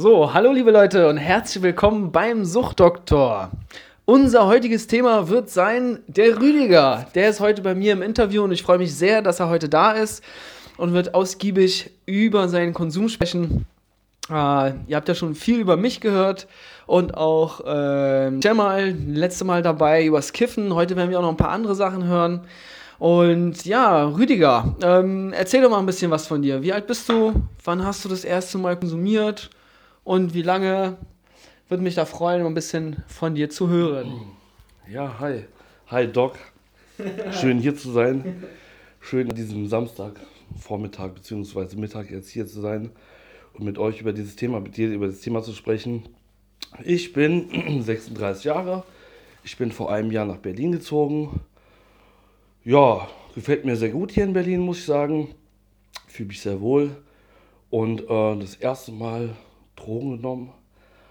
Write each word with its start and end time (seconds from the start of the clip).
So, 0.00 0.32
hallo 0.32 0.52
liebe 0.52 0.70
Leute 0.70 1.08
und 1.08 1.16
herzlich 1.16 1.60
willkommen 1.60 2.12
beim 2.12 2.44
Suchtdoktor. 2.44 3.50
Unser 4.04 4.46
heutiges 4.46 4.86
Thema 4.86 5.28
wird 5.28 5.50
sein 5.50 6.04
der 6.06 6.40
Rüdiger. 6.40 7.08
Der 7.16 7.28
ist 7.28 7.40
heute 7.40 7.62
bei 7.62 7.74
mir 7.74 7.94
im 7.94 8.02
Interview 8.02 8.44
und 8.44 8.52
ich 8.52 8.62
freue 8.62 8.78
mich 8.78 8.94
sehr, 8.94 9.22
dass 9.22 9.40
er 9.40 9.48
heute 9.48 9.68
da 9.68 9.90
ist 9.90 10.22
und 10.76 10.92
wird 10.92 11.16
ausgiebig 11.16 11.90
über 12.06 12.46
seinen 12.46 12.74
Konsum 12.74 13.08
sprechen. 13.08 13.66
Äh, 14.30 14.70
ihr 14.86 14.94
habt 14.94 15.08
ja 15.08 15.16
schon 15.16 15.34
viel 15.34 15.58
über 15.58 15.76
mich 15.76 16.00
gehört 16.00 16.46
und 16.86 17.16
auch 17.16 17.66
äh, 17.66 18.38
Jamal, 18.38 18.90
letzte 18.90 19.44
Mal 19.46 19.62
dabei 19.62 20.04
übers 20.04 20.32
Kiffen. 20.32 20.72
Heute 20.76 20.94
werden 20.94 21.10
wir 21.10 21.18
auch 21.18 21.22
noch 21.22 21.30
ein 21.30 21.36
paar 21.36 21.50
andere 21.50 21.74
Sachen 21.74 22.04
hören. 22.04 22.42
Und 23.00 23.64
ja, 23.64 24.04
Rüdiger, 24.04 24.76
ähm, 24.80 25.32
erzähl 25.32 25.60
doch 25.60 25.70
mal 25.70 25.80
ein 25.80 25.86
bisschen 25.86 26.12
was 26.12 26.28
von 26.28 26.40
dir. 26.40 26.62
Wie 26.62 26.72
alt 26.72 26.86
bist 26.86 27.08
du? 27.08 27.32
Wann 27.64 27.84
hast 27.84 28.04
du 28.04 28.08
das 28.08 28.22
erste 28.22 28.58
Mal 28.58 28.78
konsumiert? 28.78 29.50
Und 30.08 30.32
wie 30.32 30.40
lange? 30.40 30.96
Würde 31.68 31.82
mich 31.82 31.94
da 31.94 32.06
freuen, 32.06 32.46
ein 32.46 32.54
bisschen 32.54 33.04
von 33.08 33.34
dir 33.34 33.50
zu 33.50 33.68
hören. 33.68 34.10
Ja, 34.90 35.18
hi. 35.20 35.44
Hi 35.88 36.10
Doc. 36.10 36.38
Schön 37.30 37.58
hier 37.58 37.76
zu 37.76 37.90
sein. 37.90 38.42
Schön 39.00 39.28
an 39.28 39.36
diesem 39.36 39.66
Samstag, 39.66 40.18
Vormittag 40.58 41.14
bzw. 41.14 41.76
Mittag 41.76 42.10
jetzt 42.10 42.30
hier 42.30 42.46
zu 42.46 42.62
sein 42.62 42.88
und 43.52 43.66
mit 43.66 43.76
euch 43.76 44.00
über 44.00 44.14
dieses 44.14 44.34
Thema, 44.34 44.60
mit 44.60 44.78
dir 44.78 44.88
über 44.88 45.08
das 45.08 45.20
Thema 45.20 45.42
zu 45.42 45.52
sprechen. 45.52 46.04
Ich 46.84 47.12
bin 47.12 47.82
36 47.82 48.44
Jahre. 48.44 48.84
Ich 49.44 49.58
bin 49.58 49.70
vor 49.70 49.92
einem 49.92 50.10
Jahr 50.10 50.24
nach 50.24 50.38
Berlin 50.38 50.72
gezogen 50.72 51.38
ja, 52.64 53.08
gefällt 53.34 53.66
mir 53.66 53.76
sehr 53.76 53.90
gut 53.90 54.10
hier 54.10 54.24
in 54.24 54.32
Berlin, 54.32 54.60
muss 54.60 54.78
ich 54.78 54.84
sagen. 54.86 55.28
Fühle 56.06 56.28
mich 56.28 56.40
sehr 56.40 56.62
wohl. 56.62 56.96
Und 57.68 58.08
äh, 58.08 58.38
das 58.38 58.56
erste 58.56 58.92
Mal 58.92 59.36
Drogen 59.78 60.16
genommen 60.16 60.52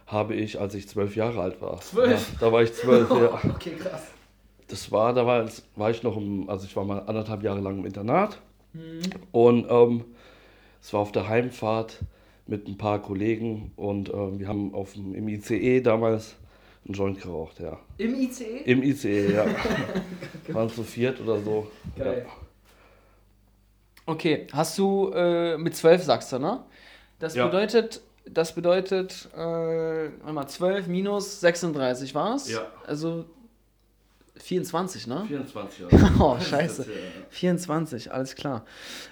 habe 0.06 0.36
ich, 0.36 0.60
als 0.60 0.74
ich 0.74 0.88
zwölf 0.88 1.16
Jahre 1.16 1.42
alt 1.42 1.62
war. 1.62 1.80
Zwölf? 1.82 2.32
Ja, 2.34 2.38
da 2.40 2.52
war 2.52 2.64
ich 2.64 2.74
zwölf, 2.74 3.10
ja. 3.12 3.40
Okay, 3.56 3.72
krass. 3.72 4.04
Das 4.68 4.92
war, 4.92 5.14
da 5.14 5.26
war, 5.26 5.48
war 5.76 5.92
ich 5.92 6.04
noch 6.04 6.18
im, 6.18 6.50
also 6.50 6.66
ich 6.66 6.76
war 6.76 6.84
mal 6.86 7.00
anderthalb 7.00 7.44
Jahre 7.44 7.60
lang 7.60 7.80
im 7.80 7.86
Internat. 7.86 8.40
Mhm. 8.74 9.02
Und 9.32 9.68
ähm, 9.70 10.06
es 10.82 10.94
war 10.94 11.02
auf 11.02 11.12
der 11.12 11.28
Heimfahrt 11.28 12.00
mit 12.46 12.68
ein 12.68 12.78
paar 12.78 13.02
Kollegen 13.02 13.72
und 13.76 14.10
äh, 14.10 14.40
wir 14.40 14.48
haben 14.48 14.74
auf 14.74 14.94
dem, 14.94 15.14
im 15.14 15.28
ICE 15.28 15.82
damals 15.82 16.36
einen 16.86 16.94
Joint 16.94 17.22
geraucht, 17.22 17.60
ja. 17.60 17.78
Im 17.98 18.16
ICE? 18.16 18.62
Im 18.66 18.84
ICE, 18.84 19.34
ja. 19.34 19.46
Waren 20.50 20.70
zu 20.70 20.84
viert 20.84 21.20
oder 21.20 21.40
so. 21.40 21.68
Geil. 21.98 22.26
Ja. 22.26 22.34
Okay, 24.06 24.48
hast 24.54 24.78
du 24.78 25.12
äh, 25.14 25.58
mit 25.58 25.76
zwölf 25.76 26.02
sagst 26.02 26.32
du, 26.32 26.40
ne? 26.40 26.64
Das 27.20 27.36
ja. 27.36 27.46
bedeutet, 27.48 28.02
das 28.32 28.54
bedeutet, 28.54 29.30
äh, 29.36 30.10
mal 30.32 30.48
12 30.48 30.88
minus 30.88 31.40
36 31.40 32.14
war's? 32.16 32.50
Ja. 32.50 32.68
Also 32.86 33.26
24, 34.38 35.08
ne? 35.08 35.26
24, 35.28 35.86
ja. 35.92 36.12
oh, 36.20 36.38
scheiße. 36.40 36.86
24, 37.30 38.12
alles 38.12 38.36
klar. 38.36 38.66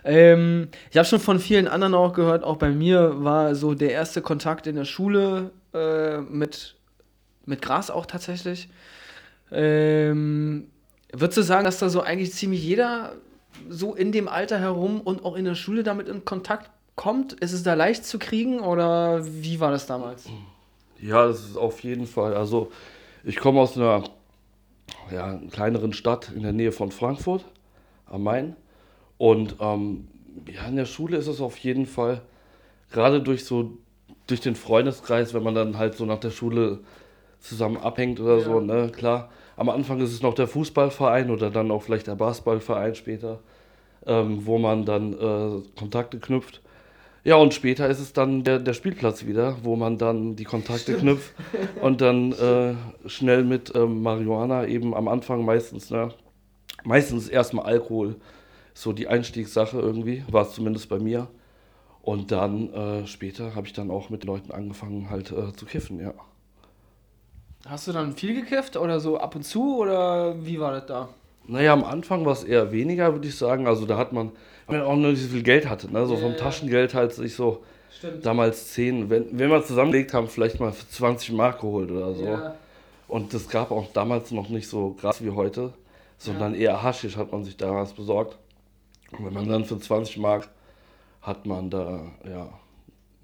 Ähm, 0.03 0.69
ich 0.91 0.97
habe 0.97 1.07
schon 1.07 1.19
von 1.19 1.39
vielen 1.39 1.67
anderen 1.67 1.94
auch 1.94 2.13
gehört, 2.13 2.44
auch 2.44 2.57
bei 2.57 2.69
mir 2.69 3.23
war 3.23 3.55
so 3.55 3.73
der 3.73 3.91
erste 3.91 4.22
Kontakt 4.22 4.67
in 4.67 4.75
der 4.75 4.85
Schule 4.85 5.52
äh, 5.73 6.22
mit 6.22 6.75
mit 7.45 7.61
Gras 7.61 7.89
auch 7.89 8.05
tatsächlich. 8.05 8.69
Ähm, 9.52 10.67
würdest 11.13 11.38
du 11.38 11.41
sagen, 11.44 11.63
dass 11.63 11.79
da 11.79 11.89
so 11.89 12.02
eigentlich 12.02 12.33
ziemlich 12.33 12.63
jeder 12.63 13.13
so 13.69 13.94
in 13.94 14.11
dem 14.11 14.27
Alter 14.27 14.59
herum 14.59 15.02
und 15.02 15.23
auch 15.23 15.35
in 15.35 15.45
der 15.45 15.55
Schule 15.55 15.83
damit 15.83 16.07
in 16.07 16.25
Kontakt 16.25 16.69
kommt? 16.95 17.33
Ist 17.33 17.53
es 17.53 17.63
da 17.63 17.73
leicht 17.73 18.05
zu 18.05 18.19
kriegen 18.19 18.59
oder 18.59 19.25
wie 19.25 19.59
war 19.59 19.71
das 19.71 19.85
damals? 19.85 20.27
Ja, 20.99 21.27
das 21.27 21.41
ist 21.41 21.57
auf 21.57 21.83
jeden 21.83 22.07
Fall. 22.07 22.35
Also 22.35 22.71
ich 23.23 23.38
komme 23.38 23.59
aus 23.59 23.77
einer 23.77 24.03
ja, 25.11 25.39
kleineren 25.51 25.94
Stadt 25.94 26.31
in 26.35 26.44
der 26.44 26.53
Nähe 26.53 26.72
von 26.72 26.91
Frankfurt 26.91 27.45
am 28.05 28.23
Main. 28.23 28.55
Und 29.17 29.55
ähm, 29.59 30.07
ja, 30.51 30.66
in 30.67 30.75
der 30.75 30.85
Schule 30.85 31.17
ist 31.17 31.28
es 31.28 31.41
auf 31.41 31.57
jeden 31.57 31.85
Fall, 31.85 32.22
gerade 32.91 33.22
durch 33.22 33.45
so, 33.45 33.78
durch 34.28 34.41
den 34.41 34.55
Freundeskreis, 34.55 35.34
wenn 35.34 35.44
man 35.44 35.55
dann 35.55 35.78
halt 35.78 35.95
so 35.95 36.05
nach 36.05 36.19
der 36.19 36.31
Schule 36.31 36.79
zusammen 37.39 37.78
abhängt 37.78 38.19
oder 38.19 38.38
ja. 38.38 38.44
so, 38.44 38.59
ne, 38.59 38.91
klar. 38.94 39.29
Am 39.57 39.69
Anfang 39.69 40.01
ist 40.01 40.11
es 40.11 40.22
noch 40.22 40.34
der 40.34 40.47
Fußballverein 40.47 41.29
oder 41.29 41.50
dann 41.50 41.72
auch 41.72 41.84
vielleicht 41.84 42.07
der 42.07 42.16
Basketballverein 42.16 42.95
später, 42.95 43.39
ähm, 44.05 44.45
wo 44.45 44.57
man 44.57 44.85
dann 44.85 45.13
äh, 45.13 45.61
Kontakte 45.79 46.19
knüpft. 46.19 46.61
Ja, 47.25 47.38
und 47.38 47.56
später 47.56 47.90
ist 47.90 48.00
es 48.00 48.13
dann 48.13 48.44
der, 48.44 48.59
der 48.59 48.74
Spielplatz 48.74 49.25
wieder, 49.25 49.58
wo 49.63 49.75
man 49.75 49.97
dann 49.97 50.36
die 50.36 50.44
Kontakte 50.44 50.94
Stimmt. 50.94 51.00
knüpft 51.00 51.34
und 51.81 52.00
dann 52.00 52.31
äh, 52.34 52.75
schnell 53.09 53.44
mit 53.44 53.75
ähm, 53.75 54.03
Marihuana 54.03 54.68
eben 54.68 54.94
am 54.94 55.08
Anfang 55.08 55.44
meistens, 55.44 55.90
ne, 55.90 56.09
meistens 56.84 57.28
erstmal 57.28 57.66
Alkohol, 57.66 58.16
so 58.75 58.94
die 58.94 59.08
Einstiegssache 59.08 59.80
irgendwie, 59.80 60.24
war 60.30 60.44
es 60.44 60.53
zumindest 60.53 60.88
bei 60.88 61.00
mir. 61.00 61.28
Und 62.03 62.31
dann 62.31 62.72
äh, 62.72 63.08
später 63.08 63.56
habe 63.56 63.66
ich 63.66 63.74
dann 63.74 63.90
auch 63.90 64.12
mit 64.12 64.24
Leuten 64.24 64.52
angefangen 64.52 65.09
halt 65.09 65.31
äh, 65.31 65.52
zu 65.53 65.66
kiffen, 65.66 66.00
ja. 66.00 66.14
Hast 67.66 67.88
du 67.88 67.91
dann 67.91 68.14
viel 68.14 68.35
gekifft 68.40 68.78
oder 68.78 69.00
so 69.00 69.18
ab 69.18 69.35
und 69.35 69.41
zu 69.41 69.80
oder 69.80 70.35
wie 70.46 70.59
war 70.59 70.74
das 70.74 70.85
da? 70.85 71.09
Naja, 71.47 71.74
am 71.74 71.84
Anfang 71.84 72.24
war 72.24 72.34
es 72.34 72.44
eher 72.44 72.72
weniger, 72.72 73.14
würde 73.14 73.28
ich 73.28 73.35
sagen. 73.35 73.66
Also 73.66 73.88
da 73.88 73.97
hat 73.97 74.14
man, 74.14 74.31
weil 74.68 74.80
man 74.80 74.88
auch 74.88 74.96
nur 74.96 75.12
nicht 75.12 75.22
so 75.22 75.30
viel 75.30 75.44
Geld 75.44 75.70
hatte, 75.70 75.92
ne? 75.92 76.06
So 76.06 76.18
vom 76.18 76.36
Taschengeld 76.38 76.94
halt 76.94 77.14
sich 77.14 77.36
so 77.36 77.64
Stimmt. 77.96 78.26
damals 78.26 78.74
10, 78.74 79.09
wenn, 79.09 79.38
wenn 79.38 79.50
wir 79.50 79.64
zusammengelegt 79.64 80.14
haben, 80.14 80.28
vielleicht 80.28 80.59
mal 80.59 80.72
für 80.72 80.88
20 80.88 81.31
Mark 81.34 81.62
geholt 81.62 81.92
oder 81.92 82.14
so. 82.14 82.24
Yeah. 82.24 82.56
Und 83.08 83.34
das 83.34 83.48
gab 83.48 83.72
auch 83.72 83.92
damals 83.94 84.31
noch 84.31 84.50
nicht 84.50 84.68
so 84.68 84.92
krass 85.00 85.24
wie 85.24 85.30
heute, 85.30 85.74
sondern 86.18 86.53
ja. 86.53 86.62
eher 86.62 86.84
Haschisch 86.84 87.18
hat 87.18 87.31
man 87.31 87.44
sich 87.44 87.58
damals 87.58 87.94
besorgt. 87.94 88.38
Und 89.12 89.26
wenn 89.26 89.34
man 89.34 89.48
dann 89.48 89.66
für 89.66 89.80
20 89.80 90.18
Mark 90.18 90.50
hat 91.22 91.46
man 91.46 91.70
da, 91.70 92.12
ja, 92.28 92.50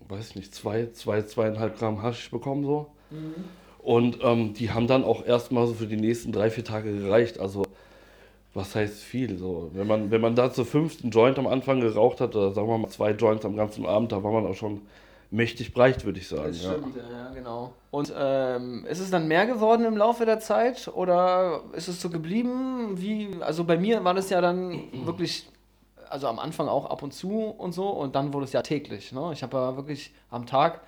weiß 0.08 0.30
ich 0.30 0.36
nicht, 0.36 0.56
zwei, 0.56 0.90
zwei, 0.94 1.22
zweieinhalb 1.24 1.78
Gramm 1.78 2.02
Haschisch 2.02 2.32
bekommen 2.32 2.64
so. 2.64 2.88
Mhm. 3.10 3.36
Und 3.80 4.20
ähm, 4.22 4.54
die 4.54 4.70
haben 4.72 4.88
dann 4.88 5.04
auch 5.04 5.26
erstmal 5.26 5.66
so 5.66 5.74
für 5.74 5.88
die 5.88 5.98
nächsten 5.98 6.32
drei, 6.32 6.52
vier 6.52 6.64
Tage 6.64 6.96
gereicht. 6.96 7.40
Also, 7.40 7.64
was 8.54 8.76
heißt 8.76 9.02
viel? 9.02 9.38
So, 9.38 9.70
wenn 9.74 9.88
man, 9.88 10.12
wenn 10.12 10.22
man 10.22 10.36
da 10.36 10.52
zur 10.52 10.66
fünften 10.66 11.10
Joint 11.10 11.40
am 11.40 11.48
Anfang 11.48 11.80
geraucht 11.80 12.20
hat, 12.20 12.36
oder 12.36 12.52
sagen 12.52 12.68
wir 12.68 12.78
mal 12.78 12.90
zwei 12.90 13.12
Joints 13.12 13.46
am 13.46 13.56
ganzen 13.56 13.86
Abend, 13.86 14.12
da 14.12 14.24
war 14.24 14.32
man 14.32 14.46
auch 14.46 14.56
schon 14.56 14.82
mächtig 15.30 15.74
breit, 15.74 16.04
würde 16.04 16.20
ich 16.20 16.28
sagen. 16.28 16.48
Das 16.48 16.60
stimmt, 16.60 16.96
ja, 16.98 17.04
ja 17.10 17.34
genau. 17.34 17.74
Und 17.90 18.14
ähm, 18.16 18.86
ist 18.86 19.00
es 19.00 19.10
dann 19.10 19.28
mehr 19.28 19.46
geworden 19.46 19.86
im 19.86 19.96
Laufe 19.96 20.26
der 20.26 20.40
Zeit 20.40 20.90
oder 20.94 21.62
ist 21.74 21.88
es 21.88 22.02
so 22.02 22.10
geblieben? 22.10 23.02
Wie, 23.02 23.30
also 23.40 23.64
bei 23.64 23.78
mir 23.78 24.04
war 24.04 24.14
das 24.14 24.30
ja 24.30 24.42
dann 24.42 24.82
wirklich, 25.06 25.48
also 26.10 26.28
am 26.28 26.38
Anfang 26.38 26.68
auch 26.68 26.90
ab 26.90 27.02
und 27.02 27.14
zu 27.14 27.46
und 27.46 27.72
so 27.72 27.88
und 27.88 28.16
dann 28.16 28.34
wurde 28.34 28.46
es 28.46 28.52
ja 28.52 28.62
täglich. 28.62 29.14
Ne? 29.14 29.30
Ich 29.32 29.42
habe 29.42 29.58
ja 29.58 29.76
wirklich 29.78 30.14
am 30.30 30.46
Tag 30.46 30.82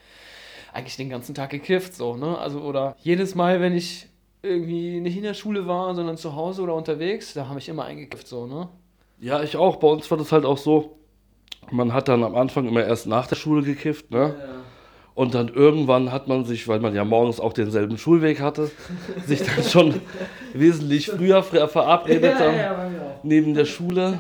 eigentlich 0.73 0.97
den 0.97 1.09
ganzen 1.09 1.35
Tag 1.35 1.52
gekifft, 1.52 1.96
so, 1.96 2.18
ne? 2.18 2.38
Also, 2.38 2.59
oder 2.62 2.96
jedes 3.00 3.35
Mal, 3.35 3.62
wenn 3.62 3.75
ich 3.75 4.07
irgendwie 4.43 4.99
nicht 4.99 5.15
in 5.15 5.23
der 5.23 5.33
Schule 5.33 5.67
war, 5.67 5.95
sondern 5.95 6.17
zu 6.17 6.35
Hause 6.35 6.61
oder 6.61 6.75
unterwegs, 6.75 7.33
da 7.33 7.47
habe 7.47 7.59
ich 7.59 7.69
immer 7.69 7.85
eingekifft, 7.85 8.27
so, 8.27 8.45
ne? 8.45 8.67
Ja, 9.19 9.41
ich 9.41 9.55
auch. 9.55 9.77
Bei 9.77 9.87
uns 9.87 10.11
war 10.11 10.17
das 10.17 10.33
halt 10.33 10.43
auch 10.43 10.57
so, 10.57 10.97
man 11.71 11.93
hat 11.93 12.09
dann 12.09 12.23
am 12.23 12.35
Anfang 12.35 12.67
immer 12.67 12.83
erst 12.83 13.07
nach 13.07 13.25
der 13.25 13.37
Schule 13.37 13.63
gekifft, 13.63 14.11
ne? 14.11 14.35
Ja. 14.37 14.45
Und 15.15 15.35
dann 15.35 15.47
irgendwann 15.47 16.11
hat 16.11 16.27
man 16.27 16.43
sich, 16.43 16.67
weil 16.67 16.79
man 16.79 16.95
ja 16.95 17.05
morgens 17.05 17.39
auch 17.39 17.53
denselben 17.53 17.97
Schulweg 17.97 18.41
hatte, 18.41 18.69
sich 19.25 19.43
dann 19.43 19.63
schon 19.63 20.01
wesentlich 20.53 21.07
früher 21.07 21.43
verabredet 21.43 22.39
ja, 22.39 22.51
ja, 22.51 22.89
neben 23.21 23.53
der 23.53 23.65
Schule 23.65 24.17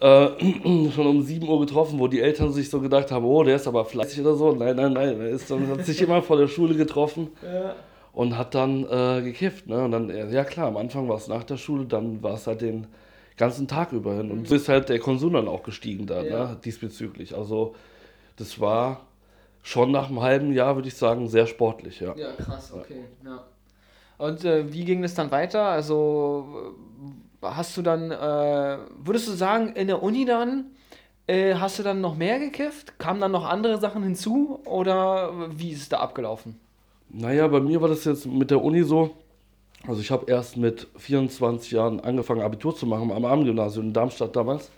äh, 0.00 0.28
schon 0.94 1.06
um 1.06 1.22
7 1.22 1.46
Uhr 1.46 1.60
getroffen, 1.60 1.98
wo 1.98 2.06
die 2.06 2.20
Eltern 2.20 2.52
sich 2.52 2.70
so 2.70 2.80
gedacht 2.80 3.10
haben, 3.10 3.24
oh, 3.24 3.42
der 3.42 3.56
ist 3.56 3.66
aber 3.66 3.84
fleißig 3.84 4.20
oder 4.20 4.36
so. 4.36 4.52
Nein, 4.52 4.76
nein, 4.76 4.92
nein, 4.92 5.20
er 5.20 5.28
ist 5.28 5.50
dann, 5.50 5.66
hat 5.66 5.84
sich 5.84 6.00
immer 6.00 6.22
vor 6.22 6.36
der 6.36 6.48
Schule 6.48 6.74
getroffen 6.76 7.28
ja. 7.42 7.74
Und 8.16 8.38
hat 8.38 8.54
dann 8.54 8.84
äh, 8.84 9.20
gekifft. 9.20 9.66
Ne? 9.66 9.84
Und 9.84 9.92
dann, 9.92 10.32
ja 10.32 10.42
klar, 10.44 10.68
am 10.68 10.78
Anfang 10.78 11.06
war 11.06 11.18
es 11.18 11.28
nach 11.28 11.44
der 11.44 11.58
Schule, 11.58 11.84
dann 11.84 12.22
war 12.22 12.32
es 12.32 12.46
halt 12.46 12.62
den 12.62 12.86
ganzen 13.36 13.68
Tag 13.68 13.92
über 13.92 14.14
hin. 14.14 14.30
Und 14.30 14.48
so 14.48 14.54
ist 14.54 14.70
halt 14.70 14.88
der 14.88 14.98
Konsum 14.98 15.34
dann 15.34 15.48
auch 15.48 15.62
gestiegen 15.62 16.06
da, 16.06 16.22
ja. 16.22 16.48
ne? 16.48 16.60
diesbezüglich. 16.64 17.36
Also 17.36 17.74
das 18.36 18.58
war 18.58 19.02
schon 19.62 19.90
nach 19.90 20.08
einem 20.08 20.22
halben 20.22 20.54
Jahr, 20.54 20.76
würde 20.76 20.88
ich 20.88 20.94
sagen, 20.94 21.28
sehr 21.28 21.46
sportlich. 21.46 22.00
Ja, 22.00 22.16
ja 22.16 22.32
krass, 22.32 22.72
okay. 22.72 23.04
Ja. 23.22 23.44
Und 24.16 24.46
äh, 24.46 24.72
wie 24.72 24.86
ging 24.86 25.02
das 25.02 25.12
dann 25.12 25.30
weiter? 25.30 25.64
Also 25.64 26.72
hast 27.42 27.76
du 27.76 27.82
dann, 27.82 28.10
äh, 28.10 28.78
würdest 28.96 29.28
du 29.28 29.32
sagen, 29.32 29.74
in 29.74 29.88
der 29.88 30.02
Uni 30.02 30.24
dann, 30.24 30.70
äh, 31.26 31.56
hast 31.56 31.78
du 31.78 31.82
dann 31.82 32.00
noch 32.00 32.16
mehr 32.16 32.38
gekifft? 32.38 32.98
Kamen 32.98 33.20
dann 33.20 33.32
noch 33.32 33.44
andere 33.44 33.78
Sachen 33.78 34.02
hinzu 34.02 34.62
oder 34.64 35.50
wie 35.50 35.72
ist 35.72 35.82
es 35.82 35.88
da 35.90 35.98
abgelaufen? 35.98 36.58
Naja, 37.08 37.46
bei 37.48 37.60
mir 37.60 37.80
war 37.80 37.88
das 37.88 38.04
jetzt 38.04 38.26
mit 38.26 38.50
der 38.50 38.62
Uni 38.62 38.82
so. 38.82 39.16
Also 39.86 40.00
ich 40.00 40.10
habe 40.10 40.30
erst 40.30 40.56
mit 40.56 40.88
24 40.96 41.70
Jahren 41.70 42.00
angefangen, 42.00 42.40
Abitur 42.40 42.74
zu 42.74 42.86
machen 42.86 43.10
am 43.12 43.24
Abendgymnasium 43.24 43.86
in 43.86 43.92
Darmstadt 43.92 44.34
damals. 44.34 44.70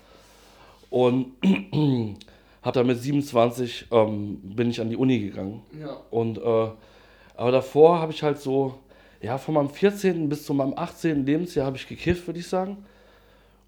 Und 0.91 1.33
Hab 2.63 2.75
dann 2.75 2.87
mit 2.87 3.01
27 3.01 3.87
ähm, 3.93 4.41
bin 4.43 4.71
ich 4.71 4.81
an 4.81 4.91
die 4.91 4.97
Uni 4.97 5.21
gegangen. 5.21 5.63
Ja. 5.81 5.97
Und 6.11 6.39
äh, 6.39 6.69
aber 7.35 7.53
davor 7.53 8.01
habe 8.01 8.13
ich 8.13 8.23
halt 8.23 8.41
so, 8.41 8.79
ja, 9.23 9.39
von 9.39 9.55
meinem 9.55 9.71
14. 9.71 10.29
bis 10.29 10.45
zu 10.45 10.55
meinem 10.55 10.75
18. 10.77 11.25
Lebensjahr 11.25 11.67
habe 11.67 11.77
ich 11.77 11.87
gekifft, 11.87 12.27
würde 12.27 12.41
ich 12.41 12.49
sagen. 12.49 12.85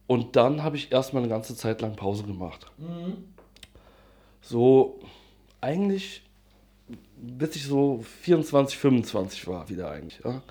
Und 0.08 0.34
dann 0.34 0.64
habe 0.64 0.76
ich 0.76 0.90
erstmal 0.90 1.22
eine 1.22 1.30
ganze 1.30 1.54
Zeit 1.54 1.80
lang 1.80 1.94
Pause 1.94 2.24
gemacht. 2.24 2.66
So, 4.42 4.98
eigentlich, 5.60 6.22
bis 7.22 7.56
ich 7.56 7.64
so 7.64 8.02
24, 8.22 8.78
25 8.78 9.46
war, 9.46 9.68
wieder 9.68 9.90
eigentlich. 9.90 10.20
Ja. 10.24 10.42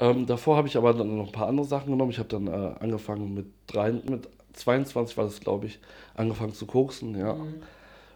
Ähm, 0.00 0.26
davor 0.26 0.56
habe 0.56 0.68
ich 0.68 0.76
aber 0.76 0.94
dann 0.94 1.16
noch 1.16 1.26
ein 1.26 1.32
paar 1.32 1.48
andere 1.48 1.66
Sachen 1.66 1.90
genommen. 1.90 2.10
Ich 2.10 2.18
habe 2.18 2.28
dann 2.28 2.46
äh, 2.46 2.74
angefangen 2.80 3.34
mit, 3.34 3.46
drei, 3.66 3.92
mit 3.92 4.28
22 4.52 5.16
war 5.16 5.24
das, 5.24 5.40
glaube 5.40 5.66
ich, 5.66 5.78
angefangen 6.14 6.54
zu 6.54 6.66
koksen, 6.66 7.18
ja. 7.18 7.36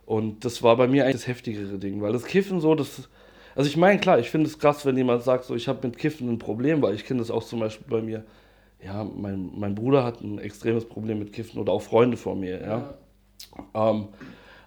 Und 0.06 0.44
das 0.44 0.62
war 0.62 0.76
bei 0.76 0.88
mir 0.88 1.04
eigentlich 1.04 1.16
das 1.16 1.26
heftigere 1.26 1.78
Ding, 1.78 2.02
weil 2.02 2.12
das 2.12 2.24
Kiffen 2.24 2.60
so, 2.60 2.74
das. 2.74 3.08
Also 3.54 3.68
ich 3.68 3.76
meine, 3.76 4.00
klar, 4.00 4.18
ich 4.18 4.30
finde 4.30 4.46
es 4.46 4.58
krass, 4.58 4.86
wenn 4.86 4.96
jemand 4.96 5.22
sagt, 5.22 5.44
so 5.44 5.54
ich 5.54 5.68
habe 5.68 5.86
mit 5.86 5.98
Kiffen 5.98 6.28
ein 6.28 6.38
Problem, 6.38 6.80
weil 6.82 6.94
ich 6.94 7.04
kenne 7.04 7.20
das 7.20 7.30
auch 7.30 7.44
zum 7.44 7.60
Beispiel 7.60 7.86
bei 7.88 8.02
mir. 8.02 8.24
Ja, 8.84 9.04
mein, 9.04 9.50
mein 9.54 9.74
Bruder 9.74 10.04
hat 10.04 10.22
ein 10.22 10.38
extremes 10.38 10.86
Problem 10.86 11.18
mit 11.18 11.32
Kiffen 11.32 11.60
oder 11.60 11.72
auch 11.72 11.82
Freunde 11.82 12.16
von 12.16 12.40
mir, 12.40 12.60
ja. 12.60 12.94
Ähm, 13.74 14.08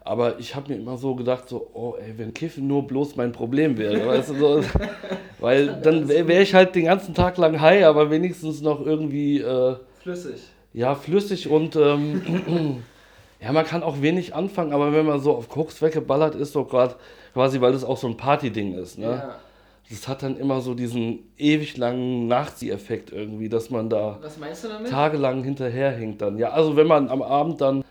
aber 0.06 0.40
ich 0.40 0.56
habe 0.56 0.72
mir 0.72 0.80
immer 0.80 0.98
so 0.98 1.16
gedacht, 1.16 1.50
so, 1.50 1.70
oh 1.74 1.96
ey, 2.00 2.14
wenn 2.18 2.34
Kiffen 2.34 2.68
nur 2.68 2.86
bloß 2.88 3.16
mein 3.16 3.32
Problem 3.32 3.78
wäre, 3.78 4.06
weißt 4.08 4.30
du, 4.30 4.34
so, 4.36 4.62
weil 5.40 5.82
dann 5.82 6.08
wäre 6.08 6.28
wär 6.28 6.42
ich 6.42 6.54
halt 6.54 6.76
den 6.76 6.86
ganzen 6.86 7.14
Tag 7.16 7.38
lang 7.38 7.60
high, 7.60 7.84
aber 7.86 8.10
wenigstens 8.12 8.62
noch 8.62 8.86
irgendwie, 8.86 9.40
äh, 9.42 9.76
Flüssig. 10.02 10.36
ja, 10.74 10.94
flüssig 10.94 11.50
und, 11.50 11.76
ähm, 11.76 12.22
ja, 13.42 13.52
man 13.52 13.66
kann 13.66 13.82
auch 13.82 14.02
wenig 14.02 14.36
anfangen, 14.36 14.74
aber 14.74 14.94
wenn 14.94 15.06
man 15.08 15.20
so 15.20 15.34
auf 15.36 15.50
Koks 15.50 15.82
weggeballert 15.82 16.36
ist, 16.36 16.54
so 16.54 16.64
gerade 16.66 16.96
quasi, 17.34 17.60
weil 17.60 17.74
das 17.74 17.84
auch 17.84 17.98
so 17.98 18.08
ein 18.08 18.16
Partyding 18.16 18.76
ist, 18.76 18.98
ne? 19.00 19.06
Ja. 19.08 19.36
Das 19.88 20.08
hat 20.08 20.24
dann 20.24 20.36
immer 20.38 20.62
so 20.62 20.74
diesen 20.74 21.20
ewig 21.38 21.78
langen 21.78 22.28
Nachzieheffekt 22.28 23.12
irgendwie, 23.12 23.50
dass 23.50 23.70
man 23.70 23.88
da 23.88 24.18
Was 24.20 24.38
meinst 24.40 24.64
du 24.64 24.68
damit? 24.70 24.90
tagelang 24.90 25.44
hinterherhängt 25.44 26.20
dann. 26.24 26.40
Ja, 26.40 26.50
also 26.50 26.76
wenn 26.76 26.88
man 26.88 27.08
am 27.10 27.22
Abend 27.22 27.62
dann, 27.62 27.84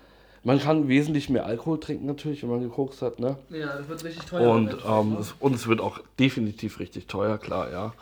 man 0.44 0.60
kann 0.60 0.88
wesentlich 0.88 1.30
mehr 1.30 1.46
Alkohol 1.46 1.80
trinken 1.80 2.06
natürlich, 2.06 2.42
wenn 2.42 2.50
man 2.50 2.60
gekokst 2.60 3.02
hat, 3.02 3.18
ne? 3.18 3.36
Ja, 3.48 3.78
das 3.78 3.88
wird 3.88 4.04
richtig 4.04 4.26
teuer. 4.26 4.50
Und, 4.50 4.76
ähm, 4.86 5.16
es, 5.18 5.34
und 5.40 5.54
es 5.54 5.66
wird 5.66 5.80
auch 5.80 6.00
definitiv 6.18 6.78
richtig 6.78 7.06
teuer, 7.06 7.38
klar, 7.38 7.72
ja. 7.72 7.92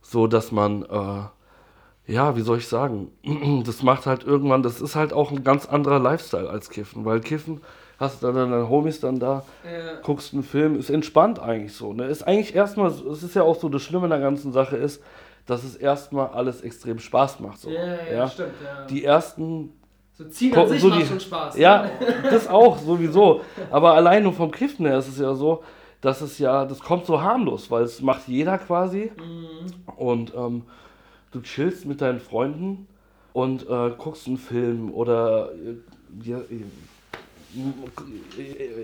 So, 0.00 0.26
dass 0.26 0.50
man, 0.50 0.82
äh, 0.82 2.12
ja, 2.12 2.36
wie 2.36 2.40
soll 2.40 2.58
ich 2.58 2.68
sagen, 2.68 3.10
das 3.64 3.82
macht 3.82 4.06
halt 4.06 4.24
irgendwann, 4.24 4.62
das 4.62 4.80
ist 4.80 4.96
halt 4.96 5.12
auch 5.12 5.30
ein 5.30 5.44
ganz 5.44 5.66
anderer 5.66 5.98
Lifestyle 5.98 6.48
als 6.48 6.70
Kiffen, 6.70 7.04
weil 7.04 7.20
Kiffen 7.20 7.60
hast 7.98 8.22
du 8.22 8.26
dann 8.26 8.50
deine 8.50 8.68
Homies 8.68 9.00
dann 9.00 9.20
da, 9.20 9.44
Ja. 9.64 10.00
guckst 10.02 10.32
einen 10.32 10.42
Film, 10.42 10.76
ist 10.76 10.90
entspannt 10.90 11.38
eigentlich 11.38 11.74
so, 11.74 11.92
ne? 11.92 12.06
Ist 12.06 12.26
eigentlich 12.26 12.54
erstmal, 12.54 12.90
es 12.90 13.22
ist 13.22 13.34
ja 13.34 13.42
auch 13.42 13.60
so, 13.60 13.68
das 13.68 13.82
Schlimme 13.82 14.04
an 14.04 14.10
der 14.10 14.20
ganzen 14.20 14.52
Sache 14.52 14.76
ist, 14.76 15.02
dass 15.46 15.64
es 15.64 15.76
erstmal 15.76 16.28
alles 16.28 16.62
extrem 16.62 16.98
Spaß 16.98 17.40
macht, 17.40 17.58
so. 17.60 17.70
Ja, 17.70 17.84
ja, 17.84 18.12
ja. 18.12 18.28
stimmt. 18.28 18.54
Ja. 18.60 18.86
Die 18.86 19.04
ersten 19.04 19.70
so 20.14 20.24
ziehen 20.24 20.54
an 20.56 20.68
sich 20.68 20.80
so 20.82 20.88
macht 20.88 21.00
die- 21.02 21.06
schon 21.06 21.20
Spaß. 21.20 21.56
ja, 21.56 21.84
ne? 21.84 21.90
das 22.30 22.48
auch, 22.48 22.78
sowieso. 22.78 23.42
Aber 23.70 23.94
allein 23.94 24.22
nur 24.24 24.32
vom 24.32 24.50
Kiffen 24.50 24.86
her 24.86 24.98
ist 24.98 25.08
es 25.08 25.18
ja 25.18 25.34
so, 25.34 25.62
dass 26.00 26.20
es 26.20 26.38
ja, 26.38 26.64
das 26.64 26.80
kommt 26.80 27.06
so 27.06 27.20
harmlos, 27.22 27.70
weil 27.70 27.84
es 27.84 28.02
macht 28.02 28.26
jeder 28.28 28.58
quasi. 28.58 29.12
Und 29.96 30.34
ähm, 30.34 30.62
du 31.30 31.40
chillst 31.40 31.86
mit 31.86 32.00
deinen 32.00 32.18
Freunden 32.20 32.86
und 33.32 33.62
äh, 33.68 33.90
guckst 33.96 34.26
einen 34.26 34.36
Film 34.36 34.92
oder 34.92 35.50
äh, 35.52 36.28
ja, 36.28 36.38
äh, 36.38 36.64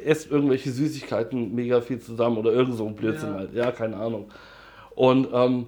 esst 0.04 0.30
irgendwelche 0.30 0.70
Süßigkeiten 0.70 1.54
mega 1.54 1.80
viel 1.80 2.00
zusammen 2.00 2.36
oder 2.38 2.52
irgend 2.52 2.76
so 2.76 2.86
ein 2.86 2.94
Blödsinn 2.94 3.30
Ja. 3.30 3.34
halt. 3.38 3.54
Ja, 3.54 3.72
keine 3.72 3.96
Ahnung. 3.96 4.30
Und 4.94 5.28
ähm, 5.32 5.66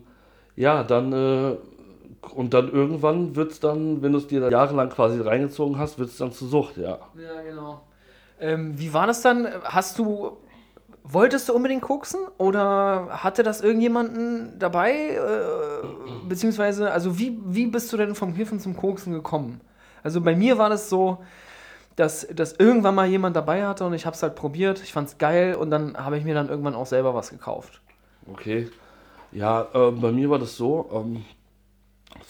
ja, 0.57 0.83
dann 0.85 1.13
äh, 1.13 1.57
und 2.35 2.55
dann 2.55 2.71
irgendwann 2.71 3.35
wird 3.37 3.53
es 3.53 3.61
dann, 3.61 4.03
wenn 4.03 4.13
du 4.13 4.19
es 4.19 4.27
dir 4.27 4.41
dann 4.41 4.53
jahrelang 4.53 4.91
quasi 4.91 5.21
reingezogen 5.21 5.79
hast, 5.79 5.99
wird 5.99 6.11
es 6.11 6.19
dann 6.19 6.33
zur 6.33 6.49
Sucht, 6.49 6.77
ja. 6.77 6.99
Ja, 7.17 7.43
genau. 7.43 7.81
Ähm, 8.39 8.79
wie 8.79 8.93
war 8.93 9.07
das 9.07 9.23
dann? 9.23 9.49
Hast 9.65 9.99
du. 9.99 10.37
Wolltest 11.03 11.49
du 11.49 11.55
unbedingt 11.55 11.83
koksen 11.83 12.21
oder 12.37 13.09
hatte 13.11 13.43
das 13.43 13.63
irgendjemanden 13.63 14.59
dabei? 14.59 15.15
Äh, 15.15 16.29
beziehungsweise, 16.29 16.93
also 16.93 17.19
wie, 17.19 17.41
wie 17.47 17.67
bist 17.67 17.93
du 17.93 17.97
denn 17.97 18.15
vom 18.15 18.35
Kiffen 18.35 18.61
zum 18.61 18.77
Koksen 18.77 19.15
gekommen? 19.15 19.61
Also 20.03 20.21
bei 20.21 20.37
mir 20.37 20.59
war 20.59 20.69
das 20.69 20.89
so, 20.91 21.19
dass, 21.97 22.29
dass 22.29 22.53
irgendwann 22.53 22.95
mal 22.95 23.07
jemand 23.07 23.35
dabei 23.35 23.67
hatte 23.67 23.85
und 23.87 23.95
ich 23.95 24.07
habe 24.07 24.15
es 24.15 24.23
halt 24.23 24.35
probiert, 24.35 24.83
ich 24.83 24.93
fand 24.93 25.09
es 25.09 25.19
geil 25.19 25.55
und 25.55 25.71
dann 25.71 25.97
habe 25.97 26.17
ich 26.19 26.25
mir 26.25 26.35
dann 26.35 26.49
irgendwann 26.49 26.75
auch 26.75 26.87
selber 26.87 27.15
was 27.15 27.31
gekauft. 27.31 27.81
Okay. 28.31 28.69
Ja, 29.33 29.67
äh, 29.73 29.91
bei 29.91 30.13
mir 30.13 30.31
war 30.31 30.39
das 30.39 30.57
so, 30.57 30.89
ähm, 30.93 31.25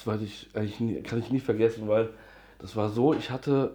das 0.00 0.06
weiß 0.06 0.23
ich 0.23 0.49
eigentlich 0.55 0.81
nie, 0.81 1.02
kann 1.02 1.19
ich 1.19 1.31
nie 1.31 1.41
vergessen, 1.41 1.87
weil 1.87 2.08
das 2.58 2.75
war 2.75 2.88
so, 2.88 3.12
ich 3.12 3.31
hatte, 3.31 3.75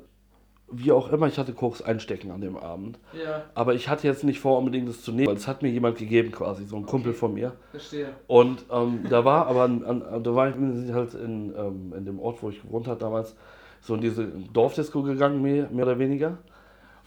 wie 0.72 0.92
auch 0.92 1.12
immer, 1.12 1.28
ich 1.28 1.38
hatte 1.38 1.54
Koks 1.54 1.84
einstecken 1.84 2.32
an 2.32 2.42
dem 2.42 2.58
Abend. 2.58 2.98
Ja, 3.14 3.44
Aber 3.54 3.76
ich 3.76 3.90
hatte 3.90 4.08
jetzt 4.08 4.24
nicht 4.24 4.40
vor, 4.40 4.58
unbedingt 4.58 4.90
das 4.90 5.04
zu 5.04 5.12
nehmen, 5.12 5.28
weil 5.28 5.36
es 5.36 5.48
hat 5.48 5.62
mir 5.62 5.70
jemand 5.70 5.98
gegeben 6.00 6.32
quasi, 6.32 6.66
so 6.66 6.78
ein 6.78 6.88
Kumpel 6.88 7.14
von 7.14 7.36
mir. 7.36 7.54
verstehe. 7.70 8.10
Und 8.26 8.66
ähm, 8.72 9.06
da 9.08 9.24
war 9.24 9.46
aber, 9.46 9.64
an, 9.64 9.84
an, 9.84 10.24
da 10.24 10.34
war 10.36 10.50
ich 10.50 10.56
halt 10.92 11.14
in, 11.14 11.54
ähm, 11.56 11.94
in 11.96 12.06
dem 12.06 12.20
Ort, 12.20 12.42
wo 12.42 12.50
ich 12.50 12.60
gewohnt 12.62 12.88
habe 12.88 13.00
damals, 13.00 13.36
so 13.82 13.94
in 13.94 14.02
diese 14.02 14.26
Dorfdisco 14.26 15.04
gegangen, 15.04 15.44
mehr, 15.44 15.70
mehr 15.70 15.86
oder 15.86 16.00
weniger. 16.00 16.40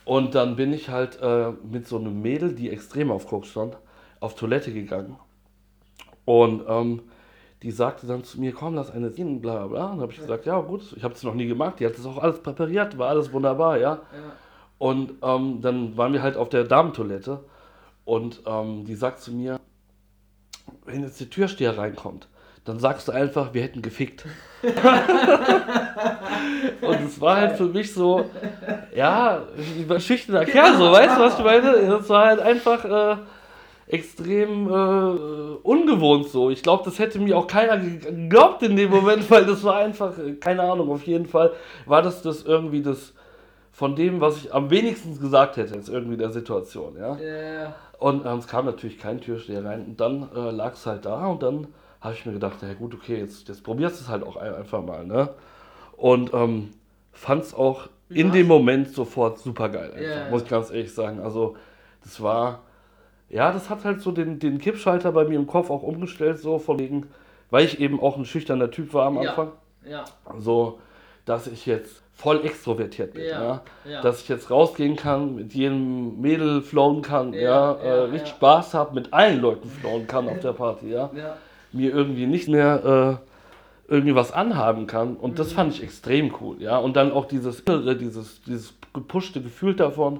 Und 0.05 0.33
dann 0.33 0.55
bin 0.55 0.71
ich 0.71 0.87
halt 0.87 1.19
äh, 1.21 1.51
mit 1.69 1.87
so 1.87 1.97
einem 1.97 2.21
Mädel, 2.21 2.55
die 2.55 2.69
extrem 2.69 3.11
auf 3.11 3.27
Koks 3.27 3.49
stand, 3.49 3.77
auf 4.21 4.35
Toilette 4.35 4.71
gegangen. 4.71 5.17
Und 6.23 6.63
ähm, 6.69 7.01
die 7.63 7.71
sagte 7.71 8.07
dann 8.07 8.23
zu 8.23 8.39
mir, 8.39 8.53
komm, 8.53 8.75
lass 8.75 8.91
eine 8.91 9.11
ziehen, 9.11 9.41
bla 9.41 9.67
bla. 9.67 9.85
Und 9.85 9.91
dann 9.93 10.01
habe 10.01 10.13
ich 10.13 10.19
gesagt, 10.19 10.45
ja 10.45 10.59
gut, 10.61 10.93
ich 10.95 11.03
habe 11.03 11.13
es 11.13 11.23
noch 11.23 11.33
nie 11.33 11.47
gemacht, 11.47 11.79
die 11.79 11.85
hat 11.85 11.97
das 11.97 12.05
auch 12.05 12.17
alles 12.17 12.41
präpariert, 12.41 12.97
war 12.97 13.09
alles 13.09 13.33
wunderbar, 13.33 13.77
ja. 13.77 13.91
Ja. 13.91 14.01
Und 14.77 15.13
ähm, 15.21 15.59
dann 15.61 15.97
waren 15.97 16.13
wir 16.13 16.21
halt 16.21 16.37
auf 16.37 16.47
der 16.49 16.63
Damentoilette 16.63 17.43
und 18.05 18.41
ähm, 18.45 18.85
die 18.85 18.95
sagt 18.95 19.19
zu 19.19 19.33
mir, 19.33 19.59
wenn 20.85 21.03
jetzt 21.03 21.19
der 21.19 21.29
Türsteher 21.29 21.77
reinkommt, 21.77 22.29
dann 22.63 22.79
sagst 22.79 23.07
du 23.07 23.11
einfach, 23.11 23.53
wir 23.53 23.61
hätten 23.61 23.81
gefickt. 23.81 24.25
und 26.81 26.99
es 27.05 27.19
war 27.19 27.37
halt 27.37 27.57
für 27.57 27.65
mich 27.65 27.93
so, 27.93 28.29
ja, 28.95 29.43
schüchterner 29.97 30.45
Kerl, 30.45 30.77
so, 30.77 30.91
weißt 30.91 31.17
du, 31.17 31.21
was 31.21 31.37
ich 31.39 31.43
meine? 31.43 31.87
Das 31.87 32.07
war 32.09 32.27
halt 32.27 32.39
einfach 32.39 32.85
äh, 32.85 33.17
extrem 33.89 34.67
äh, 34.69 35.57
ungewohnt 35.63 36.29
so. 36.29 36.49
Ich 36.51 36.61
glaube, 36.63 36.83
das 36.85 36.99
hätte 36.99 37.19
mir 37.19 37.37
auch 37.37 37.47
keiner 37.47 37.77
geglaubt 37.77 38.61
in 38.63 38.75
dem 38.77 38.91
Moment, 38.91 39.29
weil 39.31 39.45
das 39.45 39.63
war 39.63 39.77
einfach, 39.77 40.17
äh, 40.17 40.33
keine 40.33 40.61
Ahnung, 40.63 40.89
auf 40.91 41.03
jeden 41.03 41.25
Fall 41.25 41.51
war 41.85 42.01
das 42.01 42.21
das 42.21 42.43
irgendwie 42.43 42.81
das 42.81 43.13
von 43.71 43.95
dem, 43.95 44.21
was 44.21 44.37
ich 44.37 44.53
am 44.53 44.69
wenigsten 44.69 45.19
gesagt 45.19 45.57
hätte, 45.57 45.73
jetzt 45.75 45.89
irgendwie 45.89 46.17
der 46.17 46.29
Situation, 46.31 46.95
ja. 46.97 47.17
Ja. 47.17 47.75
Und 47.97 48.25
ähm, 48.25 48.37
es 48.37 48.47
kam 48.47 48.65
natürlich 48.65 48.97
kein 48.99 49.19
Türsteher 49.21 49.65
rein. 49.65 49.85
Und 49.87 49.99
dann 49.99 50.29
äh, 50.35 50.51
lag 50.51 50.73
es 50.73 50.85
halt 50.85 51.05
da 51.05 51.27
und 51.27 51.41
dann 51.43 51.67
habe 51.99 52.13
ich 52.13 52.25
mir 52.25 52.33
gedacht, 52.33 52.61
ja 52.61 52.73
gut, 52.73 52.93
okay, 52.93 53.17
jetzt, 53.17 53.47
jetzt 53.49 53.63
probierst 53.63 53.99
du 53.99 54.03
es 54.05 54.09
halt 54.09 54.23
auch 54.23 54.37
ein- 54.37 54.53
einfach 54.55 54.81
mal, 54.83 55.05
ne? 55.05 55.29
Und 55.97 56.33
ähm, 56.33 56.69
fand 57.11 57.43
es 57.43 57.53
auch 57.53 57.89
in 58.09 58.27
Ja. 58.27 58.33
dem 58.33 58.47
Moment 58.47 58.89
sofort 58.93 59.39
super 59.39 59.67
geil, 59.69 59.91
ja. 60.01 60.29
muss 60.29 60.43
ich 60.43 60.49
ganz 60.49 60.71
ehrlich 60.71 60.93
sagen. 60.93 61.19
Also, 61.19 61.55
das 62.03 62.21
war, 62.21 62.61
ja, 63.29 63.51
das 63.51 63.69
hat 63.69 63.85
halt 63.85 64.01
so 64.01 64.11
den, 64.11 64.39
den 64.39 64.57
Kippschalter 64.59 65.11
bei 65.11 65.25
mir 65.25 65.35
im 65.37 65.47
Kopf 65.47 65.69
auch 65.69 65.83
umgestellt, 65.83 66.39
so 66.39 66.57
von 66.59 66.79
wegen, 66.79 67.07
weil 67.51 67.65
ich 67.65 67.79
eben 67.79 67.99
auch 67.99 68.17
ein 68.17 68.25
schüchterner 68.25 68.71
Typ 68.71 68.93
war 68.93 69.05
am 69.07 69.21
Ja. 69.21 69.29
Anfang. 69.29 69.51
Ja. 69.85 70.05
So, 70.37 70.79
dass 71.25 71.47
ich 71.47 71.65
jetzt 71.65 72.01
voll 72.13 72.43
extrovertiert 72.45 73.13
bin, 73.13 73.25
Ja, 73.25 73.61
ja. 73.85 74.01
Dass 74.01 74.21
ich 74.21 74.27
jetzt 74.29 74.51
rausgehen 74.51 74.97
kann, 74.97 75.35
mit 75.35 75.53
jedem 75.53 76.19
Mädel 76.19 76.61
flowen 76.61 77.01
kann, 77.01 77.33
Ja, 77.33 77.73
äh, 77.75 77.91
richtig. 78.11 78.31
Spaß 78.31 78.73
habe, 78.73 78.93
mit 78.93 79.13
allen 79.13 79.39
Leuten 79.39 79.69
flowen 79.69 80.05
kann 80.05 80.27
auf 80.27 80.39
der 80.41 80.51
Party, 80.53 80.89
ja. 80.91 81.09
Mir 81.71 81.93
irgendwie 81.93 82.25
nicht 82.25 82.49
mehr 82.49 83.19
äh, 83.87 83.93
irgendwie 83.93 84.15
was 84.15 84.31
anhaben 84.33 84.85
kann. 84.85 85.15
Und 85.15 85.31
Mhm. 85.31 85.35
das 85.35 85.53
fand 85.53 85.73
ich 85.73 85.81
extrem 85.81 86.33
cool, 86.41 86.61
ja. 86.61 86.77
Und 86.77 86.95
dann 86.97 87.11
auch 87.13 87.25
dieses 87.25 87.61
innere, 87.61 87.95
dieses, 87.95 88.41
dieses 88.43 88.73
gepushte 88.93 89.41
Gefühl 89.41 89.75
davon, 89.75 90.19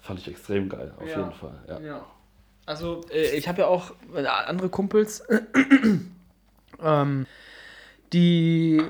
fand 0.00 0.20
ich 0.20 0.28
extrem 0.28 0.68
geil, 0.70 0.92
auf 0.96 1.06
jeden 1.06 1.32
Fall, 1.32 1.58
ja. 1.68 2.00
Also, 2.68 3.00
äh, 3.10 3.36
ich 3.36 3.48
habe 3.48 3.60
ja 3.62 3.66
auch 3.66 3.92
äh, 4.14 4.26
andere 4.26 4.68
Kumpels, 4.68 5.22
ähm, 6.82 7.26
die. 8.12 8.82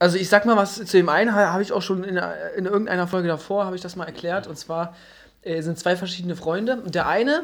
Also, 0.00 0.16
ich 0.16 0.28
sag 0.28 0.46
mal 0.46 0.56
was 0.56 0.76
zu 0.76 0.96
dem 0.96 1.08
einen, 1.08 1.34
ha- 1.34 1.52
habe 1.52 1.62
ich 1.62 1.72
auch 1.72 1.82
schon 1.82 2.04
in, 2.04 2.16
in 2.56 2.66
irgendeiner 2.66 3.08
Folge 3.08 3.26
davor, 3.26 3.64
habe 3.64 3.74
ich 3.74 3.82
das 3.82 3.96
mal 3.96 4.04
erklärt. 4.04 4.46
Und 4.46 4.56
zwar 4.56 4.94
äh, 5.42 5.60
sind 5.60 5.76
zwei 5.78 5.96
verschiedene 5.96 6.36
Freunde. 6.36 6.80
Und 6.80 6.94
der 6.94 7.08
eine, 7.08 7.42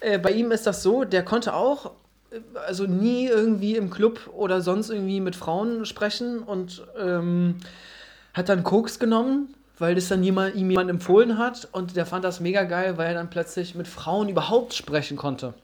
äh, 0.00 0.18
bei 0.18 0.30
ihm 0.30 0.50
ist 0.50 0.66
das 0.66 0.82
so, 0.82 1.04
der 1.04 1.24
konnte 1.24 1.52
auch. 1.54 1.92
äh, 2.30 2.40
Also 2.66 2.84
nie 2.86 3.26
irgendwie 3.26 3.76
im 3.76 3.90
Club 3.90 4.30
oder 4.34 4.62
sonst 4.62 4.88
irgendwie 4.88 5.20
mit 5.20 5.36
Frauen 5.36 5.84
sprechen 5.84 6.38
und 6.38 6.86
ähm, 6.98 7.56
hat 8.32 8.48
dann 8.48 8.64
Koks 8.64 8.98
genommen 8.98 9.54
weil 9.78 9.94
das 9.94 10.08
dann 10.08 10.22
jemand, 10.22 10.54
ihm 10.54 10.70
jemand 10.70 10.90
empfohlen 10.90 11.38
hat 11.38 11.68
und 11.72 11.96
der 11.96 12.06
fand 12.06 12.24
das 12.24 12.40
mega 12.40 12.64
geil, 12.64 12.96
weil 12.96 13.08
er 13.08 13.14
dann 13.14 13.30
plötzlich 13.30 13.74
mit 13.74 13.88
Frauen 13.88 14.28
überhaupt 14.28 14.74
sprechen 14.74 15.16
konnte. 15.16 15.54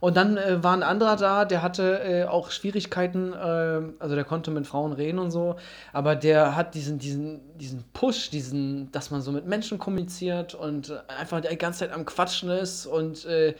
Und 0.00 0.16
dann 0.16 0.36
äh, 0.36 0.62
war 0.62 0.74
ein 0.74 0.82
anderer 0.82 1.16
da, 1.16 1.44
der 1.44 1.62
hatte 1.62 2.00
äh, 2.02 2.24
auch 2.24 2.50
Schwierigkeiten, 2.50 3.32
äh, 3.32 3.80
also 3.98 4.14
der 4.14 4.24
konnte 4.24 4.50
mit 4.50 4.66
Frauen 4.66 4.92
reden 4.92 5.18
und 5.18 5.30
so, 5.30 5.56
aber 5.92 6.16
der 6.16 6.54
hat 6.54 6.74
diesen, 6.74 6.98
diesen, 6.98 7.40
diesen 7.58 7.84
Push, 7.92 8.30
diesen, 8.30 8.90
dass 8.92 9.10
man 9.10 9.22
so 9.22 9.32
mit 9.32 9.46
Menschen 9.46 9.78
kommuniziert 9.78 10.54
und 10.54 10.92
einfach 11.08 11.40
die 11.40 11.56
ganze 11.56 11.80
Zeit 11.80 11.92
am 11.92 12.04
Quatschen 12.04 12.50
ist 12.50 12.86
und 12.86 13.24
äh, 13.24 13.54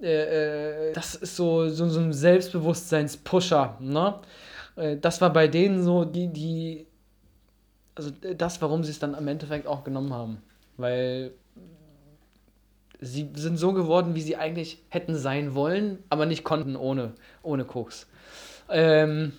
äh, 0.00 0.88
äh, 0.88 0.92
das 0.92 1.14
ist 1.14 1.36
so, 1.36 1.68
so, 1.68 1.88
so 1.88 2.00
ein 2.00 2.12
Selbstbewusstseinspusher, 2.12 3.76
ne? 3.80 4.14
das 5.00 5.20
war 5.20 5.30
bei 5.30 5.48
denen 5.48 5.82
so 5.82 6.06
die, 6.06 6.28
die, 6.28 6.86
also 7.94 8.10
das, 8.10 8.62
warum 8.62 8.84
sie 8.84 8.90
es 8.90 8.98
dann 8.98 9.14
im 9.14 9.28
Endeffekt 9.28 9.66
auch 9.66 9.84
genommen 9.84 10.12
haben. 10.12 10.42
Weil 10.76 11.32
sie 13.00 13.28
sind 13.34 13.56
so 13.56 13.72
geworden, 13.72 14.14
wie 14.14 14.22
sie 14.22 14.36
eigentlich 14.36 14.78
hätten 14.88 15.16
sein 15.16 15.54
wollen, 15.54 15.98
aber 16.08 16.26
nicht 16.26 16.44
konnten 16.44 16.76
ohne, 16.76 17.12
ohne 17.42 17.64
Koks. 17.64 18.06
Ähm, 18.68 19.32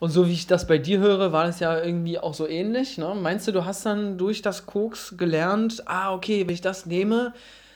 und 0.00 0.10
so 0.10 0.26
wie 0.26 0.32
ich 0.32 0.46
das 0.46 0.66
bei 0.66 0.78
dir 0.78 0.98
höre, 0.98 1.30
war 1.32 1.44
das 1.44 1.60
ja 1.60 1.78
irgendwie 1.78 2.18
auch 2.18 2.32
so 2.32 2.48
ähnlich. 2.48 2.96
Ne? 2.96 3.14
Meinst 3.14 3.46
du, 3.46 3.52
du 3.52 3.66
hast 3.66 3.84
dann 3.84 4.16
durch 4.16 4.40
das 4.40 4.64
Koks 4.64 5.14
gelernt, 5.18 5.82
ah, 5.86 6.14
okay, 6.14 6.46
wenn 6.46 6.54
ich 6.54 6.62
das 6.62 6.86
nehme, 6.86 7.34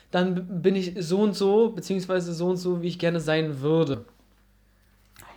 dann 0.09 0.61
bin 0.61 0.75
ich 0.75 0.93
so 0.99 1.19
und 1.19 1.35
so, 1.35 1.69
beziehungsweise 1.69 2.33
so 2.33 2.47
und 2.47 2.57
so, 2.57 2.81
wie 2.81 2.87
ich 2.87 2.97
gerne 2.99 3.19
sein 3.19 3.61
würde? 3.61 4.05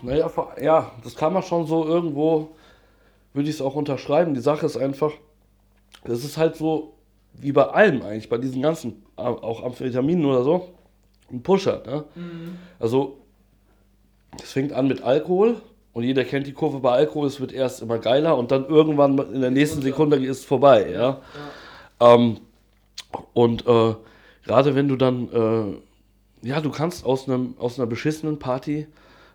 Naja, 0.00 0.30
ja, 0.60 0.92
das 1.04 1.14
kann 1.14 1.32
man 1.32 1.42
schon 1.42 1.66
so 1.66 1.84
irgendwo, 1.84 2.56
würde 3.38 3.48
ich 3.48 3.54
es 3.54 3.62
auch 3.62 3.76
unterschreiben. 3.76 4.34
Die 4.34 4.40
Sache 4.40 4.66
ist 4.66 4.76
einfach, 4.76 5.12
das 6.04 6.24
ist 6.24 6.36
halt 6.36 6.56
so, 6.56 6.94
wie 7.34 7.52
bei 7.52 7.62
allem 7.62 8.02
eigentlich, 8.02 8.28
bei 8.28 8.36
diesen 8.36 8.60
ganzen, 8.60 9.04
auch 9.14 9.62
Amphetaminen 9.62 10.24
oder 10.24 10.42
so, 10.42 10.70
ein 11.30 11.42
Pusher. 11.44 11.82
Ne? 11.86 12.04
Mhm. 12.16 12.58
Also, 12.80 13.18
es 14.42 14.50
fängt 14.50 14.72
an 14.72 14.88
mit 14.88 15.02
Alkohol 15.02 15.60
und 15.92 16.02
jeder 16.02 16.24
kennt 16.24 16.48
die 16.48 16.52
Kurve 16.52 16.80
bei 16.80 16.90
Alkohol, 16.90 17.28
es 17.28 17.38
wird 17.38 17.52
erst 17.52 17.80
immer 17.80 17.98
geiler 17.98 18.36
und 18.36 18.50
dann 18.50 18.66
irgendwann 18.66 19.16
in 19.32 19.40
der 19.40 19.52
nächsten 19.52 19.82
Sekunde 19.82 20.16
ist 20.16 20.40
es 20.40 20.44
vorbei. 20.44 20.90
Ja? 20.90 21.20
ja. 22.00 22.14
Ähm, 22.14 22.38
und 23.34 23.66
äh, 23.68 23.94
gerade 24.44 24.74
wenn 24.74 24.88
du 24.88 24.96
dann, 24.96 25.28
äh, 26.42 26.48
ja, 26.48 26.60
du 26.60 26.70
kannst 26.70 27.06
aus, 27.06 27.28
einem, 27.28 27.54
aus 27.60 27.78
einer 27.78 27.86
beschissenen 27.86 28.40
Party 28.40 28.88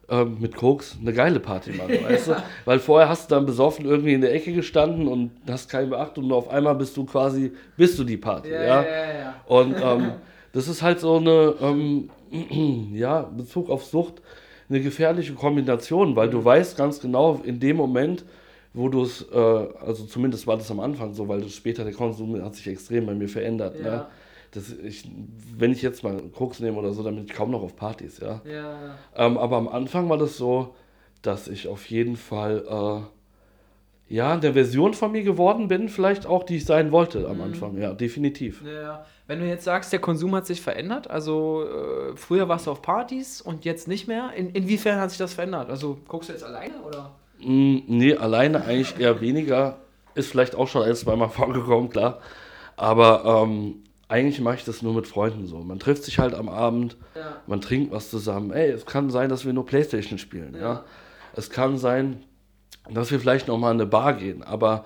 ähm, 0.09 0.37
mit 0.39 0.55
Koks 0.55 0.97
eine 0.99 1.13
geile 1.13 1.39
Party 1.39 1.71
machen, 1.71 2.03
weißt 2.03 2.27
du? 2.27 2.43
Weil 2.65 2.79
vorher 2.79 3.09
hast 3.09 3.29
du 3.29 3.35
dann 3.35 3.45
besoffen 3.45 3.85
irgendwie 3.85 4.13
in 4.13 4.21
der 4.21 4.33
Ecke 4.33 4.53
gestanden 4.53 5.07
und 5.07 5.31
hast 5.49 5.69
keine 5.69 5.87
Beachtung 5.87 6.25
und 6.25 6.33
auf 6.33 6.49
einmal 6.49 6.75
bist 6.75 6.97
du 6.97 7.05
quasi, 7.05 7.53
bist 7.77 7.97
du 7.97 8.03
die 8.03 8.17
Party, 8.17 8.49
ja? 8.49 8.63
ja? 8.63 8.83
ja, 8.83 9.13
ja 9.19 9.35
und 9.45 9.75
ähm, 9.81 10.11
das 10.51 10.67
ist 10.67 10.81
halt 10.81 10.99
so 10.99 11.17
eine, 11.17 11.55
ähm, 11.61 12.09
ja, 12.93 13.21
Bezug 13.21 13.69
auf 13.69 13.85
Sucht, 13.85 14.21
eine 14.69 14.81
gefährliche 14.81 15.33
Kombination, 15.33 16.15
weil 16.15 16.29
du 16.29 16.39
mhm. 16.39 16.45
weißt 16.45 16.77
ganz 16.77 16.99
genau, 16.99 17.41
in 17.43 17.59
dem 17.59 17.77
Moment, 17.77 18.25
wo 18.73 18.89
du 18.89 19.03
es, 19.03 19.25
äh, 19.31 19.37
also 19.37 20.05
zumindest 20.05 20.47
war 20.47 20.57
das 20.57 20.69
am 20.71 20.79
Anfang 20.79 21.13
so, 21.13 21.27
weil 21.27 21.41
das 21.41 21.53
später 21.53 21.83
der 21.83 21.93
Konsum 21.93 22.41
hat 22.43 22.55
sich 22.55 22.67
extrem 22.67 23.05
bei 23.05 23.13
mir 23.13 23.29
verändert. 23.29 23.79
Ne? 23.79 24.05
Das, 24.53 24.71
ich, 24.71 25.09
wenn 25.57 25.71
ich 25.71 25.81
jetzt 25.81 26.03
mal 26.03 26.21
Koks 26.29 26.59
nehme 26.59 26.77
oder 26.77 26.93
so, 26.93 27.01
dann 27.01 27.15
bin 27.15 27.25
ich 27.25 27.33
kaum 27.33 27.51
noch 27.51 27.63
auf 27.63 27.75
Partys, 27.75 28.19
ja. 28.19 28.41
ja. 28.45 28.95
Ähm, 29.15 29.37
aber 29.37 29.57
am 29.57 29.67
Anfang 29.67 30.09
war 30.09 30.17
das 30.17 30.37
so, 30.37 30.75
dass 31.23 31.47
ich 31.47 31.67
auf 31.67 31.87
jeden 31.87 32.15
Fall 32.15 32.63
äh, 32.69 34.13
ja 34.13 34.37
der 34.37 34.53
Version 34.53 34.93
von 34.93 35.11
mir 35.11 35.23
geworden 35.23 35.67
bin, 35.67 35.89
vielleicht 35.89 36.27
auch, 36.27 36.43
die 36.43 36.57
ich 36.57 36.65
sein 36.65 36.91
wollte 36.91 37.27
am 37.27 37.37
mhm. 37.37 37.43
Anfang, 37.43 37.77
ja, 37.79 37.93
definitiv. 37.93 38.61
Ja. 38.63 39.05
Wenn 39.25 39.39
du 39.39 39.47
jetzt 39.47 39.63
sagst, 39.63 39.91
der 39.91 39.99
Konsum 39.99 40.35
hat 40.35 40.45
sich 40.45 40.61
verändert, 40.61 41.09
also 41.09 41.65
äh, 41.65 42.15
früher 42.15 42.47
warst 42.47 42.67
du 42.67 42.71
auf 42.71 42.81
Partys 42.81 43.41
und 43.41 43.65
jetzt 43.65 43.87
nicht 43.87 44.07
mehr, 44.07 44.33
In, 44.35 44.51
inwiefern 44.51 44.99
hat 44.99 45.09
sich 45.09 45.17
das 45.17 45.33
verändert? 45.33 45.69
Also 45.69 45.97
guckst 46.07 46.29
du 46.29 46.33
jetzt 46.33 46.43
alleine 46.43 46.81
oder? 46.85 47.15
Mm, 47.39 47.79
nee, 47.87 48.15
alleine 48.15 48.65
eigentlich 48.65 48.99
eher 48.99 49.19
weniger. 49.21 49.77
Ist 50.13 50.29
vielleicht 50.29 50.55
auch 50.55 50.67
schon 50.67 50.83
ein, 50.83 50.93
zweimal 50.95 51.29
vorgekommen, 51.31 51.89
klar. 51.89 52.19
Aber 52.75 53.45
ähm, 53.47 53.83
eigentlich 54.13 54.39
mache 54.41 54.57
ich 54.57 54.63
das 54.63 54.83
nur 54.83 54.93
mit 54.93 55.07
Freunden 55.07 55.47
so. 55.47 55.57
Man 55.57 55.79
trifft 55.79 56.03
sich 56.03 56.19
halt 56.19 56.35
am 56.35 56.47
Abend, 56.47 56.97
ja. 57.15 57.37
man 57.47 57.61
trinkt 57.61 57.91
was 57.91 58.11
zusammen. 58.11 58.51
Ey, 58.51 58.69
es 58.69 58.85
kann 58.85 59.09
sein, 59.09 59.27
dass 59.27 59.43
wir 59.43 59.53
nur 59.53 59.65
Playstation 59.65 60.19
spielen, 60.19 60.53
ja. 60.53 60.61
ja? 60.61 60.85
Es 61.35 61.49
kann 61.49 61.79
sein, 61.79 62.23
dass 62.91 63.09
wir 63.09 63.19
vielleicht 63.19 63.47
noch 63.47 63.57
mal 63.57 63.71
in 63.71 63.81
eine 63.81 63.87
Bar 63.87 64.13
gehen, 64.13 64.43
aber 64.43 64.85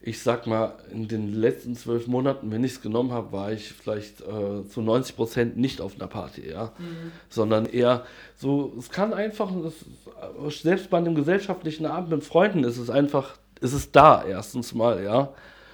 ich 0.00 0.22
sag 0.22 0.46
mal, 0.46 0.74
in 0.92 1.08
den 1.08 1.34
letzten 1.34 1.74
zwölf 1.74 2.06
Monaten, 2.06 2.52
wenn 2.52 2.62
ich 2.62 2.74
es 2.74 2.80
genommen 2.80 3.10
habe, 3.10 3.32
war 3.32 3.50
ich 3.50 3.72
vielleicht 3.72 4.20
äh, 4.20 4.64
zu 4.68 4.80
90 4.80 5.16
Prozent 5.16 5.56
nicht 5.56 5.80
auf 5.80 5.96
einer 5.96 6.06
Party, 6.06 6.48
ja. 6.48 6.66
Mhm. 6.78 7.10
Sondern 7.28 7.66
eher 7.66 8.04
so, 8.36 8.72
es 8.78 8.90
kann 8.90 9.12
einfach, 9.12 9.50
das, 9.60 10.62
selbst 10.62 10.88
bei 10.88 10.98
einem 10.98 11.16
gesellschaftlichen 11.16 11.84
Abend 11.84 12.10
mit 12.10 12.22
Freunden 12.22 12.62
ist 12.62 12.78
es 12.78 12.90
einfach, 12.90 13.38
ist 13.60 13.72
es 13.72 13.90
da 13.90 14.24
erstens 14.24 14.72
mal, 14.72 15.02
ja. 15.02 15.30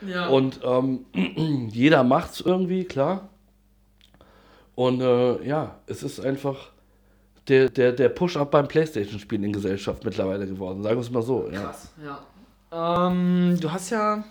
Ja. 0.07 0.29
Und 0.29 0.61
ähm, 0.65 1.07
jeder 1.73 2.05
es 2.33 2.41
irgendwie, 2.41 2.85
klar. 2.85 3.29
Und 4.75 5.01
äh, 5.01 5.47
ja, 5.47 5.77
es 5.87 6.03
ist 6.03 6.21
einfach 6.21 6.71
der, 7.49 7.69
der, 7.69 7.93
der 7.93 8.09
Push-Up 8.09 8.51
beim 8.51 8.67
Playstation-Spielen 8.67 9.45
in 9.45 9.53
Gesellschaft 9.53 10.05
mittlerweile 10.05 10.47
geworden, 10.47 10.83
sagen 10.83 10.97
wir 10.97 11.03
es 11.03 11.11
mal 11.11 11.23
so. 11.23 11.49
Ja. 11.53 11.63
Krass, 11.63 11.93
ja. 12.03 13.07
Ähm, 13.09 13.59
du 13.61 13.71
hast 13.71 13.91
ja 13.91 14.25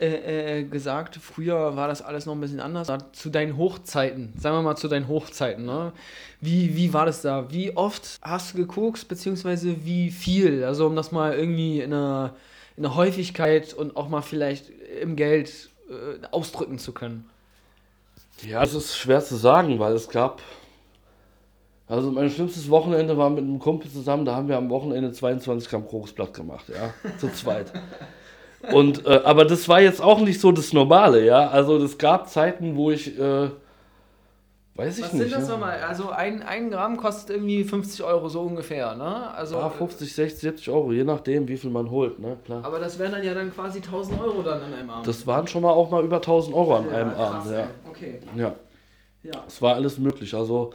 äh, 0.00 0.60
äh, 0.60 0.64
gesagt, 0.64 1.16
früher 1.16 1.76
war 1.76 1.88
das 1.88 2.02
alles 2.02 2.26
noch 2.26 2.34
ein 2.34 2.40
bisschen 2.40 2.60
anders. 2.60 2.88
Zu 3.12 3.30
deinen 3.30 3.56
Hochzeiten, 3.56 4.32
sagen 4.38 4.56
wir 4.56 4.62
mal 4.62 4.76
zu 4.76 4.88
deinen 4.88 5.08
Hochzeiten, 5.08 5.64
ne? 5.64 5.92
Wie, 6.40 6.76
wie 6.76 6.92
war 6.92 7.06
das 7.06 7.22
da? 7.22 7.50
Wie 7.50 7.76
oft 7.76 8.18
hast 8.20 8.52
du 8.52 8.58
geguckt, 8.58 9.08
beziehungsweise 9.08 9.84
wie 9.84 10.10
viel? 10.10 10.64
Also 10.64 10.86
um 10.86 10.96
das 10.96 11.12
mal 11.12 11.32
irgendwie 11.34 11.80
in 11.80 11.94
einer 11.94 12.34
in 12.76 12.82
der 12.82 12.94
Häufigkeit 12.94 13.74
und 13.74 13.96
auch 13.96 14.08
mal 14.08 14.22
vielleicht 14.22 14.70
im 15.00 15.16
Geld 15.16 15.70
äh, 15.88 16.26
ausdrücken 16.30 16.78
zu 16.78 16.92
können? 16.92 17.28
Ja, 18.42 18.60
das 18.60 18.74
ist 18.74 18.96
schwer 18.96 19.24
zu 19.24 19.36
sagen, 19.36 19.78
weil 19.78 19.94
es 19.94 20.08
gab. 20.08 20.42
Also 21.88 22.10
mein 22.10 22.28
schlimmstes 22.30 22.68
Wochenende 22.68 23.16
war 23.16 23.30
mit 23.30 23.44
einem 23.44 23.58
Kumpel 23.58 23.90
zusammen, 23.90 24.24
da 24.24 24.34
haben 24.34 24.48
wir 24.48 24.56
am 24.56 24.68
Wochenende 24.70 25.12
22 25.12 25.70
Gramm 25.70 25.86
Kokosblatt 25.86 26.34
gemacht, 26.34 26.66
ja, 26.68 26.92
zu 27.18 27.32
zweit. 27.32 27.72
Und, 28.72 29.06
äh, 29.06 29.20
aber 29.24 29.44
das 29.44 29.68
war 29.68 29.80
jetzt 29.80 30.02
auch 30.02 30.20
nicht 30.20 30.40
so 30.40 30.50
das 30.50 30.72
Normale, 30.72 31.24
ja. 31.24 31.48
Also 31.48 31.76
es 31.76 31.96
gab 31.98 32.28
Zeiten, 32.28 32.74
wo 32.74 32.90
ich 32.90 33.16
äh, 33.18 33.50
Weiß 34.76 34.98
ich 34.98 35.04
Was 35.04 35.12
nicht. 35.14 35.24
Was 35.24 35.30
sind 35.30 35.40
das 35.40 35.48
ja. 35.48 35.54
nochmal? 35.54 35.80
Also 35.80 36.10
ein, 36.10 36.42
ein 36.42 36.70
Gramm 36.70 36.98
kostet 36.98 37.36
irgendwie 37.36 37.64
50 37.64 38.02
Euro 38.02 38.28
so 38.28 38.42
ungefähr, 38.42 38.94
ne? 38.94 39.30
Also, 39.34 39.56
ja, 39.56 39.70
50, 39.70 40.14
60, 40.14 40.40
70 40.40 40.70
Euro, 40.70 40.92
je 40.92 41.02
nachdem, 41.02 41.48
wie 41.48 41.56
viel 41.56 41.70
man 41.70 41.90
holt, 41.90 42.18
ne? 42.18 42.36
Klar. 42.44 42.62
Aber 42.62 42.78
das 42.78 42.98
wären 42.98 43.12
dann 43.12 43.24
ja 43.24 43.32
dann 43.32 43.52
quasi 43.54 43.78
1000 43.78 44.20
Euro 44.20 44.42
dann 44.42 44.60
an 44.60 44.74
einem 44.74 44.90
Abend. 44.90 45.06
Das 45.06 45.26
waren 45.26 45.46
schon 45.46 45.62
mal 45.62 45.70
auch 45.70 45.90
mal 45.90 46.04
über 46.04 46.16
1000 46.16 46.54
Euro 46.54 46.76
an 46.76 46.90
ja, 46.90 46.96
einem 46.96 47.14
krass, 47.14 47.34
Abend, 47.34 47.52
ja. 47.52 47.68
Okay. 47.88 48.20
Ja. 48.36 48.54
Ja. 49.22 49.44
Es 49.46 49.62
war 49.62 49.74
alles 49.74 49.98
möglich, 49.98 50.34
also 50.34 50.72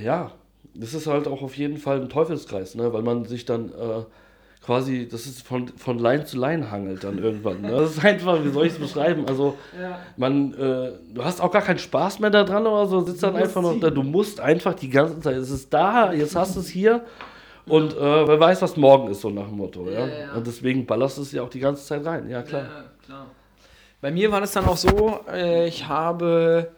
ja, 0.00 0.30
das 0.74 0.94
ist 0.94 1.06
halt 1.06 1.26
auch 1.26 1.42
auf 1.42 1.56
jeden 1.56 1.78
Fall 1.78 2.00
ein 2.00 2.08
Teufelskreis, 2.08 2.74
ne? 2.74 2.92
Weil 2.92 3.02
man 3.02 3.24
sich 3.24 3.46
dann 3.46 3.70
äh, 3.70 4.04
quasi, 4.66 5.08
das 5.08 5.26
ist 5.26 5.46
von, 5.46 5.68
von 5.68 6.00
Line 6.00 6.24
zu 6.24 6.36
Line 6.38 6.72
hangelt 6.72 7.04
dann 7.04 7.18
irgendwann. 7.18 7.60
Ne? 7.60 7.70
Das 7.70 7.92
ist 7.92 8.04
einfach, 8.04 8.44
wie 8.44 8.50
soll 8.50 8.66
ich 8.66 8.72
es 8.72 8.78
beschreiben? 8.80 9.24
Also, 9.28 9.56
ja. 9.80 10.00
man, 10.16 10.52
äh, 10.54 10.90
du 11.14 11.24
hast 11.24 11.40
auch 11.40 11.52
gar 11.52 11.62
keinen 11.62 11.78
Spaß 11.78 12.18
mehr 12.18 12.30
daran 12.30 12.66
oder 12.66 12.86
so, 12.86 13.00
sitzt 13.02 13.22
dann 13.22 13.36
einfach 13.36 13.62
noch 13.62 13.78
da. 13.78 13.90
Du 13.90 14.02
musst 14.02 14.40
einfach 14.40 14.74
die 14.74 14.90
ganze 14.90 15.20
Zeit, 15.20 15.36
es 15.36 15.50
ist 15.50 15.72
da, 15.72 16.12
jetzt 16.12 16.34
hast 16.34 16.56
du 16.56 16.60
es 16.60 16.68
hier. 16.68 17.04
Und 17.66 17.96
äh, 17.96 18.28
wer 18.28 18.40
weiß, 18.40 18.60
was 18.60 18.76
morgen 18.76 19.08
ist, 19.10 19.20
so 19.20 19.30
nach 19.30 19.46
dem 19.46 19.56
Motto. 19.56 19.88
Ja, 19.88 20.06
ja? 20.06 20.32
Und 20.34 20.46
deswegen 20.46 20.84
ballerst 20.84 21.18
du 21.18 21.22
es 21.22 21.30
ja 21.30 21.42
auch 21.42 21.48
die 21.48 21.60
ganze 21.60 21.84
Zeit 21.84 22.04
rein. 22.04 22.28
Ja, 22.28 22.42
klar. 22.42 22.66
klar. 23.04 23.26
Bei 24.00 24.10
mir 24.10 24.32
war 24.32 24.40
das 24.40 24.52
dann 24.52 24.66
auch 24.66 24.76
so, 24.76 25.20
äh, 25.32 25.68
ich 25.68 25.86
habe, 25.86 26.72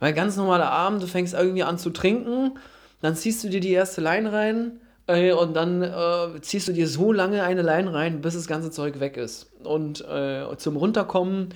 mein 0.00 0.14
ganz 0.14 0.36
normaler 0.36 0.70
Abend, 0.70 1.02
du 1.02 1.06
fängst 1.06 1.34
irgendwie 1.34 1.62
an 1.62 1.78
zu 1.78 1.90
trinken, 1.90 2.58
dann 3.00 3.14
ziehst 3.14 3.42
du 3.44 3.48
dir 3.48 3.60
die 3.60 3.72
erste 3.72 4.00
Line 4.00 4.32
rein 4.32 4.80
äh, 5.06 5.32
und 5.32 5.54
dann 5.54 5.82
äh, 5.82 6.40
ziehst 6.40 6.68
du 6.68 6.72
dir 6.72 6.88
so 6.88 7.12
lange 7.12 7.42
eine 7.42 7.62
Leine 7.62 7.92
rein, 7.92 8.20
bis 8.20 8.34
das 8.34 8.46
ganze 8.46 8.70
Zeug 8.70 9.00
weg 9.00 9.16
ist. 9.16 9.50
Und 9.64 10.00
äh, 10.08 10.44
zum 10.56 10.76
Runterkommen 10.76 11.50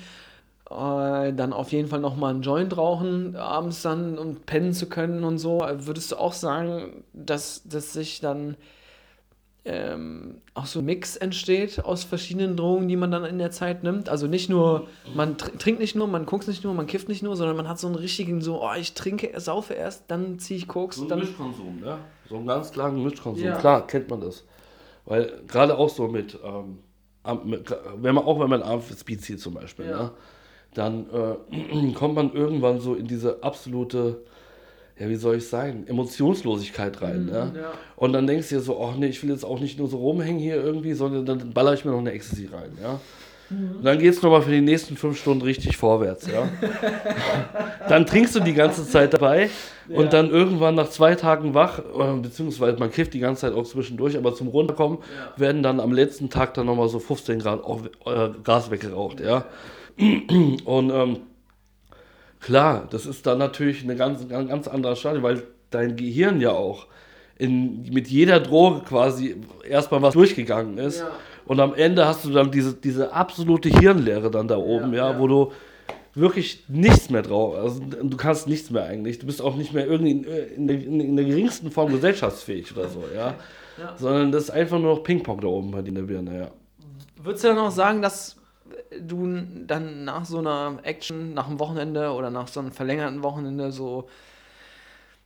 äh, 0.71 1.33
dann 1.33 1.53
auf 1.53 1.73
jeden 1.73 1.89
Fall 1.89 2.01
nochmal 2.01 2.35
einen 2.35 2.43
Joint 2.43 2.77
rauchen, 2.77 3.37
abends 3.37 3.83
dann, 3.83 4.19
um 4.19 4.37
pennen 4.37 4.73
zu 4.73 4.89
können 4.89 5.25
und 5.25 5.39
so. 5.39 5.61
Würdest 5.61 6.13
du 6.13 6.17
auch 6.17 6.33
sagen, 6.33 7.05
dass, 7.13 7.63
dass 7.65 7.93
sich 7.93 8.21
dann 8.21 8.57
ähm, 9.67 10.41
auch 10.55 10.67
so 10.67 10.79
ein 10.79 10.85
Mix 10.85 11.17
entsteht 11.17 11.85
aus 11.85 12.05
verschiedenen 12.05 12.57
Drogen, 12.57 12.87
die 12.89 12.97
man 12.97 13.11
dann 13.11 13.25
in 13.25 13.39
der 13.39 13.51
Zeit 13.51 13.83
nimmt. 13.83 14.09
Also 14.09 14.29
nicht 14.29 14.49
nur, 14.49 14.87
man 15.15 15.37
trinkt 15.37 15.81
nicht 15.81 15.97
nur, 15.97 16.07
man 16.07 16.25
guckt 16.25 16.47
nicht 16.47 16.63
nur, 16.63 16.73
man 16.73 16.87
kifft 16.87 17.09
nicht 17.09 17.23
nur, 17.23 17.35
sondern 17.37 17.57
man 17.57 17.69
hat 17.69 17.79
so 17.79 17.89
einen 17.89 17.97
richtigen, 17.97 18.41
so, 18.41 18.63
oh, 18.63 18.75
ich 18.79 18.95
trinke, 18.95 19.39
saufe 19.41 19.75
erst, 19.75 20.05
dann 20.09 20.39
ziehe 20.39 20.59
ich 20.59 20.69
Koks. 20.69 20.97
So 20.97 21.03
ein 21.03 21.09
dann 21.09 21.19
Mischkonsum, 21.19 21.81
ne? 21.81 21.99
So 22.29 22.37
einen 22.37 22.47
ganz 22.47 22.71
klaren 22.71 23.03
Mischkonsum. 23.03 23.45
Ja. 23.45 23.59
Klar, 23.59 23.87
kennt 23.87 24.09
man 24.09 24.21
das. 24.21 24.45
Weil 25.05 25.43
gerade 25.47 25.77
auch 25.77 25.89
so 25.89 26.09
mit, 26.09 26.39
ähm, 26.45 26.79
wenn 27.25 28.15
man 28.15 28.25
auch 28.25 28.39
wenn 28.39 28.51
man 28.51 28.63
Speed 28.83 29.23
zieht 29.23 29.41
zum 29.41 29.55
Beispiel, 29.55 29.87
ja. 29.87 30.03
ne, 30.05 30.11
dann 30.75 31.07
äh, 31.11 31.93
kommt 31.95 32.15
man 32.15 32.33
irgendwann 32.33 32.81
so 32.81 32.95
in 32.95 33.07
diese 33.07 33.43
absolute, 33.43 34.25
ja, 34.99 35.09
wie 35.09 35.17
soll 35.17 35.37
ich 35.37 35.49
sagen, 35.49 35.87
Emotionslosigkeit 35.87 37.03
rein. 37.03 37.27
Mhm, 37.27 37.33
ja? 37.33 37.45
ja? 37.55 37.73
Und 37.97 38.13
dann 38.15 38.27
denkst 38.27 38.49
du 38.49 38.57
dir 38.57 38.61
so, 38.63 38.83
ach 38.83 38.97
nee, 38.97 39.09
ich 39.09 39.23
will 39.23 39.31
jetzt 39.31 39.45
auch 39.45 39.61
nicht 39.61 39.79
nur 39.79 39.89
so 39.89 39.99
rumhängen 39.99 40.41
hier 40.41 40.57
irgendwie, 40.57 40.95
sondern 40.95 41.27
dann 41.27 41.53
baller 41.53 41.75
ich 41.75 41.85
mir 41.85 41.91
noch 41.91 41.99
eine 41.99 42.13
Ecstasy 42.13 42.49
rein. 42.51 42.71
Ja? 42.83 42.99
Mhm. 43.51 43.77
Und 43.77 43.85
dann 43.85 43.99
geht 43.99 44.15
es 44.15 44.23
nochmal 44.23 44.41
für 44.41 44.51
die 44.51 44.63
nächsten 44.63 44.97
fünf 44.97 45.21
Stunden 45.21 45.43
richtig 45.43 45.77
vorwärts. 45.77 46.27
Ja? 46.27 46.49
dann 47.89 48.07
trinkst 48.07 48.35
du 48.37 48.41
die 48.41 48.55
ganze 48.55 48.89
Zeit 48.89 49.13
dabei 49.13 49.51
ja. 49.89 49.99
und 49.99 50.15
dann 50.15 50.31
irgendwann 50.31 50.75
nach 50.75 50.89
zwei 50.89 51.15
Tagen 51.15 51.53
wach, 51.53 51.79
äh, 51.79 52.21
beziehungsweise 52.21 52.79
man 52.79 52.91
kifft 52.91 53.13
die 53.13 53.21
ganze 53.21 53.43
Zeit 53.43 53.53
auch 53.53 53.65
zwischendurch, 53.65 54.17
aber 54.17 54.35
zum 54.35 54.49
Runterkommen 54.49 54.99
ja. 54.99 55.41
werden 55.41 55.63
dann 55.63 55.79
am 55.79 55.93
letzten 55.93 56.31
Tag 56.31 56.55
dann 56.55 56.65
nochmal 56.65 56.89
so 56.89 57.01
15 57.01 57.41
Grad 57.41 57.63
auf, 57.63 57.83
äh, 58.07 58.31
Gas 58.43 58.71
weggeraucht. 58.71 59.21
Ja? 59.21 59.45
Und 59.99 60.91
ähm, 60.91 61.19
klar, 62.41 62.87
das 62.91 63.07
ist 63.07 63.27
dann 63.27 63.39
natürlich 63.39 63.83
eine 63.83 63.97
ganz, 63.97 64.27
ganz, 64.29 64.49
ganz 64.49 64.69
andere 64.69 64.97
Stadium, 64.97 65.23
weil 65.23 65.43
dein 65.71 65.97
Gehirn 65.97 66.41
ja 66.41 66.53
auch 66.53 66.87
in, 67.39 67.83
mit 67.93 68.09
jeder 68.09 68.41
Droge 68.41 68.81
quasi 68.81 69.37
erstmal 69.69 70.03
was 70.03 70.15
durchgegangen 70.15 70.79
ist. 70.79 71.01
Ja. 71.01 71.11
Und 71.45 71.61
am 71.61 71.75
Ende 71.75 72.07
hast 72.07 72.25
du 72.25 72.31
dann 72.31 72.51
diese, 72.51 72.75
diese 72.75 73.13
absolute 73.13 73.69
Hirnleere 73.69 74.31
dann 74.31 74.49
da 74.49 74.57
oben, 74.57 74.93
ja, 74.93 75.13
ja, 75.13 75.19
wo 75.19 75.29
du 75.29 75.53
wirklich 76.15 76.65
nichts 76.69 77.11
mehr 77.11 77.23
drauf, 77.23 77.55
also 77.57 77.81
du 77.81 78.17
kannst 78.17 78.49
nichts 78.49 78.71
mehr 78.71 78.85
eigentlich. 78.85 79.19
Du 79.19 79.27
bist 79.27 79.43
auch 79.43 79.55
nicht 79.55 79.73
mehr 79.75 79.87
irgendwie 79.87 80.13
in, 80.13 80.25
in, 80.25 80.67
der, 80.67 80.77
in 80.83 81.17
der, 81.17 81.27
geringsten 81.27 81.71
Form 81.71 81.93
gesellschaftsfähig 81.93 82.75
oder 82.75 82.89
so, 82.89 83.05
ja. 83.15 83.35
ja. 83.79 83.95
Sondern 83.97 84.33
das 84.33 84.45
ist 84.45 84.51
einfach 84.51 84.79
nur 84.79 84.97
noch 84.97 85.03
Ping-Pong 85.03 85.41
da 85.41 85.49
oben 85.49 85.71
bei 85.71 85.83
dir 85.83 85.91
in 85.91 85.95
der 85.95 86.03
Birne, 86.03 86.39
ja. 86.39 86.51
Würdest 87.23 87.45
du 87.45 87.49
dann 87.49 87.59
auch 87.59 87.71
sagen, 87.71 88.03
dass 88.03 88.37
du 89.01 89.43
dann 89.67 90.05
nach 90.05 90.25
so 90.25 90.39
einer 90.39 90.79
Action, 90.83 91.35
nach 91.35 91.49
einem 91.49 91.59
Wochenende 91.59 92.11
oder 92.11 92.31
nach 92.31 92.49
so 92.49 92.61
einem 92.61 92.73
verlängerten 92.73 93.23
Wochenende 93.23 93.73
so, 93.73 94.09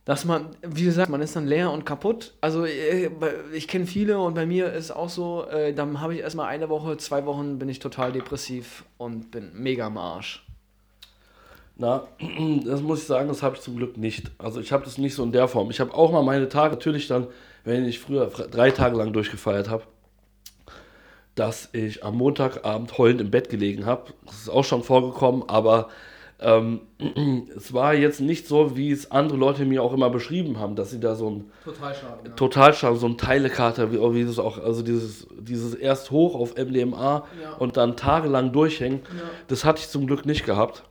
dass 0.05 0.25
man, 0.25 0.49
wie 0.61 0.85
gesagt, 0.85 1.09
man 1.09 1.21
ist 1.21 1.35
dann 1.35 1.45
leer 1.45 1.71
und 1.71 1.85
kaputt. 1.85 2.33
Also 2.41 2.65
äh, 2.65 3.09
ich 3.53 3.67
kenne 3.67 3.85
viele 3.85 4.19
und 4.19 4.33
bei 4.33 4.45
mir 4.45 4.73
ist 4.73 4.91
auch 4.91 5.09
so, 5.09 5.45
äh, 5.45 5.73
dann 5.73 6.01
habe 6.01 6.15
ich 6.15 6.21
erstmal 6.21 6.47
eine 6.47 6.69
Woche, 6.69 6.97
zwei 6.97 7.25
Wochen 7.25 7.59
bin 7.59 7.69
ich 7.69 7.79
total 7.79 8.11
depressiv 8.11 8.83
und 8.97 9.31
bin 9.31 9.51
mega 9.53 9.85
am 9.87 9.97
Arsch. 9.97 10.45
Na, 11.77 12.07
das 12.65 12.81
muss 12.81 13.01
ich 13.01 13.07
sagen, 13.07 13.27
das 13.27 13.43
habe 13.43 13.55
ich 13.55 13.61
zum 13.61 13.77
Glück 13.77 13.97
nicht. 13.97 14.31
Also 14.39 14.59
ich 14.59 14.71
habe 14.71 14.83
das 14.83 14.97
nicht 14.97 15.13
so 15.13 15.23
in 15.23 15.31
der 15.31 15.47
Form. 15.47 15.69
Ich 15.69 15.79
habe 15.79 15.93
auch 15.93 16.11
mal 16.11 16.23
meine 16.23 16.49
Tage, 16.49 16.75
natürlich 16.75 17.07
dann, 17.07 17.27
wenn 17.63 17.85
ich 17.85 17.99
früher 17.99 18.27
drei 18.27 18.71
Tage 18.71 18.97
lang 18.97 19.13
durchgefeiert 19.13 19.69
habe, 19.69 19.83
dass 21.35 21.69
ich 21.73 22.03
am 22.03 22.17
Montagabend 22.17 22.97
heulend 22.97 23.21
im 23.21 23.31
Bett 23.31 23.49
gelegen 23.49 23.85
habe. 23.85 24.13
Das 24.25 24.35
ist 24.35 24.49
auch 24.49 24.63
schon 24.63 24.83
vorgekommen, 24.83 25.43
aber 25.47 25.89
ähm, 26.41 26.81
es 27.55 27.73
war 27.73 27.93
jetzt 27.93 28.19
nicht 28.19 28.47
so, 28.47 28.75
wie 28.75 28.91
es 28.91 29.11
andere 29.11 29.37
Leute 29.37 29.63
mir 29.63 29.83
auch 29.83 29.93
immer 29.93 30.09
beschrieben 30.09 30.59
haben, 30.59 30.75
dass 30.75 30.89
sie 30.89 30.99
da 30.99 31.15
so 31.15 31.29
ein 31.29 31.51
Totalschaden, 31.63 32.25
ja. 32.25 32.31
Totalschaden 32.33 32.97
so 32.97 33.07
ein 33.07 33.17
Teilekater, 33.17 33.91
wie, 33.91 33.99
wie 33.99 34.25
das 34.25 34.39
auch, 34.39 34.57
also 34.57 34.81
dieses, 34.81 35.27
dieses 35.39 35.75
erst 35.75 36.11
hoch 36.11 36.35
auf 36.35 36.55
MDMA 36.55 37.25
ja. 37.41 37.53
und 37.59 37.77
dann 37.77 37.95
tagelang 37.95 38.51
durchhängen, 38.51 39.01
ja. 39.15 39.23
das 39.47 39.63
hatte 39.63 39.79
ich 39.79 39.89
zum 39.89 40.07
Glück 40.07 40.25
nicht 40.25 40.45
gehabt. 40.45 40.83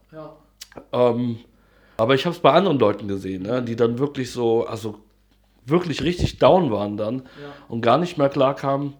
Ähm, 0.92 1.38
aber 1.96 2.14
ich 2.14 2.24
habe 2.24 2.34
es 2.34 2.40
bei 2.40 2.52
anderen 2.52 2.78
Leuten 2.78 3.08
gesehen, 3.08 3.42
ne, 3.42 3.60
die 3.62 3.76
dann 3.76 3.98
wirklich 3.98 4.30
so, 4.30 4.66
also 4.66 5.00
wirklich 5.66 6.02
richtig 6.02 6.38
down 6.38 6.70
waren 6.70 6.96
dann 6.96 7.24
und 7.68 7.82
gar 7.82 7.98
nicht 7.98 8.16
mehr 8.16 8.28
klar 8.28 8.54
kamen 8.54 8.94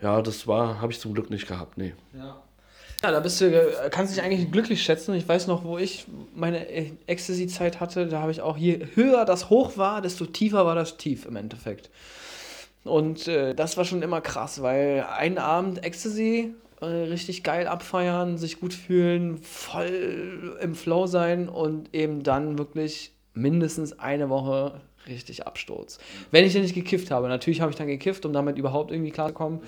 ja, 0.00 0.22
das 0.22 0.46
war, 0.46 0.80
habe 0.80 0.92
ich 0.92 1.00
zum 1.00 1.14
Glück 1.14 1.30
nicht 1.30 1.46
gehabt, 1.46 1.78
nee. 1.78 1.94
Ja. 2.16 2.42
Ja, 3.02 3.10
da 3.10 3.20
bist 3.20 3.40
du, 3.42 3.72
kannst 3.90 4.16
dich 4.16 4.22
eigentlich 4.22 4.50
glücklich 4.50 4.82
schätzen. 4.82 5.14
Ich 5.14 5.28
weiß 5.28 5.48
noch, 5.48 5.64
wo 5.64 5.76
ich 5.76 6.06
meine 6.34 6.66
Ecstasy-Zeit 7.06 7.78
hatte, 7.78 8.06
da 8.06 8.20
habe 8.20 8.32
ich 8.32 8.40
auch, 8.40 8.56
je 8.56 8.86
höher 8.94 9.26
das 9.26 9.50
Hoch 9.50 9.76
war, 9.76 10.00
desto 10.00 10.24
tiefer 10.24 10.64
war 10.64 10.74
das 10.74 10.96
Tief 10.96 11.26
im 11.26 11.36
Endeffekt. 11.36 11.90
Und 12.84 13.28
äh, 13.28 13.54
das 13.54 13.76
war 13.76 13.84
schon 13.84 14.02
immer 14.02 14.22
krass, 14.22 14.62
weil 14.62 15.06
einen 15.14 15.38
Abend 15.38 15.84
Ecstasy 15.84 16.54
äh, 16.80 16.86
richtig 16.86 17.42
geil 17.42 17.66
abfeiern, 17.66 18.38
sich 18.38 18.60
gut 18.60 18.72
fühlen, 18.72 19.38
voll 19.38 20.58
im 20.60 20.74
Flow 20.74 21.06
sein 21.06 21.48
und 21.48 21.94
eben 21.94 22.22
dann 22.22 22.58
wirklich 22.58 23.12
mindestens 23.34 23.98
eine 23.98 24.30
Woche 24.30 24.80
richtig 25.08 25.46
Absturz. 25.46 25.98
Wenn 26.30 26.44
ich 26.44 26.52
denn 26.52 26.62
nicht 26.62 26.74
gekifft 26.74 27.10
habe. 27.10 27.28
Natürlich 27.28 27.60
habe 27.60 27.70
ich 27.70 27.76
dann 27.76 27.86
gekifft, 27.86 28.24
um 28.26 28.32
damit 28.32 28.58
überhaupt 28.58 28.90
irgendwie 28.90 29.10
klarzukommen. 29.10 29.60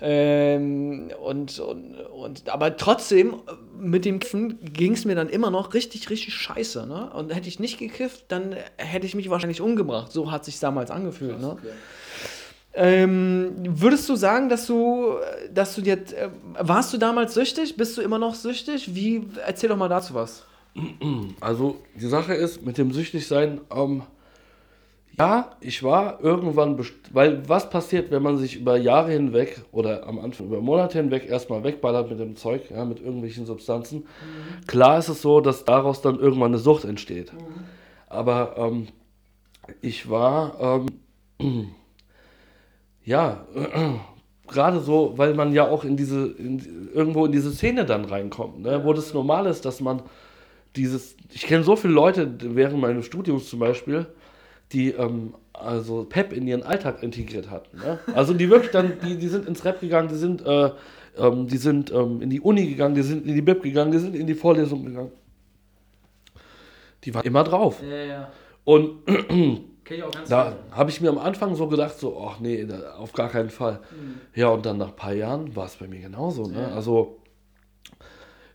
Ähm, 0.00 1.10
und, 1.22 1.58
und, 1.58 1.94
und, 1.96 2.48
aber 2.48 2.76
trotzdem, 2.76 3.36
mit 3.78 4.04
dem 4.04 4.18
Kiffen 4.18 4.58
ging 4.72 4.92
es 4.92 5.04
mir 5.04 5.14
dann 5.14 5.28
immer 5.28 5.50
noch 5.50 5.74
richtig, 5.74 6.10
richtig 6.10 6.34
scheiße. 6.34 6.86
Ne? 6.86 7.10
Und 7.12 7.34
hätte 7.34 7.48
ich 7.48 7.60
nicht 7.60 7.78
gekifft, 7.78 8.24
dann 8.28 8.56
hätte 8.76 9.06
ich 9.06 9.14
mich 9.14 9.30
wahrscheinlich 9.30 9.60
umgebracht. 9.60 10.12
So 10.12 10.30
hat 10.30 10.44
sich 10.44 10.58
damals 10.60 10.90
angefühlt. 10.90 11.32
Krass, 11.32 11.42
ne? 11.42 11.52
Okay. 11.52 11.72
Ähm, 12.72 13.52
würdest 13.66 14.08
du 14.08 14.14
sagen, 14.14 14.48
dass 14.48 14.66
du, 14.66 15.16
dass 15.52 15.74
du 15.74 15.80
jetzt, 15.80 16.12
äh, 16.12 16.28
warst 16.58 16.92
du 16.92 16.98
damals 16.98 17.34
süchtig? 17.34 17.76
Bist 17.76 17.98
du 17.98 18.00
immer 18.00 18.18
noch 18.18 18.34
süchtig? 18.36 18.94
Wie, 18.94 19.26
erzähl 19.44 19.68
doch 19.68 19.76
mal 19.76 19.88
dazu 19.88 20.14
was. 20.14 20.44
Also 21.40 21.80
die 21.96 22.06
Sache 22.06 22.34
ist, 22.34 22.64
mit 22.64 22.78
dem 22.78 22.92
Süchtigsein, 22.92 23.60
ähm, 23.74 24.02
ja, 25.20 25.50
ich 25.60 25.82
war 25.82 26.24
irgendwann, 26.24 26.82
weil 27.12 27.46
was 27.46 27.68
passiert, 27.68 28.10
wenn 28.10 28.22
man 28.22 28.38
sich 28.38 28.56
über 28.56 28.78
Jahre 28.78 29.12
hinweg 29.12 29.60
oder 29.70 30.06
am 30.06 30.18
Anfang 30.18 30.46
über 30.46 30.62
Monate 30.62 30.96
hinweg 30.96 31.28
erstmal 31.28 31.62
wegballert 31.62 32.08
mit 32.08 32.18
dem 32.20 32.36
Zeug, 32.36 32.70
ja, 32.70 32.86
mit 32.86 33.00
irgendwelchen 33.00 33.44
Substanzen. 33.44 33.98
Mhm. 33.98 34.66
Klar 34.66 34.98
ist 34.98 35.10
es 35.10 35.20
so, 35.20 35.42
dass 35.42 35.66
daraus 35.66 36.00
dann 36.00 36.18
irgendwann 36.18 36.52
eine 36.52 36.58
Sucht 36.58 36.86
entsteht. 36.86 37.34
Mhm. 37.34 37.38
Aber 38.06 38.54
ähm, 38.56 38.86
ich 39.82 40.08
war, 40.08 40.86
ähm, 41.38 41.68
ja, 43.04 43.44
gerade 44.48 44.80
so, 44.80 45.18
weil 45.18 45.34
man 45.34 45.52
ja 45.52 45.68
auch 45.68 45.84
in 45.84 45.98
diese, 45.98 46.28
in, 46.28 46.88
irgendwo 46.94 47.26
in 47.26 47.32
diese 47.32 47.52
Szene 47.52 47.84
dann 47.84 48.06
reinkommt, 48.06 48.62
ne, 48.62 48.86
wo 48.86 48.94
das 48.94 49.12
normal 49.12 49.44
ist, 49.44 49.66
dass 49.66 49.82
man 49.82 50.00
dieses, 50.76 51.14
ich 51.30 51.42
kenne 51.42 51.62
so 51.62 51.76
viele 51.76 51.92
Leute 51.92 52.26
während 52.56 52.80
meines 52.80 53.04
Studiums 53.04 53.50
zum 53.50 53.58
Beispiel, 53.58 54.06
die 54.72 54.90
ähm, 54.90 55.34
also 55.52 56.04
Pep 56.04 56.32
in 56.32 56.46
ihren 56.46 56.62
Alltag 56.62 57.02
integriert 57.02 57.50
hatten. 57.50 57.78
Ne? 57.78 57.98
Also 58.14 58.34
die 58.34 58.48
wirklich 58.50 58.70
dann, 58.70 58.92
die, 59.04 59.16
die 59.16 59.28
sind 59.28 59.46
ins 59.46 59.64
Rap 59.64 59.80
gegangen, 59.80 60.08
die 60.08 60.16
sind, 60.16 60.44
äh, 60.46 60.70
ähm, 61.18 61.46
die 61.46 61.56
sind 61.56 61.92
ähm, 61.92 62.22
in 62.22 62.30
die 62.30 62.40
Uni 62.40 62.66
gegangen, 62.66 62.94
die 62.94 63.02
sind 63.02 63.26
in 63.26 63.34
die 63.34 63.42
Bib 63.42 63.62
gegangen, 63.62 63.92
die 63.92 63.98
sind 63.98 64.14
in 64.14 64.26
die 64.26 64.34
Vorlesung 64.34 64.84
gegangen. 64.84 65.12
Die 67.04 67.14
waren 67.14 67.24
immer 67.24 67.44
drauf. 67.44 67.82
Ja, 67.82 67.96
ja. 67.96 68.32
Und 68.64 68.98
da 70.28 70.56
habe 70.70 70.90
ich 70.90 71.00
mir 71.00 71.08
am 71.08 71.18
Anfang 71.18 71.54
so 71.54 71.66
gedacht, 71.66 71.98
so, 71.98 72.20
ach 72.28 72.40
nee, 72.40 72.66
auf 72.98 73.12
gar 73.12 73.28
keinen 73.28 73.50
Fall. 73.50 73.80
Mhm. 73.90 74.20
Ja, 74.34 74.48
und 74.48 74.64
dann 74.66 74.78
nach 74.78 74.88
ein 74.88 74.96
paar 74.96 75.14
Jahren 75.14 75.56
war 75.56 75.66
es 75.66 75.76
bei 75.76 75.88
mir 75.88 76.00
genauso. 76.00 76.46
Ne? 76.46 76.60
Ja. 76.60 76.74
Also 76.74 77.19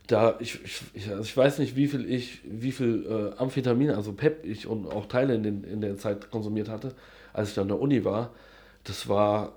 da, 0.06 0.36
ich, 0.38 0.60
ich, 0.94 1.10
also 1.10 1.22
ich 1.22 1.36
weiß 1.36 1.58
nicht, 1.58 1.76
wie 1.76 1.88
viel 1.88 2.08
ich, 2.10 2.40
wie 2.44 2.72
viel 2.72 3.06
äh, 3.36 3.40
Amphetamin, 3.40 3.90
also 3.90 4.12
PEP 4.12 4.44
ich 4.44 4.66
und 4.66 4.86
auch 4.92 5.06
Teile 5.06 5.34
in, 5.34 5.42
den, 5.42 5.64
in 5.64 5.80
der 5.80 5.96
Zeit 5.96 6.30
konsumiert 6.30 6.68
hatte, 6.68 6.94
als 7.32 7.50
ich 7.50 7.54
dann 7.54 7.62
an 7.62 7.68
der 7.68 7.80
Uni 7.80 8.04
war. 8.04 8.30
Das 8.84 9.08
war, 9.08 9.54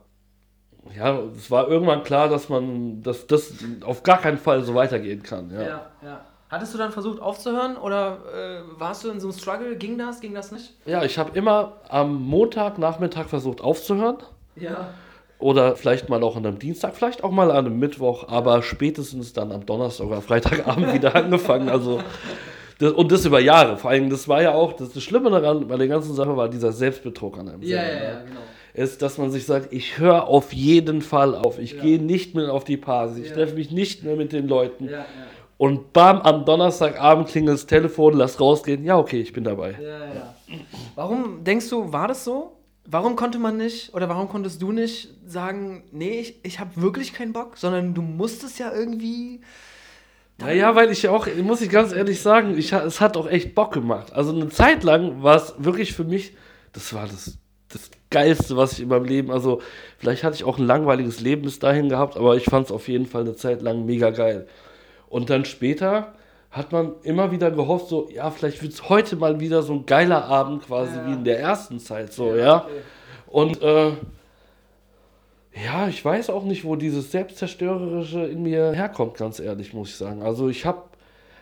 ja, 0.96 1.20
es 1.38 1.52
war 1.52 1.68
irgendwann 1.68 2.04
klar, 2.04 2.30
dass 2.30 2.50
man, 2.50 3.04
dass 3.04 3.28
das 3.28 3.54
auf 3.82 4.04
gar 4.04 4.20
keinen 4.20 4.38
Fall 4.38 4.64
so 4.64 4.74
weitergehen 4.74 5.24
kann. 5.24 5.52
Ja, 5.52 5.62
ja. 5.62 5.92
ja. 6.02 6.26
Hattest 6.50 6.74
du 6.74 6.80
dann 6.80 6.92
versucht 6.92 7.22
aufzuhören 7.22 7.78
oder 7.78 8.18
äh, 8.34 8.80
warst 8.80 9.04
du 9.04 9.10
in 9.10 9.20
so 9.20 9.28
einem 9.28 9.38
Struggle? 9.38 9.76
Ging 9.76 10.00
das? 10.00 10.20
Ging 10.20 10.34
das 10.34 10.52
nicht? 10.52 10.74
Ja, 10.86 11.04
ich 11.04 11.20
habe 11.20 11.38
immer 11.38 11.74
am 11.90 12.24
Montagnachmittag 12.24 13.28
versucht 13.28 13.62
aufzuhören. 13.62 14.18
Ja. 14.56 14.90
Oder 15.40 15.78
vielleicht 15.78 16.10
mal 16.10 16.22
auch 16.22 16.36
an 16.36 16.46
einem 16.46 16.60
Dienstag, 16.60 16.96
vielleicht 16.96 17.24
auch 17.24 17.32
mal 17.32 17.50
an 17.50 17.66
einem 17.66 17.80
Mittwoch, 17.80 18.28
aber 18.28 18.62
spätestens 18.62 19.32
dann 19.32 19.54
am 19.54 19.66
Donnerstag 19.66 20.08
oder 20.08 20.22
Freitagabend 20.22 20.94
wieder 20.94 21.16
angefangen. 21.16 21.70
Also 21.70 22.02
das, 22.80 22.92
und 22.92 23.12
das 23.12 23.26
über 23.26 23.40
Jahre. 23.40 23.78
Vor 23.78 23.90
allem, 23.92 24.10
das 24.10 24.28
war 24.28 24.42
ja 24.42 24.54
auch, 24.54 24.74
das, 24.74 24.92
das 24.92 25.02
Schlimme 25.02 25.30
daran 25.30 25.68
bei 25.68 25.78
der 25.78 25.88
ganzen 25.88 26.14
Sache 26.14 26.36
war 26.36 26.50
dieser 26.50 26.74
Selbstbetrug 26.74 27.38
an 27.38 27.48
einem 27.48 27.62
ja, 27.62 27.82
selber. 27.82 28.04
Ja, 28.04 28.10
ja, 28.10 28.22
genau. 28.22 28.40
Ist, 28.74 29.02
dass 29.02 29.18
man 29.18 29.32
sich 29.32 29.46
sagt, 29.46 29.74
ich 29.74 29.98
höre 29.98 30.28
auf 30.28 30.54
jeden 30.54 31.02
Fall 31.02 31.36
auf. 31.36 31.58
Ich 31.58 31.74
ja. 31.74 31.84
gehe 31.84 32.02
nicht 32.02 32.36
mehr 32.36 32.54
auf 32.54 32.66
die 32.66 32.78
Party. 32.78 33.22
Ich 33.22 33.30
ja. 33.30 33.36
treffe 33.36 33.56
mich 33.56 33.72
nicht 33.72 34.04
mehr 34.04 34.18
mit 34.18 34.34
den 34.34 34.48
Leuten. 34.48 34.90
Ja. 34.90 35.06
Und 35.58 35.92
bam, 35.92 36.22
am 36.22 36.46
Donnerstagabend 36.46 37.28
klingelt 37.28 37.56
das 37.56 37.66
Telefon, 37.66 38.14
lass 38.14 38.40
rausgehen. 38.40 38.84
Ja, 38.86 38.98
okay, 38.98 39.20
ich 39.20 39.34
bin 39.34 39.44
dabei. 39.44 39.76
Ja, 39.82 40.00
ja. 40.00 40.36
Warum 40.96 41.44
denkst 41.44 41.70
du, 41.70 41.92
war 41.92 42.08
das 42.08 42.24
so? 42.24 42.59
Warum 42.92 43.16
konnte 43.16 43.40
man 43.40 43.58
nicht 43.58 43.94
oder 43.94 44.10
warum 44.10 44.30
konntest 44.30 44.62
du 44.62 44.72
nicht 44.72 45.10
sagen, 45.26 45.84
nee, 45.92 46.20
ich, 46.20 46.36
ich 46.44 46.60
habe 46.60 46.82
wirklich 46.82 47.14
keinen 47.14 47.34
Bock, 47.34 47.58
sondern 47.58 47.94
du 47.94 48.02
musstest 48.02 48.60
ja 48.60 48.74
irgendwie. 48.74 49.42
Naja, 50.40 50.74
weil 50.76 50.92
ich 50.92 51.04
ja 51.04 51.12
auch, 51.12 51.28
muss 51.44 51.62
ich 51.62 51.70
ganz 51.70 51.94
ehrlich 51.94 52.22
sagen, 52.22 52.58
ich, 52.58 52.72
es 52.72 53.02
hat 53.02 53.18
auch 53.18 53.28
echt 53.28 53.56
Bock 53.56 53.74
gemacht. 53.74 54.14
Also 54.14 54.34
eine 54.34 54.50
Zeit 54.50 54.84
lang 54.84 55.22
war 55.22 55.36
es 55.36 55.54
wirklich 55.58 55.94
für 55.94 56.06
mich, 56.06 56.34
das 56.72 56.94
war 56.94 57.06
das, 57.08 57.38
das 57.68 57.92
Geilste, 58.10 58.56
was 58.56 58.74
ich 58.74 58.82
in 58.82 58.88
meinem 58.88 59.06
Leben, 59.06 59.32
also 59.32 59.62
vielleicht 59.98 60.24
hatte 60.24 60.36
ich 60.36 60.46
auch 60.46 60.58
ein 60.58 60.66
langweiliges 60.66 61.20
Leben 61.20 61.44
bis 61.44 61.60
dahin 61.60 61.90
gehabt, 61.90 62.16
aber 62.16 62.38
ich 62.38 62.46
fand 62.46 62.68
es 62.68 62.72
auf 62.72 62.88
jeden 62.88 63.06
Fall 63.06 63.22
eine 63.22 63.36
Zeit 63.36 63.62
lang 63.62 63.86
mega 63.86 64.12
geil. 64.12 64.48
Und 65.10 65.30
dann 65.30 65.44
später 65.44 66.14
hat 66.52 66.72
man 66.72 66.94
immer 67.04 67.32
wieder 67.32 67.52
gehofft, 67.52 67.88
so, 67.90 68.10
ja, 68.12 68.32
vielleicht 68.32 68.62
wird 68.64 68.74
es 68.74 68.90
heute 68.90 69.16
mal 69.16 69.40
wieder 69.40 69.62
so 69.62 69.74
ein 69.74 69.86
geiler 69.86 70.26
Abend 70.26 70.66
quasi 70.66 70.96
Ja. 70.96 71.08
wie 71.08 71.14
in 71.14 71.24
der 71.24 71.40
ersten 71.40 71.80
Zeit, 71.80 72.12
so, 72.14 72.36
ja. 72.36 72.64
okay. 72.66 72.72
Und 73.28 73.62
äh, 73.62 73.92
ja, 75.66 75.88
ich 75.88 76.04
weiß 76.04 76.30
auch 76.30 76.44
nicht, 76.44 76.64
wo 76.64 76.76
dieses 76.76 77.12
Selbstzerstörerische 77.12 78.22
in 78.26 78.44
mir 78.44 78.72
herkommt, 78.72 79.16
ganz 79.18 79.40
ehrlich, 79.40 79.74
muss 79.74 79.90
ich 79.90 79.96
sagen. 79.98 80.22
Also 80.24 80.48
ich 80.50 80.66
habe 80.66 80.84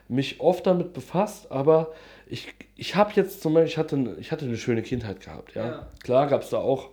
mich 0.07 0.39
oft 0.39 0.65
damit 0.65 0.93
befasst, 0.93 1.51
aber 1.51 1.91
ich, 2.25 2.53
ich 2.75 2.95
habe 2.95 3.11
jetzt 3.15 3.41
zum 3.41 3.53
Beispiel, 3.53 3.69
ich 3.71 3.77
hatte, 3.77 3.95
eine- 3.97 4.15
ich 4.19 4.31
hatte 4.31 4.45
eine 4.45 4.57
schöne 4.57 4.81
Kindheit 4.81 5.19
gehabt, 5.21 5.55
ja. 5.55 5.65
Ja. 5.67 5.87
Klar 6.03 6.27
gab 6.27 6.41
es 6.41 6.49
da 6.49 6.57
auch 6.57 6.89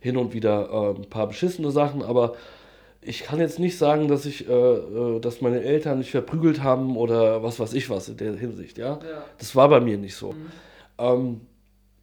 hin 0.00 0.16
und 0.16 0.32
wieder 0.32 0.68
äh, 0.70 0.98
ein 1.00 1.08
paar 1.10 1.26
beschissene 1.28 1.70
Sachen, 1.70 2.02
aber 2.02 2.34
ich 3.02 3.22
kann 3.22 3.38
jetzt 3.38 3.58
nicht 3.58 3.78
sagen, 3.78 4.08
dass 4.08 4.26
ich, 4.26 4.48
äh, 4.48 4.52
äh, 4.52 5.20
dass 5.20 5.40
meine 5.40 5.62
Eltern 5.62 5.98
mich 5.98 6.10
verprügelt 6.10 6.62
haben 6.62 6.96
oder 6.96 7.42
was 7.42 7.58
weiß 7.58 7.72
ich 7.72 7.88
was 7.88 8.08
in 8.08 8.16
der 8.18 8.34
Hinsicht, 8.34 8.78
ja. 8.78 8.98
Ja. 9.02 9.24
Das 9.38 9.56
war 9.56 9.68
bei 9.68 9.80
mir 9.80 9.96
nicht 9.96 10.14
so. 10.14 10.34
Ähm, 10.98 11.40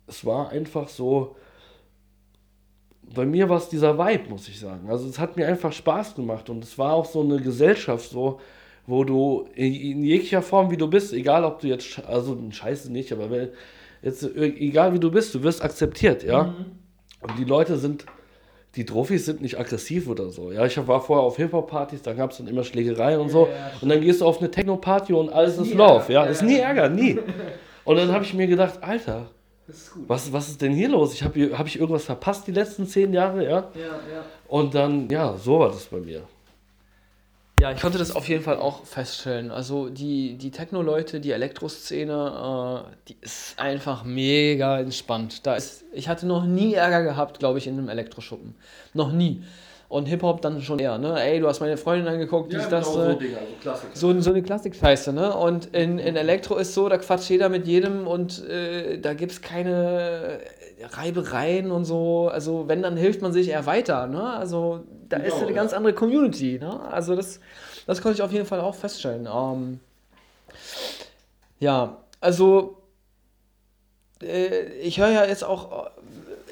es 0.07 0.25
war 0.25 0.49
einfach 0.49 0.87
so, 0.87 1.35
bei 3.13 3.25
mir 3.25 3.47
war 3.47 3.57
es 3.57 3.69
dieser 3.69 3.97
Vibe, 3.97 4.29
muss 4.29 4.47
ich 4.47 4.59
sagen. 4.59 4.89
Also 4.89 5.07
es 5.07 5.19
hat 5.19 5.37
mir 5.37 5.47
einfach 5.47 5.71
Spaß 5.71 6.15
gemacht 6.15 6.49
und 6.49 6.63
es 6.63 6.77
war 6.77 6.93
auch 6.93 7.05
so 7.05 7.21
eine 7.21 7.39
Gesellschaft 7.39 8.09
so, 8.09 8.39
wo 8.87 9.03
du 9.03 9.47
in, 9.53 9.73
in 9.73 10.03
jeglicher 10.03 10.41
Form, 10.41 10.71
wie 10.71 10.77
du 10.77 10.87
bist, 10.87 11.13
egal 11.13 11.43
ob 11.43 11.59
du 11.59 11.67
jetzt, 11.67 12.03
also 12.05 12.37
Scheiße 12.49 12.91
nicht, 12.91 13.11
aber 13.11 13.29
wenn, 13.29 13.49
jetzt, 14.01 14.23
äh, 14.23 14.47
egal 14.47 14.93
wie 14.93 14.99
du 14.99 15.11
bist, 15.11 15.35
du 15.35 15.43
wirst 15.43 15.61
akzeptiert, 15.61 16.23
ja. 16.23 16.55
Und 17.21 17.37
die 17.37 17.43
Leute 17.43 17.77
sind, 17.77 18.05
die 18.77 18.85
Trophys 18.85 19.25
sind 19.25 19.41
nicht 19.41 19.59
aggressiv 19.59 20.07
oder 20.07 20.29
so. 20.29 20.51
Ja, 20.51 20.63
ich 20.65 20.87
war 20.87 21.01
vorher 21.01 21.25
auf 21.25 21.37
Hip-Hop-Partys, 21.37 22.03
da 22.03 22.13
gab 22.13 22.29
es 22.31 22.37
dann 22.37 22.47
immer 22.47 22.63
Schlägereien 22.63 23.19
und 23.19 23.29
so. 23.29 23.47
Ja, 23.47 23.53
ja, 23.53 23.71
und 23.81 23.89
dann 23.89 24.01
gehst 24.01 24.21
du 24.21 24.25
auf 24.25 24.37
eine 24.39 24.51
Techno-Party 24.51 25.13
und 25.13 25.33
alles 25.33 25.57
ist 25.57 25.73
Lauf. 25.73 26.09
Ärger. 26.09 26.13
Ja, 26.13 26.25
ist 26.25 26.43
nie 26.43 26.59
Ärger, 26.59 26.87
nie. 26.87 27.19
Und 27.83 27.95
dann 27.95 28.11
habe 28.11 28.25
ich 28.25 28.33
mir 28.33 28.47
gedacht, 28.47 28.79
Alter, 28.81 29.27
ist 29.65 29.91
was, 30.07 30.33
was 30.33 30.49
ist 30.49 30.61
denn 30.61 30.73
hier 30.73 30.89
los? 30.89 31.13
Ich 31.13 31.23
habe 31.23 31.57
hab 31.57 31.67
ich 31.67 31.79
irgendwas 31.79 32.03
verpasst 32.03 32.45
die 32.45 32.51
letzten 32.51 32.85
zehn 32.85 33.13
Jahre, 33.13 33.45
ja? 33.45 33.49
Ja, 33.49 33.61
ja. 33.79 34.25
Und 34.49 34.75
dann, 34.75 35.09
ja, 35.09 35.37
so 35.37 35.59
war 35.59 35.69
das 35.69 35.85
bei 35.85 35.99
mir. 35.99 36.23
Ja, 37.59 37.71
ich 37.71 37.81
konnte 37.81 37.97
das 37.97 38.15
auf 38.15 38.29
jeden 38.29 38.43
Fall 38.43 38.57
auch 38.57 38.85
feststellen. 38.85 39.49
Also 39.49 39.89
die, 39.89 40.37
die 40.37 40.51
Techno-Leute, 40.51 41.19
die 41.19 41.31
Elektroszene, 41.31 42.85
äh, 42.85 42.95
die 43.07 43.17
ist 43.19 43.57
einfach 43.57 44.03
mega 44.03 44.79
entspannt. 44.79 45.47
Da 45.47 45.55
ist, 45.55 45.83
ich 45.91 46.07
hatte 46.07 46.27
noch 46.27 46.45
nie 46.45 46.75
Ärger 46.75 47.01
gehabt, 47.01 47.39
glaube 47.39 47.57
ich, 47.57 47.65
in 47.65 47.77
einem 47.79 47.89
Elektroschuppen. 47.89 48.53
Noch 48.93 49.11
nie. 49.11 49.43
Und 49.89 50.05
Hip-Hop 50.05 50.41
dann 50.41 50.61
schon 50.61 50.79
eher, 50.79 50.97
ne? 50.97 51.19
Ey, 51.19 51.39
du 51.39 51.47
hast 51.47 51.61
meine 51.61 51.77
Freundin 51.77 52.07
angeguckt, 52.09 52.51
dies, 52.51 52.67
das. 52.69 52.93
äh, 52.95 53.15
Dinger, 53.15 53.37
so 53.93 54.13
so, 54.13 54.21
so 54.21 54.29
eine 54.31 54.43
Klassikscheiße, 54.43 55.13
ne? 55.13 55.33
Und 55.35 55.67
in, 55.67 55.97
in 55.97 56.15
Elektro 56.15 56.57
ist 56.57 56.73
so, 56.73 56.89
da 56.89 56.97
quatscht 56.97 57.29
jeder 57.29 57.47
mit 57.49 57.65
jedem 57.65 58.05
und 58.05 58.45
äh, 58.49 58.99
da 58.99 59.13
gibt 59.13 59.31
es 59.31 59.41
keine 59.41 60.39
Reibereien 60.81 61.71
und 61.71 61.85
so. 61.85 62.29
Also 62.31 62.67
wenn, 62.67 62.81
dann 62.81 62.97
hilft 62.97 63.21
man 63.21 63.33
sich 63.33 63.49
eher 63.49 63.65
weiter, 63.65 64.07
ne? 64.07 64.23
Also 64.33 64.83
da 65.09 65.17
ist 65.17 65.33
Genau, 65.33 65.37
eine 65.47 65.49
ja. 65.49 65.55
ganz 65.55 65.73
andere 65.73 65.93
Community, 65.93 66.59
ne? 66.59 66.79
Also 66.91 67.15
das, 67.15 67.39
das 67.85 68.01
konnte 68.01 68.17
ich 68.17 68.21
auf 68.21 68.31
jeden 68.31 68.45
Fall 68.45 68.59
auch 68.61 68.75
feststellen. 68.75 69.27
Ähm, 69.31 69.79
ja, 71.59 71.97
also 72.19 72.77
äh, 74.21 74.65
ich 74.81 74.99
höre 74.99 75.09
ja 75.09 75.25
jetzt 75.25 75.43
auch 75.43 75.85
äh, 75.87 75.89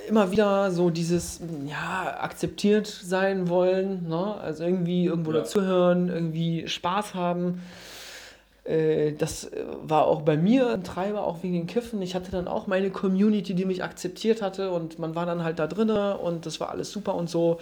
immer 0.07 0.31
wieder 0.31 0.71
so 0.71 0.89
dieses, 0.89 1.39
ja, 1.67 2.17
akzeptiert 2.19 2.87
sein 2.87 3.49
wollen, 3.49 4.07
ne? 4.07 4.35
Also 4.41 4.63
irgendwie 4.63 5.05
irgendwo 5.05 5.31
Ja. 5.31 5.39
dazuhören, 5.39 6.09
irgendwie 6.09 6.67
Spaß 6.67 7.13
haben. 7.13 7.61
Äh, 8.65 9.13
Das 9.13 9.45
äh, 9.45 9.63
war 9.83 10.07
auch 10.07 10.21
bei 10.21 10.37
mir 10.37 10.69
ein 10.69 10.83
Treiber, 10.83 11.25
auch 11.25 11.43
wegen 11.43 11.53
den 11.53 11.67
Kiffen. 11.67 12.01
Ich 12.01 12.15
hatte 12.15 12.31
dann 12.31 12.47
auch 12.47 12.67
meine 12.67 12.89
Community, 12.89 13.53
die 13.53 13.65
mich 13.65 13.83
akzeptiert 13.83 14.41
hatte 14.41 14.71
und 14.71 14.99
man 14.99 15.15
war 15.15 15.25
dann 15.25 15.43
halt 15.43 15.59
da 15.59 15.67
drinne 15.67 16.17
und 16.17 16.45
das 16.45 16.59
war 16.59 16.69
alles 16.69 16.91
super 16.91 17.15
und 17.15 17.29
so. 17.29 17.59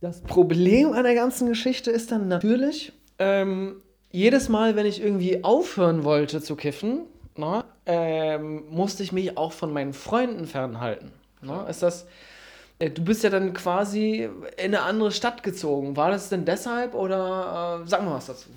Das 0.00 0.22
Problem 0.22 0.92
an 0.92 1.04
der 1.04 1.14
ganzen 1.14 1.48
Geschichte 1.48 1.90
ist 1.90 2.10
dann 2.10 2.28
natürlich, 2.28 2.92
ähm, 3.18 3.82
jedes 4.10 4.48
Mal, 4.48 4.74
wenn 4.76 4.86
ich 4.86 5.02
irgendwie 5.02 5.44
aufhören 5.44 6.04
wollte 6.04 6.40
zu 6.40 6.56
kiffen, 6.56 7.02
ne, 7.36 7.64
ähm, 7.86 8.64
musste 8.70 9.02
ich 9.02 9.12
mich 9.12 9.36
auch 9.36 9.52
von 9.52 9.72
meinen 9.72 9.92
Freunden 9.92 10.46
fernhalten. 10.46 11.12
Ne? 11.42 11.66
Ist 11.68 11.82
das, 11.82 12.06
äh, 12.78 12.90
du 12.90 13.04
bist 13.04 13.22
ja 13.22 13.30
dann 13.30 13.52
quasi 13.52 14.28
in 14.56 14.74
eine 14.74 14.82
andere 14.82 15.12
Stadt 15.12 15.42
gezogen. 15.42 15.96
War 15.96 16.10
das 16.10 16.28
denn 16.28 16.44
deshalb 16.44 16.94
oder 16.94 17.82
äh, 17.84 17.88
sag 17.88 18.04
mal 18.04 18.14
was 18.14 18.26
dazu? 18.26 18.48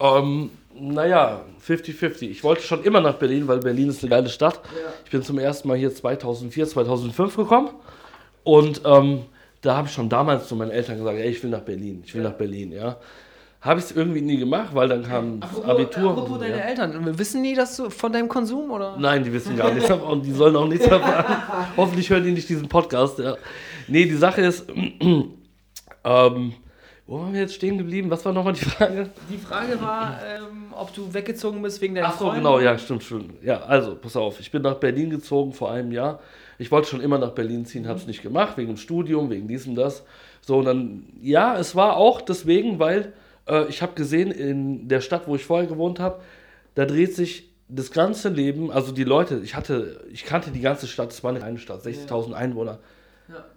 Ähm, 0.00 0.50
naja, 0.74 1.44
50-50. 1.66 2.22
Ich 2.30 2.42
wollte 2.44 2.62
schon 2.62 2.82
immer 2.84 3.00
nach 3.00 3.14
Berlin, 3.14 3.46
weil 3.48 3.58
Berlin 3.58 3.88
ist 3.88 4.02
eine 4.02 4.10
geile 4.10 4.28
Stadt. 4.28 4.60
Ja. 4.64 4.92
Ich 5.04 5.10
bin 5.10 5.22
zum 5.22 5.38
ersten 5.38 5.68
Mal 5.68 5.76
hier 5.76 5.94
2004, 5.94 6.66
2005 6.66 7.36
gekommen. 7.36 7.70
Und 8.44 8.82
ähm, 8.84 9.20
da 9.60 9.76
habe 9.76 9.86
ich 9.88 9.94
schon 9.94 10.08
damals 10.08 10.48
zu 10.48 10.56
meinen 10.56 10.70
Eltern 10.72 10.98
gesagt, 10.98 11.16
ey, 11.18 11.28
ich 11.30 11.42
will 11.42 11.50
nach 11.50 11.60
Berlin, 11.60 12.02
ich 12.04 12.14
will 12.14 12.22
Ja. 12.22 12.30
nach 12.30 12.36
Berlin, 12.36 12.72
ja. 12.72 12.96
Habe 13.60 13.78
ich 13.78 13.86
es 13.86 13.92
irgendwie 13.92 14.20
nie 14.22 14.38
gemacht, 14.38 14.70
weil 14.74 14.88
dann 14.88 15.04
kam 15.04 15.38
das 15.38 15.50
Apropos, 15.50 15.70
Abitur. 15.70 16.10
apropos 16.10 16.38
deine 16.40 16.56
ja. 16.56 16.62
Eltern, 16.64 17.16
wissen 17.18 17.44
die 17.44 17.54
das 17.54 17.80
von 17.90 18.12
deinem 18.12 18.28
Konsum 18.28 18.72
oder? 18.72 18.96
Nein, 18.98 19.22
die 19.22 19.32
wissen 19.32 19.56
gar 19.56 19.70
nichts 19.72 19.88
davon 19.88 20.08
und 20.18 20.26
die 20.26 20.32
sollen 20.32 20.56
auch 20.56 20.66
nichts 20.66 20.84
erfahren. 20.84 21.36
Hoffentlich 21.76 22.10
hören 22.10 22.24
die 22.24 22.32
nicht 22.32 22.48
diesen 22.48 22.68
Podcast. 22.68 23.20
Ja. 23.20 23.36
Nee, 23.86 24.06
die 24.06 24.16
Sache 24.16 24.40
ist, 24.40 24.66
ähm, 26.04 26.52
wo 27.12 27.20
waren 27.20 27.34
wir 27.34 27.42
jetzt 27.42 27.52
stehen 27.52 27.76
geblieben? 27.76 28.08
Was 28.08 28.24
war 28.24 28.32
nochmal 28.32 28.54
die 28.54 28.64
Frage? 28.64 29.10
Die 29.30 29.36
Frage 29.36 29.78
war, 29.82 30.18
ähm, 30.24 30.72
ob 30.72 30.94
du 30.94 31.12
weggezogen 31.12 31.60
bist 31.60 31.78
wegen 31.82 31.94
deiner 31.94 32.08
Ach 32.08 32.12
so, 32.12 32.24
Freundin. 32.24 32.42
genau, 32.42 32.58
ja, 32.58 32.78
stimmt, 32.78 33.02
stimmt. 33.02 33.34
Ja, 33.42 33.60
also, 33.64 33.96
pass 33.96 34.16
auf, 34.16 34.40
ich 34.40 34.50
bin 34.50 34.62
nach 34.62 34.76
Berlin 34.76 35.10
gezogen 35.10 35.52
vor 35.52 35.70
einem 35.70 35.92
Jahr. 35.92 36.20
Ich 36.58 36.70
wollte 36.70 36.88
schon 36.88 37.02
immer 37.02 37.18
nach 37.18 37.32
Berlin 37.32 37.66
ziehen, 37.66 37.86
habe 37.86 37.98
es 37.98 38.06
nicht 38.06 38.22
gemacht, 38.22 38.56
wegen 38.56 38.68
dem 38.68 38.76
Studium, 38.78 39.28
wegen 39.28 39.46
dies 39.46 39.66
und 39.66 39.74
das. 39.74 40.04
So, 40.40 40.60
und 40.60 40.64
dann, 40.64 41.02
ja, 41.20 41.58
es 41.58 41.76
war 41.76 41.98
auch 41.98 42.22
deswegen, 42.22 42.78
weil 42.78 43.12
äh, 43.46 43.66
ich 43.66 43.82
habe 43.82 43.92
gesehen, 43.92 44.30
in 44.30 44.88
der 44.88 45.02
Stadt, 45.02 45.28
wo 45.28 45.34
ich 45.34 45.44
vorher 45.44 45.68
gewohnt 45.68 46.00
habe, 46.00 46.22
da 46.76 46.86
dreht 46.86 47.14
sich 47.14 47.50
das 47.68 47.90
ganze 47.90 48.30
Leben, 48.30 48.70
also 48.70 48.90
die 48.90 49.04
Leute, 49.04 49.42
ich 49.44 49.54
hatte, 49.54 50.02
ich 50.10 50.24
kannte 50.24 50.50
die 50.50 50.62
ganze 50.62 50.86
Stadt, 50.86 51.12
es 51.12 51.22
war 51.22 51.28
eine 51.28 51.40
kleine 51.40 51.58
Stadt, 51.58 51.84
60.000 51.84 52.32
Einwohner. 52.32 52.78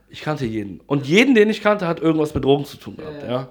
Ja. 0.08 0.12
Ich 0.14 0.22
kannte 0.22 0.46
jeden. 0.46 0.80
Und 0.88 1.06
jeden, 1.08 1.36
den 1.36 1.50
ich 1.50 1.62
kannte, 1.62 1.88
hat 1.88 2.00
irgendwas 2.02 2.34
mit 2.34 2.44
Drogen 2.44 2.66
zu 2.66 2.78
tun 2.78 2.98
gehabt, 2.98 3.22
Ja, 3.24 3.28
ja. 3.28 3.32
ja. 3.34 3.50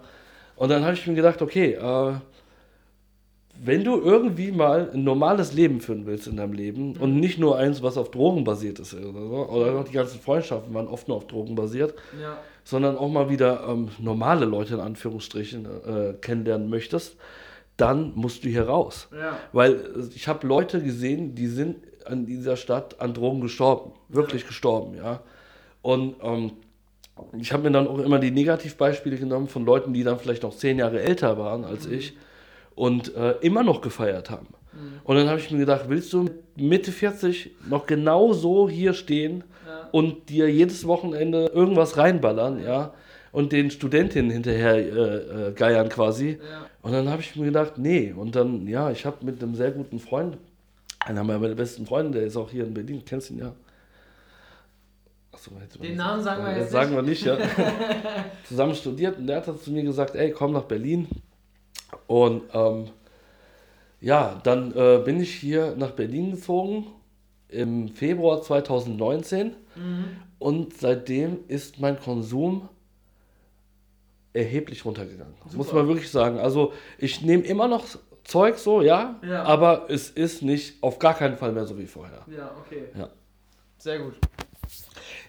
Und 0.57 0.69
dann 0.71 0.83
habe 0.85 0.95
ich 0.95 1.07
mir 1.07 1.15
gedacht, 1.15 1.43
okay, 1.43 1.73
äh, 1.75 2.13
wenn 3.63 3.85
du 3.85 4.01
irgendwie 4.01 4.51
mal 4.51 4.91
ein 4.93 5.05
normales 5.05 5.53
Leben 5.53 5.81
führen 5.81 6.07
willst 6.07 6.27
in 6.27 6.37
deinem 6.37 6.53
Leben 6.55 6.93
Mhm. 6.93 7.01
und 7.01 7.21
nicht 7.21 7.39
nur 7.39 7.57
eins, 7.57 7.83
was 7.83 7.97
auf 7.97 8.11
Drogen 8.11 8.45
basiert 8.45 8.79
ist 8.81 8.95
oder 8.95 9.13
so, 9.13 9.49
oder 9.49 9.79
auch 9.79 9.85
die 9.85 9.93
ganzen 9.93 10.21
Freundschaften 10.21 10.75
waren 10.75 10.89
oft 10.89 11.07
nur 11.09 11.17
auf 11.19 11.27
Drogen 11.29 11.55
basiert, 11.55 11.95
Ja. 12.21 12.37
sondern 12.65 12.97
auch 12.97 13.09
mal 13.09 13.31
wieder 13.31 13.65
ähm, 13.69 13.89
normale 13.99 14.45
Leute 14.45 14.75
in 14.75 14.81
Anführungsstrichen 14.81 15.67
äh, 15.67 16.13
kennenlernen 16.21 16.69
möchtest, 16.69 17.17
dann 17.77 18.13
musst 18.17 18.45
du 18.45 18.49
hier 18.49 18.65
raus. 18.69 19.09
Ja. 19.13 19.39
Weil 19.53 19.73
äh, 19.75 19.81
ich 20.15 20.27
habe 20.29 20.47
Leute 20.47 20.83
gesehen, 20.83 21.35
die 21.35 21.47
sind 21.47 21.77
an 22.07 22.27
dieser 22.27 22.57
Stadt 22.57 23.01
an 23.01 23.15
Drogen 23.15 23.41
gestorben. 23.41 23.93
Wirklich 24.09 24.47
gestorben, 24.47 24.97
ja. 24.97 25.21
Und 25.85 26.17
ähm, 26.23 26.53
ich 27.39 27.53
habe 27.53 27.65
mir 27.65 27.71
dann 27.71 27.87
auch 27.87 27.99
immer 27.99 28.19
die 28.19 28.31
Negativbeispiele 28.31 29.19
genommen 29.19 29.49
von 29.49 29.67
Leuten, 29.67 29.93
die 29.93 30.03
dann 30.03 30.19
vielleicht 30.19 30.43
noch 30.43 30.57
zehn 30.57 30.79
Jahre 30.79 31.01
älter 31.01 31.37
waren 31.39 31.65
als 31.65 31.85
ich 31.87 32.17
und 32.75 33.15
äh, 33.15 33.33
immer 33.43 33.63
noch 33.63 33.83
gefeiert 33.83 34.31
haben. 34.31 34.49
Und 35.05 35.17
dann 35.17 35.29
habe 35.29 35.39
ich 35.39 35.51
mir 35.51 35.59
gedacht, 35.59 35.85
willst 35.89 36.11
du 36.13 36.23
mit 36.23 36.57
Mitte 36.57 36.91
40 36.91 37.51
noch 37.69 37.87
genau 37.87 38.33
so 38.33 38.69
hier 38.69 38.95
stehen 38.95 39.45
Ja. 39.69 39.89
und 39.93 40.31
dir 40.31 40.51
jedes 40.51 40.87
Wochenende 40.87 41.47
irgendwas 41.55 41.97
reinballern, 41.99 42.61
ja, 42.65 42.93
und 43.31 43.53
den 43.53 43.71
Studentinnen 43.71 44.31
hinterher 44.31 44.75
äh, 44.77 45.49
äh, 45.49 45.53
geiern 45.53 45.89
quasi. 45.91 46.39
Ja. 46.41 46.67
Und 46.83 46.93
dann 46.93 47.09
habe 47.11 47.21
ich 47.21 47.37
mir 47.37 47.45
gedacht, 47.45 47.75
nee. 47.77 48.13
Und 48.17 48.35
dann, 48.35 48.67
ja, 48.67 48.91
ich 48.91 49.05
habe 49.07 49.25
mit 49.25 49.41
einem 49.43 49.55
sehr 49.55 49.71
guten 49.71 50.01
Freund, 50.01 50.39
einer 50.99 51.23
meiner 51.23 51.55
besten 51.55 51.87
Freunde, 51.87 52.19
der 52.19 52.27
ist 52.27 52.37
auch 52.37 52.51
hier 52.51 52.65
in 52.65 52.75
Berlin, 52.75 53.03
kennst 53.07 53.31
ihn 53.31 53.39
ja. 53.39 53.53
Achso, 55.35 55.51
hätte 55.61 55.79
Den 55.81 55.97
Namen 55.97 56.23
sagen 56.23 56.45
wir 56.45 56.57
jetzt 56.57 56.71
Sagen 56.71 56.95
wir 56.95 57.03
nicht, 57.03 57.25
ja. 57.25 57.37
Zusammen 58.49 58.75
studiert 58.75 59.19
und 59.19 59.27
der 59.27 59.45
hat 59.45 59.61
zu 59.63 59.71
mir 59.73 59.83
gesagt, 59.83 60.15
ey, 60.15 60.31
komm 60.31 60.53
nach 60.53 60.63
Berlin. 60.65 61.09
Und 62.07 62.43
ähm, 62.53 62.89
ja, 64.01 64.41
dann 64.45 64.73
äh, 64.77 65.01
bin 65.05 65.21
ich 65.21 65.35
hier 65.35 65.75
nach 65.77 65.91
Berlin 65.93 66.33
gezogen 66.33 66.87
im 67.49 67.89
Februar 67.89 68.43
2019 68.43 69.57
Mhm. 69.77 70.05
und 70.39 70.75
seitdem 70.79 71.39
ist 71.49 71.81
mein 71.81 71.99
Konsum 71.99 72.69
erheblich 74.33 74.85
runtergegangen. 74.85 75.35
Muss 75.53 75.67
Super. 75.67 75.79
man 75.79 75.89
wirklich 75.89 76.11
sagen. 76.13 76.39
Also 76.39 76.73
ich 76.99 77.23
nehme 77.23 77.43
immer 77.43 77.67
noch 77.67 77.85
Zeug 78.23 78.59
so, 78.59 78.81
ja, 78.83 79.19
Ja. 79.29 79.43
aber 79.43 79.87
es 79.91 80.11
ist 80.11 80.43
nicht 80.43 80.81
auf 80.83 81.01
gar 81.01 81.15
keinen 81.15 81.37
Fall 81.37 81.51
mehr 81.53 81.67
so 81.67 81.77
wie 81.77 81.87
vorher. 81.87 82.25
Ja, 82.29 82.53
okay. 82.65 82.85
Ja. 82.97 83.09
Sehr 83.79 83.99
gut. 83.99 84.15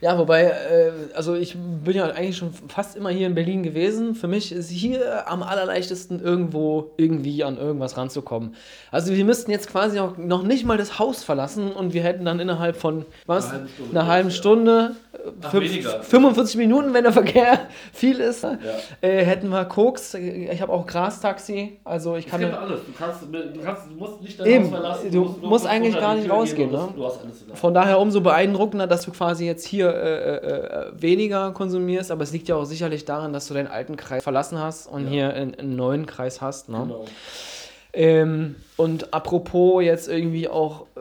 Ja, 0.02 0.18
wobei, 0.18 0.44
äh, 0.44 0.92
also 1.14 1.36
ich 1.36 1.56
bin 1.56 1.96
ja 1.96 2.06
eigentlich 2.06 2.38
schon 2.38 2.52
fast 2.68 2.96
immer 2.96 3.10
hier 3.10 3.28
in 3.28 3.36
Berlin 3.36 3.64
gewesen. 3.64 4.16
Für 4.16 4.28
mich 4.28 4.52
ist 4.52 4.70
hier 4.70 5.30
am 5.30 5.44
allerleichtesten 5.44 6.22
irgendwo 6.22 6.92
irgendwie 6.98 7.44
an 7.44 7.58
irgendwas 7.58 7.98
ranzukommen. 7.98 8.56
Also 8.92 9.14
wir 9.14 9.26
müssten 9.26 9.52
jetzt 9.52 9.70
quasi 9.70 10.00
auch 10.00 10.18
noch 10.18 10.44
nicht 10.44 10.66
mal 10.66 10.78
das 10.78 11.00
Haus 11.00 11.24
verlassen 11.24 11.72
und 11.72 11.94
wir 11.94 12.04
hätten 12.04 12.26
dann 12.26 12.40
innerhalb 12.40 12.76
von 12.76 13.06
was? 13.26 13.52
Eine 13.52 13.58
halbe 13.58 13.70
Stunde. 13.70 13.92
Einer 13.92 14.08
halben 14.08 14.32
Stunde, 14.32 14.96
Ach, 15.42 15.52
fünf- 15.52 15.64
weniger. 15.72 16.02
45 16.04 16.58
Minuten, 16.58 16.94
wenn 16.94 17.04
der 17.04 17.14
Verkehr 17.14 17.60
viel 17.94 18.20
ist, 18.20 18.44
Ja. 18.44 18.58
äh, 19.02 19.24
hätten 19.26 19.50
wir 19.50 19.66
Koks. 19.66 20.14
Ich 20.14 20.62
habe 20.62 20.72
auch 20.72 20.86
Grastaxi, 20.86 21.78
also 21.84 22.16
ich 22.16 22.26
Es 22.26 22.32
kann 22.32 22.40
gibt 22.42 22.52
mir- 22.54 22.60
alles. 22.60 22.80
Du, 22.86 22.92
kannst, 22.98 23.22
du, 23.24 23.60
kannst, 23.64 23.82
du 23.90 23.96
musst 23.96 24.22
nicht 24.22 24.40
dein 24.40 24.48
Eben. 24.48 24.64
Haus 24.66 24.70
verlassen. 24.72 25.12
Du 25.12 25.20
nur 25.20 25.28
musst 25.28 25.42
kurz 25.50 25.66
eigentlich 25.66 26.00
gar 26.00 26.16
nicht 26.16 26.30
rausgehen, 26.30 26.70
gehen 26.70 26.80
ne? 26.80 26.90
Du 26.96 27.06
hast 27.06 27.20
alles 27.24 27.46
Von 27.54 27.74
daher 27.74 28.00
umso 28.00 28.22
beeindruckender, 28.22 28.88
dass 28.88 29.04
du 29.04 29.12
quasi 29.12 29.46
jetzt 29.46 29.66
hier 29.66 29.90
äh, 29.94 30.36
äh, 30.36 30.38
äh, 30.90 30.92
weniger 31.02 31.52
konsumierst, 31.52 32.12
aber 32.12 32.24
es 32.24 32.32
liegt 32.32 32.48
ja 32.48 32.56
auch 32.56 32.66
sicherlich 32.66 33.06
daran, 33.06 33.34
dass 33.34 33.48
du 33.48 33.54
deinen 33.54 33.68
alten 33.68 33.96
Kreis 33.98 34.24
verlassen 34.24 34.60
hast 34.60 34.88
und 34.88 35.06
Ja. 35.06 35.10
hier 35.10 35.34
einen, 35.34 35.56
einen 35.56 35.76
neuen 35.76 36.06
Kreis 36.06 36.42
hast. 36.42 36.70
Ne? 36.70 36.78
Genau. 36.84 37.06
Ähm, 37.98 38.56
und 38.76 39.14
apropos 39.14 39.82
jetzt 39.82 40.10
irgendwie 40.10 40.50
auch 40.50 40.82
äh, 40.98 41.00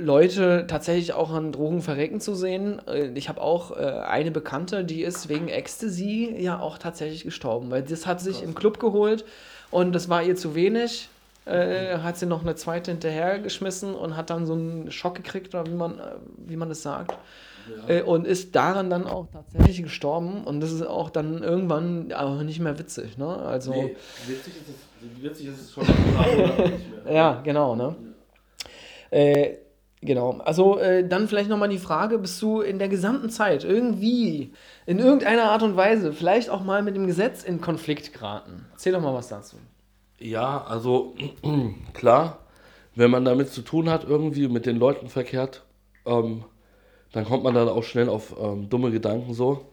Leute 0.00 0.66
tatsächlich 0.66 1.12
auch 1.12 1.30
an 1.30 1.52
Drogen 1.52 1.82
verrecken 1.82 2.20
zu 2.20 2.34
sehen. 2.34 2.80
Äh, 2.86 3.10
ich 3.14 3.28
habe 3.28 3.40
auch 3.40 3.76
äh, 3.76 3.84
eine 3.84 4.30
Bekannte, 4.30 4.84
die 4.84 5.02
ist 5.02 5.28
wegen 5.28 5.48
Ecstasy 5.48 6.34
ja 6.38 6.58
auch 6.58 6.78
tatsächlich 6.78 7.24
gestorben, 7.24 7.70
weil 7.70 7.82
das 7.82 8.06
hat 8.06 8.20
sich 8.20 8.42
im 8.42 8.54
Club 8.54 8.80
geholt 8.80 9.24
und 9.70 9.92
das 9.92 10.08
war 10.08 10.22
ihr 10.22 10.36
zu 10.36 10.54
wenig. 10.54 11.08
Äh, 11.46 11.98
hat 11.98 12.18
sie 12.18 12.26
noch 12.26 12.42
eine 12.42 12.54
zweite 12.54 12.90
hinterhergeschmissen 12.90 13.94
und 13.94 14.16
hat 14.16 14.30
dann 14.30 14.46
so 14.46 14.52
einen 14.52 14.90
Schock 14.92 15.14
gekriegt, 15.16 15.54
oder 15.54 15.66
wie 15.66 15.74
man, 15.74 15.98
äh, 15.98 16.02
wie 16.46 16.56
man 16.56 16.68
das 16.68 16.82
sagt. 16.82 17.16
Ja. 17.88 17.94
Äh, 17.96 18.02
und 18.02 18.26
ist 18.26 18.54
daran 18.54 18.90
dann 18.90 19.06
auch 19.06 19.26
tatsächlich 19.32 19.82
gestorben. 19.82 20.44
Und 20.44 20.60
das 20.60 20.70
ist 20.70 20.82
auch 20.82 21.08
dann 21.08 21.42
irgendwann 21.42 22.12
aber 22.12 22.44
nicht 22.44 22.60
mehr 22.60 22.78
witzig. 22.78 23.16
Ne? 23.16 23.26
Also, 23.26 23.72
Nee, 23.72 23.96
witzig 24.26 24.54
ist 24.56 24.68
es, 24.68 25.22
witzig 25.22 25.46
ist 25.46 25.60
es 25.60 25.72
schon. 25.72 25.84
Ja, 27.10 27.40
genau, 27.42 27.74
ne? 27.74 27.96
Äh, 29.10 29.54
genau. 30.00 30.38
Also 30.44 30.78
äh, 30.78 31.06
dann 31.06 31.28
vielleicht 31.28 31.48
nochmal 31.50 31.68
die 31.68 31.78
Frage, 31.78 32.18
bist 32.18 32.40
du 32.42 32.60
in 32.60 32.78
der 32.78 32.88
gesamten 32.88 33.30
Zeit 33.30 33.64
irgendwie, 33.64 34.52
in 34.86 34.98
irgendeiner 34.98 35.50
Art 35.50 35.62
und 35.62 35.76
Weise, 35.76 36.12
vielleicht 36.12 36.50
auch 36.50 36.62
mal 36.62 36.82
mit 36.82 36.96
dem 36.96 37.06
Gesetz 37.06 37.42
in 37.42 37.60
Konflikt 37.60 38.12
geraten? 38.12 38.66
Erzähl 38.72 38.92
doch 38.92 39.00
mal 39.00 39.14
was 39.14 39.28
dazu. 39.28 39.56
Ja, 40.18 40.64
also 40.64 41.14
klar, 41.94 42.38
wenn 42.94 43.10
man 43.10 43.24
damit 43.24 43.50
zu 43.50 43.62
tun 43.62 43.88
hat, 43.88 44.04
irgendwie 44.04 44.48
mit 44.48 44.66
den 44.66 44.76
Leuten 44.76 45.08
verkehrt, 45.08 45.64
ähm, 46.06 46.44
dann 47.12 47.24
kommt 47.24 47.42
man 47.42 47.54
dann 47.54 47.68
auch 47.68 47.82
schnell 47.84 48.08
auf 48.08 48.36
ähm, 48.40 48.68
dumme 48.68 48.90
Gedanken 48.90 49.34
so. 49.34 49.66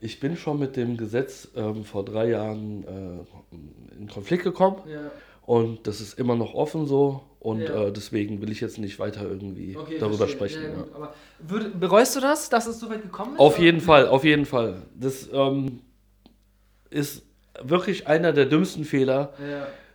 Ich 0.00 0.20
bin 0.20 0.36
schon 0.36 0.58
mit 0.60 0.76
dem 0.76 0.96
Gesetz 0.96 1.48
ähm, 1.56 1.84
vor 1.84 2.04
drei 2.04 2.28
Jahren 2.28 2.84
äh, 2.84 3.96
in 3.98 4.08
Konflikt 4.08 4.44
gekommen 4.44 4.76
Ja. 4.86 5.10
und 5.44 5.86
das 5.88 6.00
ist 6.00 6.18
immer 6.18 6.36
noch 6.36 6.54
offen 6.54 6.86
so 6.86 7.22
und 7.40 7.60
Ja. 7.60 7.84
äh, 7.86 7.92
deswegen 7.92 8.40
will 8.42 8.50
ich 8.50 8.60
jetzt 8.60 8.78
nicht 8.78 8.98
weiter 8.98 9.22
irgendwie 9.22 9.76
darüber 10.00 10.26
sprechen. 10.28 10.62
ja. 10.62 10.84
Aber 10.94 11.14
würd, 11.38 11.78
bereust 11.78 12.16
du 12.16 12.20
das, 12.20 12.48
dass 12.48 12.66
es 12.66 12.80
so 12.80 12.88
weit 12.90 13.02
gekommen 13.02 13.34
ist? 13.34 13.38
Auf 13.40 13.54
oder? 13.54 13.64
jeden 13.64 13.80
Fall, 13.80 14.08
auf 14.08 14.24
jeden 14.24 14.44
Fall. 14.46 14.82
Das 14.98 15.28
ähm, 15.32 15.80
ist 16.90 17.22
wirklich 17.62 18.06
einer 18.06 18.32
der 18.32 18.46
dümmsten 18.46 18.84
Fehler, 18.84 19.32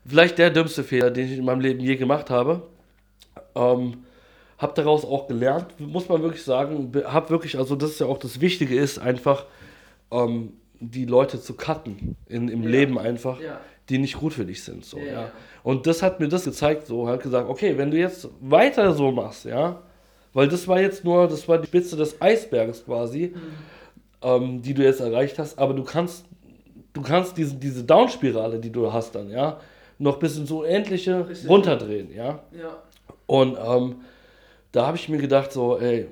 vielleicht 0.05 0.37
der 0.37 0.49
dümmste 0.49 0.83
Fehler, 0.83 1.11
den 1.11 1.27
ich 1.31 1.37
in 1.37 1.45
meinem 1.45 1.61
Leben 1.61 1.79
je 1.79 1.95
gemacht 1.95 2.29
habe. 2.29 2.63
Ähm, 3.55 4.03
hab 4.57 4.75
daraus 4.75 5.03
auch 5.03 5.27
gelernt, 5.27 5.77
muss 5.79 6.07
man 6.07 6.21
wirklich 6.21 6.43
sagen. 6.43 6.91
Hab 7.05 7.29
wirklich, 7.29 7.57
also 7.57 7.75
das 7.75 7.91
ist 7.91 7.99
ja 7.99 8.05
auch 8.05 8.17
das 8.17 8.39
Wichtige 8.39 8.75
ist, 8.75 8.97
einfach 8.99 9.45
ähm, 10.11 10.53
die 10.79 11.05
Leute 11.05 11.41
zu 11.41 11.53
cutten 11.55 12.15
in, 12.27 12.47
im 12.47 12.63
Ja. 12.63 12.69
Leben 12.69 12.97
einfach, 12.97 13.39
Ja. 13.41 13.59
Die 13.89 13.97
nicht 13.97 14.17
gut 14.17 14.33
für 14.33 14.45
dich 14.45 14.63
sind. 14.63 14.85
So, 14.85 14.97
Ja, 14.99 15.05
ja. 15.11 15.31
Und 15.63 15.87
das 15.87 16.01
hat 16.01 16.19
mir 16.19 16.27
das 16.29 16.45
gezeigt, 16.45 16.87
so, 16.87 17.07
hat 17.07 17.21
gesagt, 17.21 17.49
okay, 17.49 17.77
wenn 17.77 17.91
du 17.91 17.97
jetzt 17.97 18.27
weiter 18.41 18.93
so 18.93 19.11
machst, 19.11 19.45
ja, 19.45 19.81
weil 20.33 20.47
das 20.47 20.67
war 20.67 20.79
jetzt 20.81 21.03
nur, 21.03 21.27
das 21.27 21.47
war 21.47 21.57
die 21.57 21.67
Spitze 21.67 21.95
des 21.95 22.21
Eisbergs 22.21 22.83
quasi, 22.85 23.33
ähm, 24.21 24.61
die 24.61 24.73
du 24.73 24.83
jetzt 24.83 24.99
erreicht 25.01 25.37
hast, 25.39 25.59
aber 25.59 25.73
du 25.73 25.83
kannst, 25.83 26.25
du 26.93 27.01
kannst 27.01 27.37
diese, 27.37 27.55
diese 27.55 27.83
Downspirale, 27.83 28.59
die 28.59 28.71
du 28.71 28.91
hast 28.91 29.15
dann, 29.15 29.29
ja, 29.29 29.59
noch 29.99 30.17
bis 30.17 30.37
ins 30.37 30.49
Unendliche 30.51 31.27
Richtig. 31.27 31.49
runterdrehen, 31.49 32.13
ja. 32.13 32.43
Ja. 32.51 32.77
Und 33.27 33.57
ähm, 33.63 33.97
da 34.71 34.87
habe 34.87 34.97
ich 34.97 35.07
mir 35.07 35.17
gedacht, 35.19 35.51
so, 35.51 35.77
ey, 35.77 36.07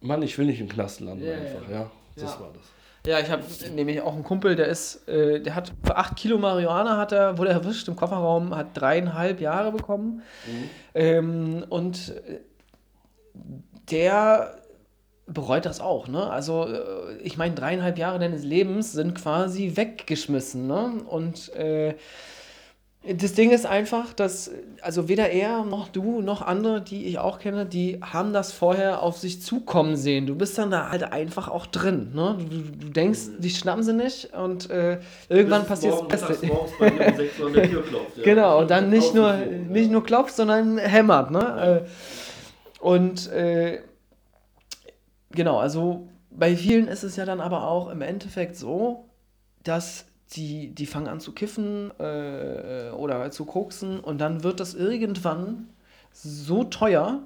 Mann, 0.00 0.22
ich 0.22 0.38
will 0.38 0.46
nicht 0.46 0.60
im 0.60 0.68
Knast 0.68 1.00
landen 1.00 1.24
Ja, 1.24 1.34
einfach, 1.34 1.68
ja. 1.68 1.74
ja. 1.80 1.90
Das 2.16 2.34
Ja. 2.34 2.40
war 2.40 2.50
das. 2.54 2.62
Ja, 3.06 3.20
ich 3.20 3.30
habe 3.30 3.42
nämlich 3.74 4.00
auch 4.00 4.14
einen 4.14 4.24
Kumpel, 4.24 4.56
der 4.56 4.66
ist, 4.66 5.08
äh, 5.08 5.40
der 5.40 5.54
hat 5.54 5.72
für 5.84 5.96
8 5.96 6.16
Kilo 6.16 6.38
Marihuana 6.38 6.96
hat 6.96 7.12
er, 7.12 7.38
wurde 7.38 7.50
er 7.50 7.56
erwischt 7.56 7.88
im 7.88 7.96
Kofferraum, 7.96 8.54
hat 8.54 8.68
dreieinhalb 8.74 9.40
Jahre 9.40 9.72
bekommen. 9.72 10.22
Ähm, 10.94 11.64
und 11.68 12.14
äh, 12.26 12.40
der 13.90 14.58
bereut 15.26 15.66
das 15.66 15.80
auch, 15.80 16.08
ne? 16.08 16.28
Also, 16.30 16.66
äh, 16.66 17.16
ich 17.22 17.36
meine, 17.36 17.54
dreieinhalb 17.54 17.98
Jahre 17.98 18.18
deines 18.18 18.42
Lebens 18.42 18.92
sind 18.92 19.14
quasi 19.14 19.72
weggeschmissen, 19.76 20.66
ne? 20.66 21.02
Und 21.06 21.54
äh, 21.54 21.94
das 23.06 23.32
Ding 23.32 23.50
ist 23.52 23.64
einfach, 23.64 24.12
dass, 24.12 24.50
also 24.82 25.08
weder 25.08 25.30
er 25.30 25.64
noch 25.64 25.88
du 25.88 26.20
noch 26.20 26.42
andere, 26.42 26.82
die 26.82 27.06
ich 27.06 27.18
auch 27.18 27.38
kenne, 27.38 27.64
die 27.64 28.00
haben 28.02 28.32
das 28.32 28.52
vorher 28.52 29.02
auf 29.02 29.16
sich 29.16 29.40
zukommen 29.40 29.96
sehen. 29.96 30.26
Du 30.26 30.34
bist 30.34 30.58
dann 30.58 30.70
da 30.70 30.90
halt 30.90 31.04
einfach 31.04 31.48
auch 31.48 31.66
drin. 31.66 32.10
Ne? 32.14 32.36
Du, 32.38 32.86
du- 32.86 32.90
denkst, 32.90 33.20
die 33.38 33.50
schnappen 33.50 33.82
sie 33.82 33.94
nicht 33.94 34.34
und 34.34 34.68
äh, 34.70 34.98
irgendwann 35.28 35.64
passiert 35.64 35.94
das 36.10 36.26
Beste. 36.26 36.50
Genau, 38.24 38.60
und 38.60 38.70
dann 38.70 38.90
nicht 38.90 39.14
nur, 39.14 39.36
nicht 39.36 39.90
nur 39.90 40.02
klopft, 40.02 40.34
sondern 40.36 40.76
hämmert. 40.78 41.30
Ne? 41.30 41.84
Äh, 41.84 41.88
Und 42.80 43.28
äh, 43.32 43.80
genau, 45.30 45.58
also 45.58 46.08
bei 46.30 46.56
vielen 46.56 46.88
ist 46.88 47.04
es 47.04 47.16
ja 47.16 47.24
dann 47.24 47.40
aber 47.40 47.68
auch 47.68 47.88
im 47.90 48.02
Endeffekt 48.02 48.56
so, 48.56 49.08
dass 49.64 50.04
die, 50.32 50.68
die 50.74 50.86
fangen 50.86 51.08
an 51.08 51.20
zu 51.20 51.32
kiffen 51.32 51.90
äh, 51.98 52.90
oder 52.90 53.30
zu 53.30 53.44
koksen 53.44 54.00
und 54.00 54.18
dann 54.18 54.42
wird 54.44 54.60
das 54.60 54.74
irgendwann 54.74 55.68
so 56.12 56.64
teuer, 56.64 57.20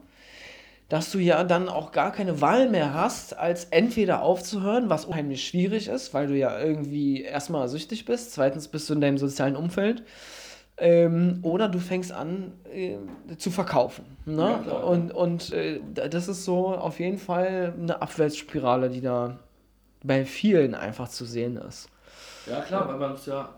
dass 0.88 1.10
du 1.10 1.18
ja 1.18 1.42
dann 1.42 1.68
auch 1.68 1.90
gar 1.92 2.12
keine 2.12 2.40
Wahl 2.40 2.68
mehr 2.68 2.92
hast, 2.92 3.38
als 3.38 3.64
entweder 3.66 4.22
aufzuhören, 4.22 4.90
was 4.90 5.06
unheimlich 5.06 5.46
schwierig 5.46 5.88
ist, 5.88 6.12
weil 6.12 6.26
du 6.26 6.36
ja 6.36 6.60
irgendwie 6.60 7.22
erstmal 7.22 7.66
süchtig 7.68 8.04
bist, 8.04 8.32
zweitens 8.32 8.68
bist 8.68 8.90
du 8.90 8.94
in 8.94 9.00
deinem 9.00 9.18
sozialen 9.18 9.56
Umfeld, 9.56 10.02
ähm, 10.76 11.38
oder 11.42 11.68
du 11.68 11.78
fängst 11.78 12.12
an 12.12 12.52
äh, 12.72 12.96
zu 13.36 13.50
verkaufen. 13.50 14.04
Ne? 14.26 14.42
Ja, 14.42 14.58
klar. 14.58 14.84
und 14.84 15.12
und 15.12 15.52
äh, 15.52 15.80
das 15.94 16.28
ist 16.28 16.44
so 16.44 16.68
auf 16.68 16.98
jeden 16.98 17.18
Fall 17.18 17.74
eine 17.80 18.02
Abwärtsspirale, 18.02 18.90
die 18.90 19.00
da 19.00 19.38
bei 20.02 20.24
vielen 20.24 20.74
einfach 20.74 21.08
zu 21.08 21.24
sehen 21.24 21.56
ist. 21.56 21.88
Ja, 22.50 22.60
klar, 22.60 22.88
weil 22.88 22.98
man 22.98 23.12
es 23.14 23.26
ja, 23.26 23.48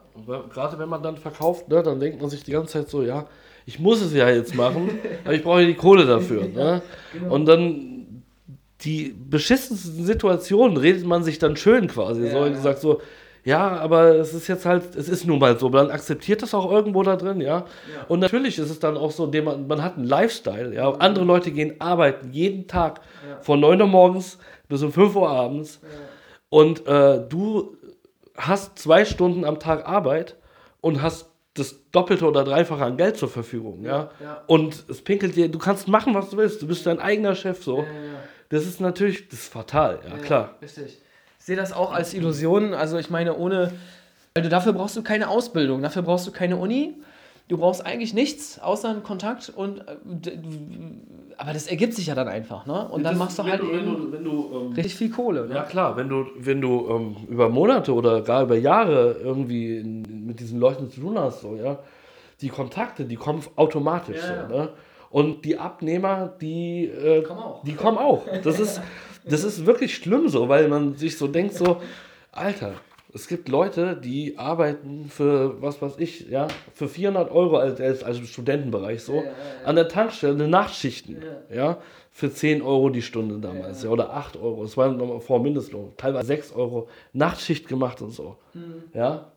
gerade 0.53 0.79
wenn 0.79 0.89
man 0.89 1.03
dann 1.03 1.17
verkauft, 1.17 1.69
ne, 1.69 1.83
dann 1.83 2.01
denkt 2.01 2.21
man 2.21 2.31
sich 2.31 2.43
die 2.45 2.53
ganze 2.53 2.75
Zeit 2.75 2.89
so, 2.91 3.03
ja, 3.03 3.27
ich 3.67 3.79
muss 3.79 4.03
es 4.03 4.13
ja 4.13 4.29
jetzt 4.29 4.55
machen, 4.55 4.99
aber 5.25 5.35
ich 5.35 5.43
brauche 5.43 5.63
ja 5.63 5.67
die 5.67 5.75
Kohle 5.75 6.07
dafür. 6.07 6.49
Ne? 6.49 6.83
Und 7.29 7.47
dann 7.47 8.23
die 8.83 9.15
beschissensten 9.19 10.05
Situationen 10.05 10.77
redet 10.77 11.07
man 11.07 11.25
sich 11.25 11.39
dann 11.39 11.57
schön 11.57 11.87
quasi. 11.87 12.27
Ja, 12.27 12.33
so, 12.33 12.39
und 12.41 12.53
ja. 12.53 12.61
sagt 12.61 12.81
so, 12.81 13.01
ja, 13.45 13.77
aber 13.77 14.17
es 14.17 14.33
ist 14.33 14.49
jetzt 14.49 14.65
halt, 14.65 14.97
es 14.97 15.09
ist 15.09 15.27
nun 15.27 15.39
mal 15.39 15.59
so, 15.59 15.69
man 15.69 15.91
akzeptiert 15.91 16.43
das 16.43 16.55
auch 16.55 16.71
irgendwo 16.71 17.03
da 17.03 17.17
drin, 17.17 17.41
ja. 17.41 17.59
Ja. 17.59 17.65
Und 18.09 18.21
natürlich 18.21 18.59
ist 18.59 18.71
es 18.71 18.79
dann 18.79 18.97
auch 18.97 19.11
so, 19.11 19.27
man, 19.27 19.67
man 19.67 19.83
hat 19.83 19.97
einen 19.97 20.07
Lifestyle, 20.07 20.75
ja. 20.75 20.91
Andere 20.93 21.25
Leute 21.25 21.51
gehen 21.51 21.75
arbeiten 21.79 22.33
jeden 22.33 22.67
Tag 22.67 23.01
Ja. 23.29 23.41
von 23.41 23.61
9 23.61 23.81
Uhr 23.81 23.87
morgens 23.87 24.39
bis 24.69 24.83
um 24.83 24.93
5 24.93 25.15
Uhr 25.17 25.29
abends. 25.29 25.81
Und 26.49 26.87
äh, 26.87 27.21
du 27.29 27.77
hast 28.37 28.79
zwei 28.79 29.05
Stunden 29.05 29.45
am 29.45 29.59
Tag 29.59 29.87
Arbeit 29.87 30.37
und 30.81 31.03
hast 31.03 31.31
das 31.55 31.77
Doppelte 31.93 32.27
oder 32.27 32.45
Dreifache 32.45 32.85
an 32.85 32.97
Geld 32.97 33.17
zur 33.17 33.29
Verfügung, 33.29 33.85
ja. 33.85 34.11
ja. 34.21 34.43
Und 34.47 34.85
es 34.89 35.03
pinkelt 35.03 35.37
dir, 35.37 35.49
du 35.49 35.59
kannst 35.59 35.87
machen, 35.87 36.13
was 36.15 36.31
du 36.31 36.37
willst, 36.37 36.61
du 36.61 36.67
bist 36.67 36.85
dein 36.87 36.99
eigener 36.99 37.37
Chef, 37.37 37.63
so. 37.63 37.85
Das 38.49 38.67
ist 38.67 38.81
natürlich, 38.81 39.29
das 39.29 39.41
ist 39.41 39.53
fatal, 39.53 40.01
ja, 40.09 40.19
klar. 40.19 40.57
Richtig. 40.61 40.99
Ich 41.39 41.45
sehe 41.45 41.57
das 41.57 41.73
auch 41.73 41.93
als 41.93 42.15
Illusion. 42.15 42.75
Also 42.75 42.99
ich 42.99 43.11
meine, 43.11 43.37
ohne, 43.37 43.73
du 44.35 44.49
dafür 44.49 44.73
brauchst 44.73 44.97
du 44.97 45.03
keine 45.03 45.29
Ausbildung, 45.29 45.83
dafür 45.83 46.03
brauchst 46.03 46.27
du 46.27 46.33
keine 46.33 46.57
Uni. 46.57 46.95
Du 47.49 47.59
brauchst 47.59 47.85
eigentlich 47.85 48.15
nichts 48.15 48.59
außer 48.59 48.89
einen 48.89 49.03
Kontakt 49.03 49.53
und 49.55 49.79
äh, 49.87 49.97
aber 51.37 51.53
das 51.53 51.67
ergibt 51.67 51.93
sich 51.95 52.07
ja 52.07 52.15
dann 52.15 52.29
einfach, 52.29 52.65
ne? 52.65 52.89
Und 52.89 53.03
dann 53.03 53.13
Das- 53.15 53.19
machst 53.19 53.39
du 53.39 53.43
halt 53.45 53.61
du, 53.61 53.71
wenn 53.71 53.85
du, 53.85 54.13
wenn 54.13 54.25
du, 54.25 54.51
ähm, 54.55 54.73
richtig 54.73 54.95
viel 54.95 55.11
Kohle. 55.11 55.47
Ne? 55.47 55.55
Ja 55.55 55.63
klar, 55.65 55.97
wenn 55.97 56.09
du, 56.09 56.25
wenn 56.39 56.61
du 56.61 56.89
ähm, 56.89 57.17
über 57.29 57.49
Monate 57.49 57.93
oder 57.93 58.23
gar 58.23 58.45
über 58.45 58.57
Jahre 58.57 59.17
irgendwie 59.23 59.77
in, 59.79 60.27
mit 60.27 60.41
diesen 60.41 60.59
Leuten 60.59 60.89
zu 60.91 61.01
tun 61.01 61.19
hast, 61.19 61.43
so, 61.43 61.57
ja, 61.57 61.81
die 62.41 62.49
Kontakte, 62.49 63.05
die 63.05 63.17
kommen 63.17 63.43
automatisch 63.57 64.23
Ja, 64.29 64.49
so, 64.49 64.55
ne? 64.57 64.69
Und 65.11 65.45
die 65.45 65.59
Abnehmer, 65.59 66.33
die, 66.41 66.87
äh, 66.87 67.23
Kommen 67.23 67.41
auch. 67.41 67.63
die 67.63 67.75
kommen 67.75 67.99
auch. 67.99 68.23
Das 68.43 68.59
ist, 68.59 68.81
das 69.25 69.45
ist 69.45 69.65
wirklich 69.67 69.95
schlimm 69.95 70.29
so, 70.29 70.49
weil 70.49 70.67
man 70.69 70.95
sich 70.97 71.17
so 71.19 71.29
denkt, 71.29 71.55
so, 71.55 71.81
Alter, 72.33 72.73
es 73.15 73.29
gibt 73.29 73.49
Leute, 73.49 73.97
die 73.97 74.37
arbeiten 74.39 75.07
für, 75.09 75.63
was 75.63 75.81
weiß 75.81 75.95
ich, 75.99 76.29
ja, 76.29 76.49
für 76.73 76.89
400 76.89 77.31
Euro 77.31 77.57
als, 77.59 77.81
als, 77.81 78.03
als 78.03 78.19
im 78.19 78.27
Studentenbereich 78.27 79.03
so, 79.03 79.15
Ja, 79.17 79.23
ja, 79.23 79.29
ja. 79.29 79.67
an 79.67 79.77
der 79.77 79.89
Tankstelle 79.89 80.49
Nachtschichten, 80.49 81.19
ja. 81.55 81.79
für 82.11 82.33
10 82.33 82.61
Euro 82.63 82.91
die 82.91 83.03
Stunde 83.03 83.39
damals, 83.39 83.83
ja, 83.85 83.91
oder 83.91 84.13
8 84.15 84.37
Euro, 84.37 84.65
es 84.65 84.77
war 84.77 84.89
noch 84.91 85.21
vor 85.23 85.41
Mindestlohn, 85.41 85.93
teilweise 85.97 86.27
6 86.27 86.53
Euro, 86.55 86.89
Nachtschicht 87.13 87.69
gemacht 87.69 88.03
und 88.03 88.11
so, 88.11 88.37
Mhm. 88.53 88.83
ja. 88.93 89.31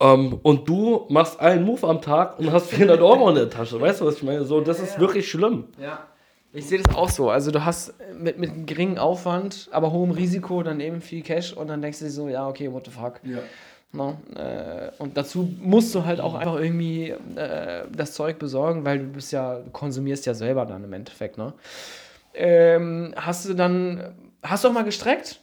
Ähm, 0.00 0.40
und 0.42 0.68
du 0.68 1.06
machst 1.10 1.38
einen 1.38 1.64
Move 1.64 1.86
am 1.86 2.00
Tag 2.00 2.38
und 2.38 2.50
hast 2.50 2.70
400 2.70 3.00
Euro 3.00 3.28
in 3.28 3.36
der 3.36 3.50
Tasche, 3.50 3.80
weißt 3.80 4.00
du, 4.00 4.06
was 4.06 4.16
ich 4.16 4.22
meine? 4.24 4.44
So, 4.44 4.60
das 4.60 4.80
ist 4.80 4.98
wirklich 4.98 5.30
schlimm. 5.30 5.68
Ja. 5.80 6.08
Ich 6.54 6.66
sehe 6.66 6.82
das 6.82 6.94
auch 6.94 7.08
so. 7.08 7.30
Also 7.30 7.50
du 7.50 7.64
hast 7.64 7.94
mit, 8.14 8.38
mit 8.38 8.50
einem 8.50 8.66
geringen 8.66 8.98
Aufwand, 8.98 9.68
aber 9.72 9.90
hohem 9.90 10.10
Risiko 10.10 10.62
dann 10.62 10.80
eben 10.80 11.00
viel 11.00 11.22
Cash 11.22 11.54
und 11.54 11.68
dann 11.68 11.80
denkst 11.80 12.00
du 12.00 12.04
dir 12.04 12.10
so, 12.10 12.28
ja, 12.28 12.46
okay, 12.46 12.70
what 12.70 12.84
the 12.84 12.90
fuck. 12.90 13.20
Ja. 13.24 13.38
Ne? 13.92 14.16
Äh, 14.36 15.02
und 15.02 15.16
dazu 15.16 15.50
musst 15.60 15.94
du 15.94 16.04
halt 16.04 16.20
auch 16.20 16.34
einfach 16.34 16.58
irgendwie 16.58 17.10
äh, 17.10 17.84
das 17.94 18.14
Zeug 18.14 18.38
besorgen, 18.38 18.84
weil 18.84 18.98
du 18.98 19.04
bist 19.04 19.32
ja, 19.32 19.60
du 19.60 19.70
konsumierst 19.70 20.26
ja 20.26 20.34
selber 20.34 20.66
dann 20.66 20.84
im 20.84 20.92
Endeffekt, 20.92 21.36
ne? 21.36 21.52
Ähm, 22.34 23.12
hast 23.16 23.46
du 23.46 23.52
dann, 23.52 24.14
hast 24.42 24.64
du 24.64 24.68
auch 24.68 24.72
mal 24.72 24.84
gestreckt? 24.84 25.40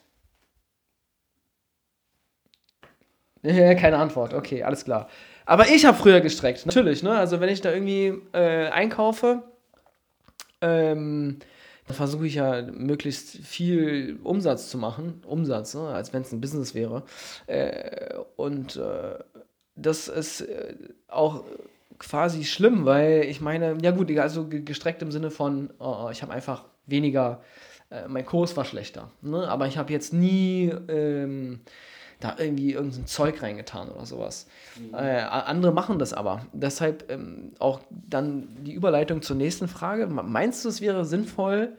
Keine 3.43 3.97
Antwort, 3.97 4.33
okay, 4.33 4.63
alles 4.63 4.83
klar. 4.83 5.07
Aber 5.45 5.67
ich 5.69 5.85
habe 5.85 5.97
früher 5.97 6.19
gestreckt, 6.21 6.65
natürlich, 6.65 7.03
ne? 7.03 7.11
Also 7.11 7.39
wenn 7.39 7.49
ich 7.49 7.61
da 7.61 7.71
irgendwie 7.71 8.19
äh, 8.33 8.69
einkaufe, 8.69 9.43
ähm, 10.61 11.39
dann 11.87 11.95
versuche 11.95 12.27
ich 12.27 12.35
ja 12.35 12.61
möglichst 12.61 13.37
viel 13.37 14.19
Umsatz 14.23 14.69
zu 14.69 14.77
machen, 14.77 15.21
Umsatz, 15.25 15.73
ne? 15.73 15.87
als 15.87 16.13
wenn 16.13 16.21
es 16.21 16.31
ein 16.31 16.41
Business 16.41 16.75
wäre. 16.75 17.03
Äh, 17.47 18.15
und 18.35 18.75
äh, 18.75 19.17
das 19.75 20.07
ist 20.07 20.41
äh, 20.41 20.75
auch 21.07 21.43
quasi 21.97 22.43
schlimm, 22.45 22.85
weil 22.85 23.23
ich 23.23 23.41
meine, 23.41 23.77
ja 23.81 23.91
gut, 23.91 24.15
also 24.17 24.47
ge- 24.47 24.61
gestreckt 24.61 25.01
im 25.01 25.11
Sinne 25.11 25.31
von, 25.31 25.71
oh, 25.79 26.05
oh, 26.05 26.09
ich 26.11 26.21
habe 26.21 26.31
einfach 26.33 26.65
weniger, 26.85 27.41
äh, 27.89 28.07
mein 28.07 28.25
Kurs 28.25 28.55
war 28.55 28.65
schlechter. 28.65 29.11
Ne? 29.21 29.47
Aber 29.47 29.67
ich 29.67 29.77
habe 29.77 29.91
jetzt 29.91 30.13
nie 30.13 30.71
ähm, 30.87 31.61
da 32.19 32.35
irgendwie 32.37 32.73
irgendein 32.73 33.05
Zeug 33.07 33.41
reingetan 33.41 33.89
oder 33.89 34.05
sowas. 34.05 34.45
Äh, 34.91 34.95
a- 34.97 35.41
andere 35.41 35.71
machen 35.71 35.99
das 35.99 36.13
aber. 36.13 36.45
Deshalb 36.53 37.09
ähm, 37.11 37.53
auch 37.59 37.79
dann 37.89 38.49
die 38.65 38.73
Überleitung 38.73 39.21
zur 39.21 39.35
nächsten 39.37 39.67
Frage. 39.67 40.07
Me- 40.07 40.23
Meinst 40.23 40.65
du, 40.65 40.69
es 40.69 40.81
wäre 40.81 41.05
sinnvoll, 41.05 41.69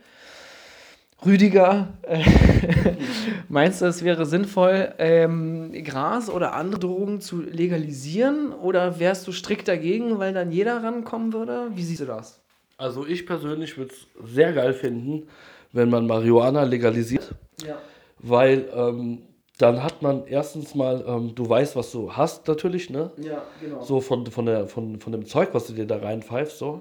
Rüdiger, 1.25 1.89
äh, 2.03 2.25
meinst 3.51 3.83
du, 3.83 3.87
es 3.87 4.03
wäre 4.03 4.25
sinnvoll, 4.25 4.95
ähm, 4.97 5.71
Gras 5.85 6.31
oder 6.31 6.55
andere 6.55 6.81
Drogen 6.81 7.21
zu 7.21 7.43
legalisieren? 7.43 8.53
Oder 8.53 8.99
wärst 8.99 9.27
du 9.27 9.33
strikt 9.33 9.69
dagegen, 9.69 10.19
weil 10.19 10.33
dann 10.33 10.51
jeder 10.51 10.83
rankommen 10.83 11.35
würde? 11.35 11.67
Wie 11.75 11.83
siehst 11.83 12.01
du 12.01 12.07
das? 12.07 12.41
Also 12.79 13.07
ich 13.07 13.27
persönlich 13.27 13.77
würde 13.77 13.93
es 13.93 14.33
sehr 14.35 14.55
geil 14.55 14.73
finden, 14.73 15.25
wenn 15.73 15.91
man 15.91 16.07
Marihuana 16.07 16.63
legalisiert, 16.63 17.35
Ja. 17.67 17.77
weil 18.21 18.67
ähm, 18.75 19.19
dann 19.61 19.83
hat 19.83 20.03
man 20.03 20.27
erstens 20.27 20.75
mal, 20.75 21.05
ähm, 21.07 21.35
du 21.35 21.49
weißt, 21.49 21.77
was 21.77 21.93
du 21.93 22.13
hast 22.13 22.49
natürlich, 22.49 22.91
ne? 22.91 23.11
Ja, 23.19 23.43
genau. 23.61 23.83
So 23.83 24.01
von, 24.01 24.27
von, 24.27 24.47
der, 24.47 24.67
von, 24.67 25.01
von 25.01 25.13
dem 25.13 25.27
Zeug, 25.27 25.51
was 25.53 25.67
du 25.67 25.75
dir 25.75 25.87
da 25.87 25.99
reinpfeifst, 25.99 26.59
so. 26.59 26.81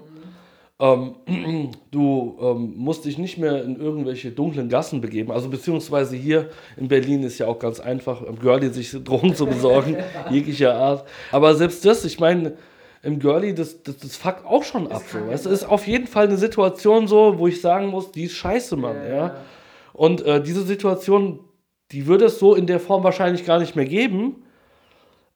Ähm, 0.78 1.16
du 1.90 2.38
ähm, 2.40 2.72
musst 2.76 3.04
dich 3.04 3.18
nicht 3.18 3.36
mehr 3.36 3.62
in 3.62 3.76
irgendwelche 3.76 4.30
dunklen 4.30 4.68
Gassen 4.68 5.00
begeben. 5.00 5.30
Also 5.30 5.50
beziehungsweise 5.50 6.16
hier 6.16 6.48
in 6.76 6.88
Berlin 6.88 7.22
ist 7.22 7.38
ja 7.38 7.46
auch 7.46 7.58
ganz 7.58 7.80
einfach, 7.80 8.22
im 8.22 8.38
Girlie 8.38 8.70
sich 8.70 8.90
Drogen 9.04 9.34
zu 9.34 9.46
besorgen, 9.46 9.96
jeglicher 10.30 10.74
Art. 10.74 11.06
Aber 11.32 11.54
selbst 11.54 11.84
das, 11.84 12.04
ich 12.04 12.18
meine, 12.18 12.54
im 13.02 13.18
Girlie, 13.18 13.54
das, 13.54 13.82
das, 13.82 13.98
das 13.98 14.16
fuckt 14.16 14.46
auch 14.46 14.62
schon 14.62 14.90
ab. 14.90 15.02
So. 15.10 15.18
Es 15.30 15.44
ist 15.46 15.64
auf 15.64 15.86
jeden 15.86 16.06
Fall 16.06 16.26
eine 16.26 16.36
Situation 16.36 17.08
so, 17.08 17.38
wo 17.38 17.46
ich 17.46 17.60
sagen 17.60 17.88
muss, 17.88 18.10
die 18.12 18.24
ist 18.24 18.34
scheiße, 18.34 18.76
Mann. 18.76 18.96
Ja, 19.08 19.36
Und 19.92 20.22
äh, 20.22 20.42
diese 20.42 20.62
Situation, 20.62 21.40
die 21.92 22.06
würde 22.06 22.26
es 22.26 22.38
so 22.38 22.54
in 22.54 22.66
der 22.66 22.80
Form 22.80 23.02
wahrscheinlich 23.04 23.44
gar 23.44 23.58
nicht 23.58 23.76
mehr 23.76 23.84
geben, 23.86 24.42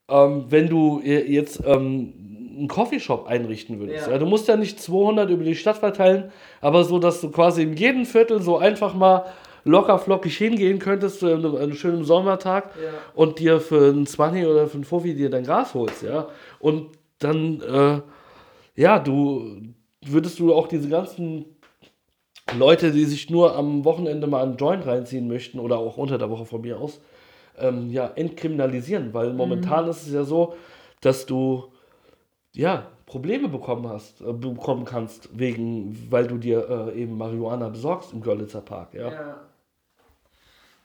ähm, 0.09 0.45
wenn 0.49 0.69
du 0.69 1.01
jetzt 1.05 1.63
ähm, 1.67 2.13
einen 2.57 2.69
Coffeeshop 2.69 3.27
einrichten 3.27 3.81
würdest. 3.81 4.07
Ja. 4.07 4.13
Ja. 4.13 4.19
du 4.19 4.27
musst 4.27 4.47
ja 4.49 4.57
nicht 4.57 4.81
200 4.81 5.31
über 5.31 5.45
die 5.45 5.57
Stadt 5.57 5.79
verteilen, 5.79 6.31
aber 6.61 6.85
so, 6.85 6.99
dass 6.99 7.21
du 7.21 7.31
quasi 7.31 7.63
in 7.63 7.75
jedem 7.77 8.05
Viertel 8.07 8.41
so 8.43 8.59
einfach 8.59 8.95
mal 8.95 9.25
locker 9.65 9.99
flockig 9.99 10.37
hingehen 10.37 10.79
könntest 10.79 11.21
zu 11.21 11.27
einem, 11.27 11.57
einem 11.57 11.75
schönen 11.75 12.05
Sommertag 12.05 12.71
Ja. 12.81 12.91
und 13.15 13.39
dir 13.39 13.61
für 13.61 13.89
einen 13.91 14.07
20 14.07 14.47
oder 14.47 14.67
für 14.69 14.75
einen 14.75 14.85
Fuffi 14.85 15.15
dir 15.15 15.31
dein 15.31 15.45
Gras 15.45 15.75
holst, 15.75 16.03
ja. 16.03 16.29
Und 16.61 16.89
dann, 17.19 17.61
äh, 17.63 18.01
ja, 18.81 18.99
du 18.99 19.57
würdest 20.07 20.39
du 20.39 20.53
auch 20.55 20.69
diese 20.69 20.91
ganzen 20.91 21.54
Leute, 22.53 22.93
die 22.93 23.05
sich 23.05 23.31
nur 23.31 23.57
am 23.57 23.85
Wochenende 23.85 24.27
mal 24.27 24.43
einen 24.43 24.57
Joint 24.57 24.87
reinziehen 24.87 25.29
möchten 25.29 25.59
oder 25.59 25.79
auch 25.79 25.97
unter 25.97 26.19
der 26.19 26.31
Woche 26.31 26.45
von 26.45 26.61
mir 26.61 26.79
aus, 26.79 27.01
ähm, 27.59 27.91
ja, 27.91 28.11
entkriminalisieren, 28.15 29.15
weil 29.15 29.33
momentan 29.33 29.89
ist 29.89 30.07
es 30.07 30.13
ja 30.13 30.25
so, 30.25 30.55
dass 31.01 31.27
du 31.27 31.65
ja 32.53 32.87
Probleme 33.07 33.49
bekommen 33.49 33.89
hast, 33.89 34.21
äh, 34.21 34.33
bekommen 34.33 34.85
kannst, 34.85 35.31
wegen, 35.39 36.07
weil 36.11 36.27
du 36.27 36.39
dir 36.39 36.93
äh, 36.95 37.03
eben 37.03 37.17
Marihuana 37.17 37.69
besorgst 37.69 38.13
im 38.13 38.21
Görlitzer 38.21 38.61
Park, 38.61 38.95
ja. 38.95 39.11
Ja. 39.11 39.41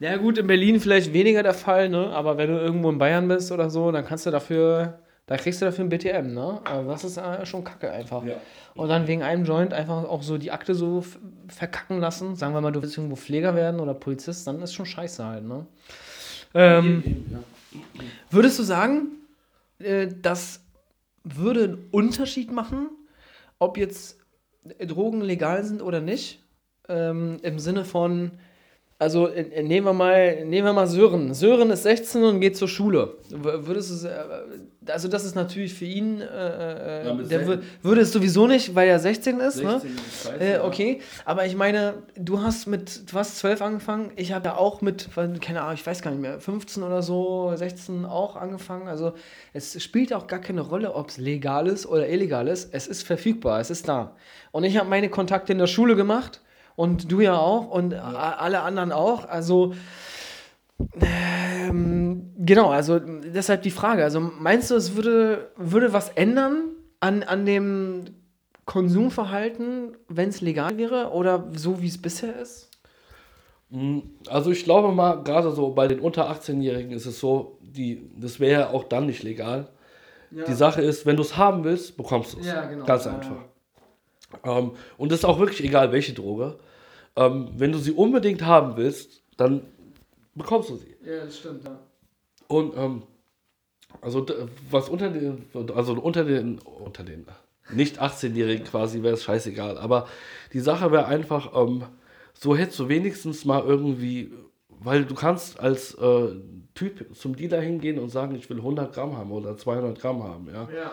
Ja, 0.00 0.16
gut, 0.16 0.38
in 0.38 0.46
Berlin 0.46 0.80
vielleicht 0.80 1.12
weniger 1.12 1.42
der 1.42 1.52
Fall, 1.52 1.90
ne? 1.90 2.08
Aber 2.08 2.38
wenn 2.38 2.48
du 2.48 2.58
irgendwo 2.58 2.88
in 2.88 2.96
Bayern 2.96 3.28
bist 3.28 3.52
oder 3.52 3.68
so, 3.68 3.92
dann 3.92 4.06
kannst 4.06 4.24
du 4.24 4.30
dafür, 4.30 4.98
da 5.30 5.36
kriegst 5.36 5.62
du 5.62 5.64
dafür 5.64 5.84
ein 5.84 5.88
BTM, 5.90 6.34
ne? 6.34 6.60
Also 6.64 6.90
das 6.90 7.04
ist 7.04 7.16
äh, 7.16 7.46
schon 7.46 7.62
kacke 7.62 7.88
einfach. 7.92 8.24
Ja. 8.24 8.34
Und 8.74 8.88
dann 8.88 9.06
wegen 9.06 9.22
einem 9.22 9.44
Joint 9.44 9.72
einfach 9.72 10.02
auch 10.02 10.24
so 10.24 10.38
die 10.38 10.50
Akte 10.50 10.74
so 10.74 11.04
verkacken 11.46 12.00
lassen. 12.00 12.34
Sagen 12.34 12.52
wir 12.52 12.60
mal, 12.60 12.72
du 12.72 12.82
willst 12.82 12.98
irgendwo 12.98 13.14
Pfleger 13.14 13.54
werden 13.54 13.78
oder 13.78 13.94
Polizist, 13.94 14.48
dann 14.48 14.60
ist 14.60 14.74
schon 14.74 14.86
scheiße 14.86 15.24
halt, 15.24 15.44
ne? 15.44 15.66
Ähm, 16.52 17.44
Würdest 18.28 18.58
du 18.58 18.64
sagen, 18.64 19.06
äh, 19.78 20.08
das 20.20 20.64
würde 21.22 21.62
einen 21.62 21.88
Unterschied 21.92 22.50
machen, 22.50 22.88
ob 23.60 23.78
jetzt 23.78 24.18
Drogen 24.80 25.20
legal 25.20 25.62
sind 25.62 25.80
oder 25.80 26.00
nicht? 26.00 26.42
Ähm, 26.88 27.36
Im 27.42 27.60
Sinne 27.60 27.84
von, 27.84 28.32
also 29.00 29.28
äh, 29.28 29.40
äh, 29.40 29.62
nehmen 29.62 29.86
wir 29.86 29.92
mal, 29.94 30.44
nehmen 30.44 30.66
wir 30.66 30.72
mal 30.74 30.86
Sören. 30.86 31.32
Sören 31.34 31.70
ist 31.70 31.82
16 31.84 32.22
und 32.22 32.40
geht 32.40 32.56
zur 32.56 32.68
Schule. 32.68 33.14
Würdest 33.30 34.04
du, 34.04 34.08
äh, 34.08 34.12
also 34.92 35.08
das 35.08 35.24
ist 35.24 35.34
natürlich 35.34 35.72
für 35.72 35.86
ihn, 35.86 36.20
äh, 36.20 37.06
Ja, 37.06 37.14
der 37.14 37.40
wür- 37.46 37.48
16. 37.48 37.62
würde 37.82 38.00
es 38.02 38.12
sowieso 38.12 38.46
nicht, 38.46 38.74
weil 38.74 38.88
er 38.88 38.98
16 38.98 39.40
ist, 39.40 39.62
ne? 39.62 39.80
16 39.80 39.90
ist 39.96 40.24
scheiße, 40.24 40.38
Äh, 40.44 40.52
ja. 40.52 40.64
okay, 40.64 41.00
aber 41.24 41.46
ich 41.46 41.56
meine, 41.56 41.94
du 42.16 42.42
hast 42.42 42.66
mit, 42.66 43.10
du 43.10 43.16
hast 43.16 43.38
12 43.38 43.62
angefangen, 43.62 44.10
ich 44.16 44.32
habe 44.32 44.48
ja 44.48 44.56
auch 44.56 44.82
mit, 44.82 45.08
keine 45.40 45.62
Ahnung, 45.62 45.74
ich 45.74 45.86
weiß 45.86 46.02
gar 46.02 46.10
nicht 46.10 46.20
mehr, 46.20 46.38
15 46.38 46.82
oder 46.82 47.00
so, 47.02 47.52
16 47.54 48.04
auch 48.04 48.36
angefangen. 48.36 48.86
Also 48.86 49.12
es 49.54 49.82
spielt 49.82 50.12
auch 50.12 50.26
gar 50.26 50.40
keine 50.40 50.60
Rolle, 50.60 50.94
ob 50.94 51.08
es 51.08 51.16
legal 51.16 51.68
ist 51.68 51.86
oder 51.86 52.06
illegal 52.06 52.48
ist. 52.48 52.74
Es 52.74 52.86
ist 52.86 53.06
verfügbar, 53.06 53.60
es 53.60 53.70
ist 53.70 53.88
da. 53.88 54.14
Und 54.52 54.64
ich 54.64 54.76
habe 54.76 54.90
meine 54.90 55.08
Kontakte 55.08 55.52
in 55.52 55.58
der 55.58 55.68
Schule 55.68 55.96
gemacht 55.96 56.42
und 56.76 57.10
du 57.10 57.20
ja 57.20 57.36
auch 57.36 57.68
und 57.68 57.94
alle 57.94 58.60
anderen 58.62 58.92
auch. 58.92 59.28
Also 59.28 59.74
ähm, 61.00 62.32
genau, 62.38 62.70
also 62.70 62.98
deshalb 62.98 63.62
die 63.62 63.70
Frage. 63.70 64.02
Also 64.04 64.20
meinst 64.20 64.70
du, 64.70 64.74
es 64.76 64.96
würde, 64.96 65.50
würde 65.56 65.92
was 65.92 66.10
ändern 66.10 66.70
an, 67.00 67.22
an 67.22 67.46
dem 67.46 68.04
Konsumverhalten, 68.64 69.96
wenn 70.08 70.28
es 70.28 70.40
legal 70.40 70.78
wäre 70.78 71.10
oder 71.10 71.48
so 71.54 71.82
wie 71.82 71.88
es 71.88 72.00
bisher 72.00 72.36
ist? 72.40 72.70
Mm, 73.70 73.98
Also 74.28 74.50
ich 74.50 74.64
glaube 74.64 74.92
mal, 74.92 75.22
gerade 75.22 75.50
so 75.50 75.70
bei 75.70 75.88
den 75.88 76.00
unter 76.00 76.30
18-Jährigen 76.30 76.92
ist 76.92 77.06
es 77.06 77.18
so, 77.20 77.58
die, 77.60 78.10
das 78.16 78.40
wäre 78.40 78.60
ja 78.62 78.70
auch 78.70 78.84
dann 78.84 79.06
nicht 79.06 79.22
legal. 79.22 79.68
Die 80.30 80.52
Sache 80.54 80.80
ist, 80.80 81.06
wenn 81.06 81.16
du 81.16 81.22
es 81.22 81.36
haben 81.36 81.64
willst, 81.64 81.96
bekommst 81.96 82.34
du 82.34 82.38
es. 82.40 82.46
Ja, 82.46 82.64
genau. 82.66 82.84
Ganz 82.84 83.04
Ja. 83.04 83.16
einfach. 83.16 83.44
Ähm, 84.44 84.72
und 84.96 85.12
das 85.12 85.20
ist 85.20 85.24
auch 85.24 85.38
wirklich 85.38 85.62
egal, 85.64 85.92
welche 85.92 86.12
Droge. 86.12 86.58
Ähm, 87.16 87.50
wenn 87.56 87.72
du 87.72 87.78
sie 87.78 87.92
unbedingt 87.92 88.42
haben 88.42 88.76
willst, 88.76 89.22
dann 89.36 89.62
bekommst 90.34 90.70
du 90.70 90.76
sie. 90.76 90.96
Ja, 91.04 91.24
das 91.24 91.38
stimmt, 91.38 91.64
ja. 91.64 91.78
Und 92.48 92.76
ähm, 92.76 93.02
also 94.00 94.26
was 94.70 94.88
unter 94.88 95.10
den, 95.10 95.46
also 95.74 95.94
unter 95.94 96.24
den, 96.24 96.58
unter 96.58 97.02
den 97.02 97.26
nicht 97.72 98.00
18-Jährigen 98.00 98.64
quasi 98.64 99.02
wäre 99.02 99.14
es 99.14 99.24
scheißegal. 99.24 99.78
Aber 99.78 100.06
die 100.52 100.60
Sache 100.60 100.90
wäre 100.90 101.06
einfach, 101.06 101.52
ähm, 101.54 101.84
so 102.32 102.56
hättest 102.56 102.78
du 102.78 102.88
wenigstens 102.88 103.44
mal 103.44 103.62
irgendwie, 103.62 104.32
weil 104.68 105.04
du 105.04 105.14
kannst 105.14 105.60
als 105.60 105.94
äh, 105.94 106.28
Typ 106.74 107.14
zum 107.14 107.36
Dealer 107.36 107.60
hingehen 107.60 107.98
und 107.98 108.08
sagen, 108.08 108.34
ich 108.34 108.48
will 108.48 108.58
100 108.58 108.94
Gramm 108.94 109.16
haben 109.16 109.32
oder 109.32 109.56
200 109.56 110.00
Gramm 110.00 110.22
haben, 110.22 110.48
ja. 110.48 110.68
Ja. 110.74 110.92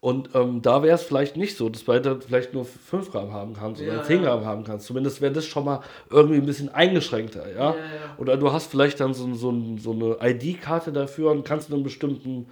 Und 0.00 0.30
ähm, 0.34 0.62
da 0.62 0.82
wäre 0.82 0.94
es 0.94 1.02
vielleicht 1.02 1.36
nicht 1.36 1.58
so, 1.58 1.68
dass 1.68 1.84
du 1.84 2.20
vielleicht 2.26 2.54
nur 2.54 2.64
5 2.64 3.10
Gramm 3.10 3.34
haben 3.34 3.52
kannst 3.52 3.82
oder 3.82 3.96
Ja, 3.96 4.02
10 4.02 4.22
ja. 4.22 4.30
Gramm 4.30 4.46
haben 4.46 4.64
kannst. 4.64 4.86
Zumindest 4.86 5.20
wäre 5.20 5.32
das 5.32 5.44
schon 5.44 5.66
mal 5.66 5.80
irgendwie 6.08 6.38
ein 6.38 6.46
bisschen 6.46 6.70
eingeschränkter, 6.70 7.50
ja. 7.52 7.70
Ja. 7.70 7.76
Oder 8.16 8.38
du 8.38 8.50
hast 8.50 8.70
vielleicht 8.70 8.98
dann 9.00 9.12
so, 9.12 9.34
so, 9.34 9.52
so 9.78 9.92
eine 9.92 10.32
ID-Karte 10.32 10.90
dafür 10.92 11.30
und 11.30 11.44
kannst 11.44 11.70
einen 11.70 11.82
bestimmten 11.82 12.46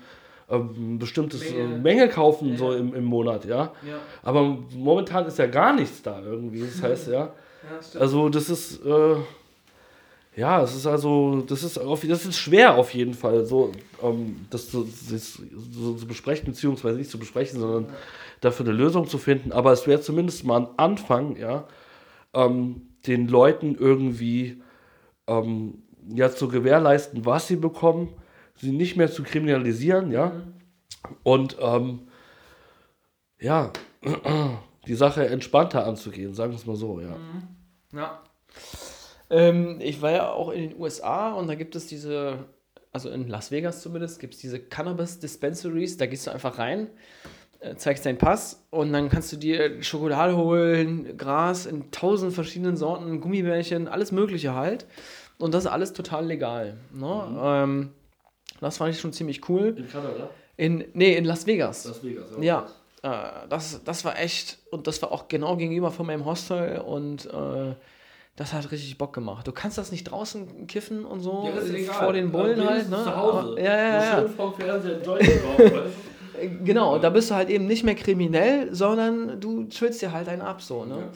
ähm, 0.50 0.98
bestimmtes 0.98 1.40
Menge. 1.40 1.68
Menge, 1.68 1.78
Menge 1.78 2.08
kaufen, 2.08 2.56
so 2.56 2.72
im, 2.72 2.94
im 2.94 3.04
Monat, 3.04 3.44
ja. 3.44 3.72
Aber 4.22 4.58
momentan 4.74 5.26
ist 5.26 5.38
ja 5.38 5.46
gar 5.46 5.74
nichts 5.74 6.02
da 6.02 6.20
irgendwie. 6.22 6.60
Das 6.60 6.82
heißt, 6.82 7.08
ja. 7.08 7.32
stimmt. 7.82 8.02
Also 8.02 8.28
das 8.28 8.50
ist, 8.50 8.84
äh, 8.84 9.16
ja, 10.38 10.62
es 10.62 10.76
ist 10.76 10.86
also, 10.86 11.40
das 11.40 11.64
ist, 11.64 11.78
auf, 11.78 12.06
das 12.06 12.24
ist 12.24 12.38
schwer 12.38 12.76
auf 12.76 12.94
jeden 12.94 13.14
Fall, 13.14 13.44
so 13.44 13.72
ähm, 14.00 14.46
das, 14.50 14.70
zu, 14.70 14.84
das 14.84 15.42
so 15.72 15.94
zu 15.94 16.06
besprechen, 16.06 16.46
beziehungsweise 16.46 16.96
nicht 16.96 17.10
zu 17.10 17.18
besprechen, 17.18 17.58
sondern 17.58 17.92
dafür 18.40 18.64
eine 18.66 18.76
Lösung 18.76 19.08
zu 19.08 19.18
finden. 19.18 19.50
Aber 19.50 19.72
es 19.72 19.88
wäre 19.88 20.00
zumindest 20.00 20.44
mal 20.44 20.60
ein 20.60 20.68
Anfang, 20.76 21.34
ja, 21.34 21.66
ähm, 22.34 22.82
den 23.04 23.26
Leuten 23.26 23.74
irgendwie 23.74 24.62
ähm, 25.26 25.82
ja, 26.08 26.30
zu 26.30 26.46
gewährleisten, 26.46 27.26
was 27.26 27.48
sie 27.48 27.56
bekommen, 27.56 28.14
sie 28.54 28.70
nicht 28.70 28.96
mehr 28.96 29.10
zu 29.10 29.24
kriminalisieren, 29.24 30.12
ja. 30.12 30.30
Und 31.24 31.56
ähm, 31.60 32.02
ja, 33.40 33.72
die 34.86 34.94
Sache 34.94 35.26
entspannter 35.26 35.84
anzugehen, 35.84 36.32
sagen 36.32 36.52
wir 36.52 36.58
es 36.58 36.66
mal 36.66 36.76
so, 36.76 37.00
ja. 37.00 37.16
Ja. 37.92 38.22
Ähm, 39.30 39.78
ich 39.80 40.00
war 40.00 40.10
ja 40.10 40.30
auch 40.30 40.50
in 40.50 40.70
den 40.70 40.80
USA 40.80 41.32
und 41.32 41.48
da 41.48 41.54
gibt 41.54 41.76
es 41.76 41.86
diese, 41.86 42.38
also 42.92 43.10
in 43.10 43.28
Las 43.28 43.50
Vegas 43.50 43.82
zumindest, 43.82 44.20
gibt 44.20 44.34
es 44.34 44.40
diese 44.40 44.58
Cannabis 44.58 45.18
Dispensaries. 45.18 45.96
Da 45.96 46.06
gehst 46.06 46.26
du 46.26 46.30
einfach 46.30 46.58
rein, 46.58 46.88
äh, 47.60 47.74
zeigst 47.76 48.06
deinen 48.06 48.18
Pass 48.18 48.64
und 48.70 48.92
dann 48.92 49.08
kannst 49.08 49.32
du 49.32 49.36
dir 49.36 49.82
Schokolade 49.82 50.36
holen, 50.36 51.16
Gras 51.16 51.66
in 51.66 51.90
tausend 51.90 52.32
verschiedenen 52.32 52.76
Sorten, 52.76 53.20
Gummibärchen, 53.20 53.88
alles 53.88 54.12
Mögliche 54.12 54.54
halt. 54.54 54.86
Und 55.38 55.54
das 55.54 55.64
ist 55.64 55.70
alles 55.70 55.92
total 55.92 56.26
legal. 56.26 56.76
Ne? 56.92 57.38
Ähm, 57.42 57.90
das 58.60 58.78
fand 58.78 58.92
ich 58.92 59.00
schon 59.00 59.12
ziemlich 59.12 59.48
cool. 59.48 59.74
In 59.76 59.88
Kanada? 59.88 60.30
In, 60.56 60.84
nee, 60.94 61.14
in 61.14 61.24
Las 61.24 61.46
Vegas. 61.46 61.84
Las 61.84 62.02
Vegas, 62.02 62.26
Ja, 62.40 62.66
äh, 63.02 63.48
das, 63.48 63.82
das 63.84 64.04
war 64.04 64.18
echt, 64.18 64.58
und 64.72 64.88
das 64.88 65.00
war 65.02 65.12
auch 65.12 65.28
genau 65.28 65.56
gegenüber 65.56 65.92
von 65.92 66.06
meinem 66.06 66.24
Hostel 66.24 66.78
und 66.80 67.26
äh, 67.26 67.74
das 68.38 68.52
hat 68.52 68.70
richtig 68.70 68.96
Bock 68.98 69.12
gemacht. 69.12 69.46
Du 69.48 69.52
kannst 69.52 69.78
das 69.78 69.90
nicht 69.90 70.04
draußen 70.04 70.66
kiffen 70.68 71.04
und 71.04 71.20
so 71.20 71.44
Ja, 71.52 71.60
ist 71.60 71.74
egal. 71.74 71.94
vor 71.94 72.12
den 72.12 72.30
Bullen 72.30 72.60
Aber 72.60 72.70
halt, 72.70 72.88
ne? 72.88 72.96
Zu 72.96 73.16
Hause. 73.16 73.38
Aber- 73.50 73.60
Ja, 73.60 73.76
ja, 73.76 73.94
ja. 74.04 74.20
Schön 74.20 74.28
vom 74.30 74.54
Fernseher 74.54 75.00
Genau, 76.64 76.98
da 76.98 77.10
bist 77.10 77.30
du 77.30 77.34
halt 77.34 77.50
eben 77.50 77.66
nicht 77.66 77.82
mehr 77.82 77.96
kriminell, 77.96 78.72
sondern 78.72 79.40
du 79.40 79.66
chillst 79.68 80.00
dir 80.02 80.12
halt 80.12 80.28
einen 80.28 80.42
ab 80.42 80.62
so, 80.62 80.84
ne? 80.84 81.08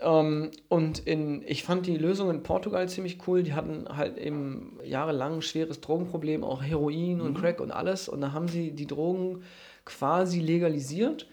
Ähm, 0.00 0.50
und 0.68 1.00
in, 1.00 1.42
ich 1.46 1.64
fand 1.64 1.86
die 1.86 1.98
Lösung 1.98 2.30
in 2.30 2.42
Portugal 2.42 2.88
ziemlich 2.88 3.18
cool. 3.28 3.42
Die 3.42 3.52
hatten 3.52 3.84
halt 3.94 4.16
eben 4.16 4.78
jahrelang 4.82 5.34
ein 5.34 5.42
schweres 5.42 5.82
Drogenproblem, 5.82 6.42
auch 6.44 6.62
Heroin 6.62 7.20
und 7.20 7.38
Crack 7.38 7.60
und 7.60 7.72
alles. 7.72 8.08
Und 8.08 8.22
da 8.22 8.32
haben 8.32 8.48
sie 8.48 8.70
die 8.70 8.86
Drogen 8.86 9.42
quasi 9.84 10.40
legalisiert, 10.40 11.26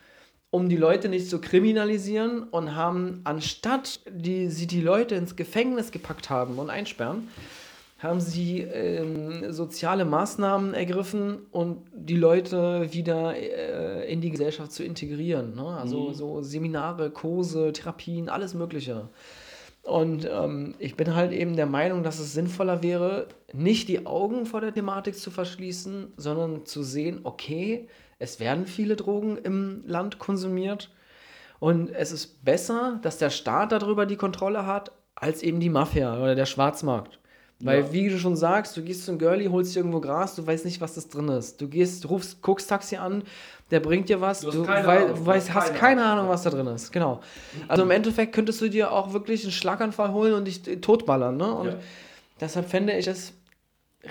um 0.51 0.67
die 0.67 0.77
Leute 0.77 1.07
nicht 1.09 1.29
zu 1.29 1.39
kriminalisieren 1.39 2.43
und 2.43 2.75
haben, 2.75 3.21
anstatt 3.23 4.01
die, 4.09 4.49
sie 4.49 4.67
die 4.67 4.81
Leute 4.81 5.15
ins 5.15 5.35
Gefängnis 5.35 5.91
gepackt 5.91 6.29
haben 6.29 6.59
und 6.59 6.69
einsperren, 6.69 7.29
haben 7.99 8.19
sie 8.19 8.61
ähm, 8.61 9.53
soziale 9.53 10.05
Maßnahmen 10.05 10.73
ergriffen 10.73 11.37
und 11.51 11.83
die 11.93 12.15
Leute 12.15 12.91
wieder 12.91 13.35
äh, 13.35 14.11
in 14.11 14.21
die 14.21 14.31
Gesellschaft 14.31 14.71
zu 14.71 14.83
integrieren. 14.83 15.55
Ne? 15.55 15.65
Also 15.65 16.11
so 16.11 16.41
Seminare, 16.41 17.11
Kurse, 17.11 17.71
Therapien, 17.71 18.27
alles 18.27 18.53
Mögliche. 18.53 19.07
Und 19.83 20.27
ähm, 20.31 20.75
ich 20.79 20.95
bin 20.95 21.15
halt 21.15 21.31
eben 21.31 21.55
der 21.55 21.65
Meinung, 21.65 22.03
dass 22.03 22.19
es 22.19 22.33
sinnvoller 22.33 22.83
wäre, 22.83 23.27
nicht 23.53 23.87
die 23.87 24.05
Augen 24.05 24.45
vor 24.45 24.61
der 24.61 24.73
Thematik 24.73 25.15
zu 25.15 25.31
verschließen, 25.31 26.13
sondern 26.17 26.65
zu 26.65 26.83
sehen, 26.83 27.21
okay, 27.23 27.87
es 28.21 28.39
werden 28.39 28.65
viele 28.67 28.95
Drogen 28.95 29.37
im 29.37 29.83
Land 29.87 30.19
konsumiert 30.19 30.89
und 31.59 31.89
es 31.91 32.11
ist 32.11 32.43
besser, 32.45 32.99
dass 33.01 33.17
der 33.17 33.29
Staat 33.29 33.71
darüber 33.71 34.05
die 34.05 34.15
Kontrolle 34.15 34.65
hat, 34.65 34.91
als 35.15 35.43
eben 35.43 35.59
die 35.59 35.69
Mafia 35.69 36.17
oder 36.17 36.35
der 36.35 36.45
Schwarzmarkt. 36.45 37.17
Weil, 37.63 37.81
Ja. 37.81 37.93
wie 37.93 38.09
du 38.09 38.17
schon 38.17 38.35
sagst, 38.35 38.75
du 38.75 38.81
gehst 38.81 39.05
zum 39.05 39.19
Girlie, 39.19 39.47
holst 39.51 39.75
dir 39.75 39.79
irgendwo 39.81 39.99
Gras, 40.01 40.35
du 40.35 40.47
weißt 40.47 40.65
nicht, 40.65 40.81
was 40.81 40.95
das 40.95 41.09
drin 41.09 41.27
ist. 41.29 41.61
Du 41.61 41.67
gehst, 41.67 42.09
rufst, 42.09 42.41
guckst 42.41 42.67
Taxi 42.69 42.95
an, 42.95 43.21
der 43.69 43.79
bringt 43.81 44.09
dir 44.09 44.19
was, 44.19 44.39
Du 44.41 44.49
du, 44.49 44.59
hast 44.61 44.65
keine 44.67 44.87
wei- 44.87 45.05
Ahnung, 45.05 45.25
weißt, 45.27 45.49
hast 45.49 45.55
hast 45.55 45.67
keine 45.75 45.79
keine 46.01 46.05
Ahnung. 46.05 46.27
Was 46.29 46.41
da 46.41 46.49
drin 46.49 46.65
ist. 46.67 46.91
Genau. 46.91 47.21
Also 47.67 47.83
im 47.83 47.91
Endeffekt 47.91 48.33
könntest 48.33 48.61
du 48.61 48.67
dir 48.69 48.91
auch 48.91 49.13
wirklich 49.13 49.43
einen 49.43 49.51
Schlaganfall 49.51 50.11
holen 50.11 50.33
und 50.33 50.45
dich 50.45 50.63
totballern. 50.81 51.37
Ne? 51.37 51.53
Und 51.53 51.67
Ja. 51.67 51.75
deshalb 52.39 52.67
fände 52.67 52.97
ich 52.97 53.05
es 53.05 53.33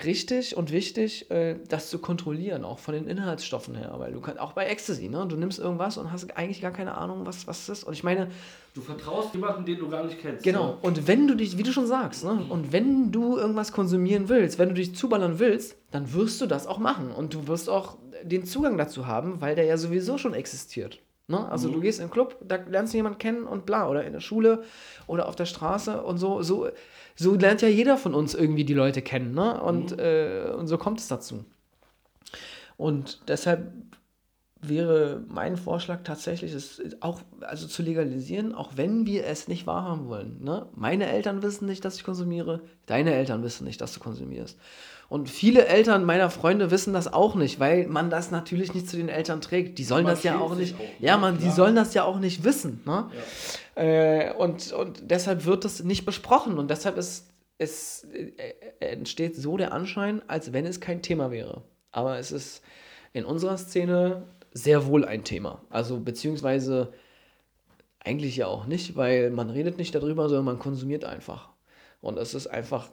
richtig 0.03 0.55
und 0.55 0.71
wichtig, 0.71 1.29
äh, 1.31 1.55
das 1.67 1.89
zu 1.89 1.99
kontrollieren, 1.99 2.63
auch 2.63 2.79
von 2.79 2.93
den 2.93 3.07
Inhaltsstoffen 3.07 3.75
her. 3.75 3.93
Weil 3.97 4.13
du 4.13 4.21
kannst, 4.21 4.39
auch 4.39 4.53
bei 4.53 4.65
Ecstasy, 4.65 5.09
ne? 5.09 5.25
du 5.27 5.35
nimmst 5.35 5.59
irgendwas 5.59 5.97
und 5.97 6.11
hast 6.11 6.37
eigentlich 6.37 6.61
gar 6.61 6.71
keine 6.71 6.97
Ahnung, 6.97 7.25
was, 7.25 7.47
was 7.47 7.69
ist. 7.69 7.83
Und 7.83 7.93
ich 7.93 8.03
meine, 8.03 8.29
Du 8.73 8.79
vertraust 8.79 9.33
jemanden, 9.33 9.65
den 9.65 9.79
du 9.79 9.89
gar 9.89 10.05
nicht 10.05 10.21
kennst. 10.21 10.43
Genau. 10.45 10.77
Und 10.81 11.05
wenn 11.05 11.27
du 11.27 11.35
dich, 11.35 11.57
wie 11.57 11.63
du 11.63 11.73
schon 11.73 11.87
sagst, 11.87 12.23
ne, 12.23 12.45
und 12.47 12.71
wenn 12.71 13.11
du 13.11 13.37
irgendwas 13.37 13.73
konsumieren 13.73 14.29
willst, 14.29 14.59
wenn 14.59 14.69
du 14.69 14.75
dich 14.75 14.95
zuballern 14.95 15.39
willst, 15.39 15.75
dann 15.91 16.13
wirst 16.13 16.39
du 16.39 16.45
das 16.45 16.67
auch 16.67 16.77
machen. 16.77 17.11
Und 17.11 17.33
du 17.33 17.47
wirst 17.47 17.69
auch 17.69 17.97
den 18.23 18.45
Zugang 18.45 18.77
dazu 18.77 19.07
haben, 19.07 19.41
weil 19.41 19.55
der 19.55 19.65
ja 19.65 19.75
sowieso 19.75 20.17
schon 20.17 20.33
existiert. 20.33 20.99
Ne? 21.27 21.49
Also 21.49 21.69
du 21.69 21.81
gehst 21.81 21.99
in 21.99 22.05
den 22.05 22.11
Club, 22.11 22.37
da 22.47 22.57
lernst 22.57 22.93
du 22.93 22.97
jemanden 22.97 23.19
kennen 23.19 23.43
und 23.45 23.65
bla. 23.65 23.89
Oder 23.89 24.05
in 24.05 24.13
der 24.13 24.21
Schule 24.21 24.63
oder 25.05 25.27
auf 25.27 25.35
der 25.35 25.45
Straße 25.45 26.01
und 26.01 26.17
so. 26.17 26.41
So, 26.41 26.69
so 27.15 27.35
lernt 27.35 27.61
ja 27.61 27.67
jeder 27.67 27.97
von 27.97 28.13
uns 28.13 28.33
irgendwie 28.33 28.65
die 28.65 28.73
Leute 28.73 29.01
kennen. 29.01 29.33
Ne? 29.33 29.61
Und, 29.61 29.99
äh, 29.99 30.51
und 30.57 30.67
so 30.67 30.77
kommt 30.77 30.99
es 30.99 31.07
dazu. 31.07 31.45
Und 32.77 33.21
deshalb 33.27 33.71
wäre 34.61 35.23
mein 35.27 35.57
Vorschlag 35.57 36.01
tatsächlich, 36.03 36.53
es 36.53 36.81
auch 36.99 37.19
also 37.41 37.67
zu 37.67 37.81
legalisieren, 37.81 38.53
auch 38.53 38.71
wenn 38.75 39.05
wir 39.05 39.25
es 39.25 39.47
nicht 39.47 39.65
wahrhaben 39.65 40.07
wollen. 40.07 40.37
Ne? 40.43 40.67
Meine 40.75 41.07
Eltern 41.07 41.41
wissen 41.41 41.65
nicht, 41.65 41.83
dass 41.83 41.95
ich 41.95 42.03
konsumiere, 42.03 42.61
deine 42.85 43.13
Eltern 43.13 43.43
wissen 43.43 43.65
nicht, 43.65 43.81
dass 43.81 43.93
du 43.93 43.99
konsumierst. 43.99 44.57
Und 45.09 45.29
viele 45.29 45.65
Eltern 45.65 46.05
meiner 46.05 46.29
Freunde 46.29 46.71
wissen 46.71 46.93
das 46.93 47.11
auch 47.11 47.35
nicht, 47.35 47.59
weil 47.59 47.87
man 47.87 48.09
das 48.09 48.31
natürlich 48.31 48.73
nicht 48.73 48.89
zu 48.89 48.95
den 48.95 49.09
Eltern 49.09 49.41
trägt. 49.41 49.77
Die 49.77 49.83
sollen 49.83 50.05
Man 50.05 50.13
das 50.13 50.23
ja 50.23 50.39
auch 50.39 50.55
nicht. 50.55 50.75
auch, 50.75 51.01
ja, 51.01 51.17
man, 51.17 51.35
die 51.35 51.43
Klar. 51.43 51.55
sollen 51.55 51.75
das 51.75 51.93
ja 51.93 52.03
auch 52.05 52.19
nicht 52.19 52.45
wissen. 52.45 52.81
Ne? 52.85 53.07
Äh, 53.75 54.33
und, 54.33 54.71
und 54.73 55.09
deshalb 55.09 55.45
wird 55.45 55.65
das 55.65 55.83
nicht 55.83 56.05
besprochen. 56.05 56.57
Und 56.57 56.69
deshalb 56.69 56.97
ist 56.97 57.31
es 57.57 58.05
äh, 58.05 58.53
entsteht 58.79 59.35
so 59.35 59.55
der 59.55 59.71
Anschein, 59.71 60.21
als 60.27 60.51
wenn 60.51 60.65
es 60.65 60.81
kein 60.81 61.01
Thema 61.01 61.31
wäre. 61.31 61.61
Aber 61.91 62.17
es 62.17 62.31
ist 62.31 62.63
in 63.13 63.23
unserer 63.23 63.57
Szene 63.57 64.23
sehr 64.51 64.87
wohl 64.87 65.05
ein 65.05 65.23
Thema. 65.23 65.61
Also 65.69 65.99
beziehungsweise 65.99 66.91
eigentlich 67.99 68.35
ja 68.35 68.47
auch 68.47 68.65
nicht, 68.65 68.95
weil 68.95 69.29
man 69.29 69.49
redet 69.49 69.77
nicht 69.77 69.93
darüber, 69.93 70.27
sondern 70.27 70.45
man 70.45 70.59
konsumiert 70.59 71.05
einfach. 71.05 71.49
Und 72.01 72.17
es 72.17 72.33
ist 72.33 72.47
einfach 72.47 72.89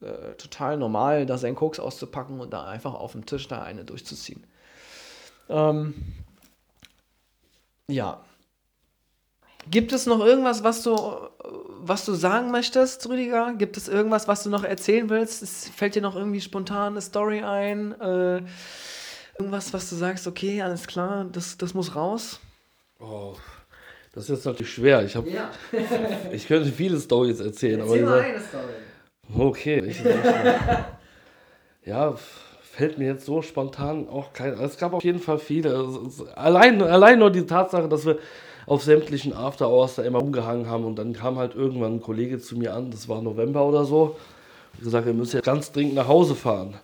äh, 0.00 0.34
total 0.34 0.76
normal, 0.76 1.24
da 1.24 1.38
seinen 1.38 1.56
Koks 1.56 1.80
auszupacken 1.80 2.40
und 2.40 2.52
da 2.52 2.66
einfach 2.66 2.94
auf 2.94 3.12
dem 3.12 3.24
Tisch 3.24 3.48
da 3.48 3.62
eine 3.62 3.84
durchzuziehen. 3.84 4.44
Ähm, 5.48 5.94
ja. 7.88 8.22
Gibt 9.70 9.92
es 9.92 10.06
noch 10.06 10.18
irgendwas, 10.24 10.64
was 10.64 10.82
du, 10.82 10.96
was 11.80 12.04
du 12.04 12.14
sagen 12.14 12.50
möchtest, 12.50 13.08
Rüdiger? 13.08 13.54
Gibt 13.56 13.76
es 13.76 13.86
irgendwas, 13.86 14.26
was 14.26 14.42
du 14.42 14.50
noch 14.50 14.64
erzählen 14.64 15.08
willst? 15.08 15.42
Es 15.42 15.68
fällt 15.68 15.94
dir 15.94 16.02
noch 16.02 16.16
irgendwie 16.16 16.40
spontan 16.40 16.94
eine 16.94 17.00
Story 17.00 17.42
ein? 17.42 17.92
Äh, 18.00 18.42
irgendwas, 19.38 19.72
was 19.72 19.88
du 19.88 19.94
sagst, 19.94 20.26
okay, 20.26 20.60
alles 20.60 20.88
klar, 20.88 21.26
das, 21.30 21.56
das 21.56 21.72
muss 21.72 21.94
raus? 21.94 22.40
Oh, 22.98 23.36
das 24.12 24.24
ist 24.24 24.30
jetzt 24.30 24.44
natürlich 24.44 24.72
schwer. 24.72 25.04
Ich, 25.04 25.14
hab, 25.14 25.26
Ja. 25.26 25.50
ich 26.32 26.48
könnte 26.48 26.70
viele 26.72 26.98
Stories 26.98 27.38
erzählen, 27.38 27.80
aber 27.80 27.96
dieser, 27.96 28.22
Story. 28.40 28.64
okay. 29.38 29.84
Ich, 29.86 30.02
ja, 31.84 32.14
fällt 32.62 32.98
mir 32.98 33.06
jetzt 33.06 33.24
so 33.24 33.40
spontan 33.40 34.08
auch 34.08 34.32
kein. 34.32 34.54
Es 34.54 34.78
gab 34.78 34.94
auf 34.94 35.04
jeden 35.04 35.20
Fall 35.20 35.38
viele. 35.38 35.88
Allein, 36.34 36.82
allein 36.82 37.20
nur 37.20 37.30
die 37.30 37.46
Tatsache, 37.46 37.88
dass 37.88 38.04
wir 38.04 38.18
auf 38.66 38.82
sämtlichen 38.82 39.32
After 39.32 39.68
Hours 39.68 39.96
da 39.96 40.02
immer 40.02 40.18
rumgehangen 40.18 40.68
haben 40.68 40.84
und 40.84 40.96
dann 40.96 41.12
kam 41.12 41.38
halt 41.38 41.54
irgendwann 41.54 41.96
ein 41.96 42.00
Kollege 42.00 42.38
zu 42.38 42.56
mir 42.56 42.74
an, 42.74 42.90
das 42.90 43.08
war 43.08 43.22
November 43.22 43.64
oder 43.64 43.84
so, 43.84 44.16
und 44.76 44.84
gesagt, 44.84 45.06
ihr 45.06 45.14
müsst 45.14 45.34
jetzt 45.34 45.44
ganz 45.44 45.72
dringend 45.72 45.94
nach 45.94 46.08
Hause 46.08 46.34
fahren. 46.34 46.74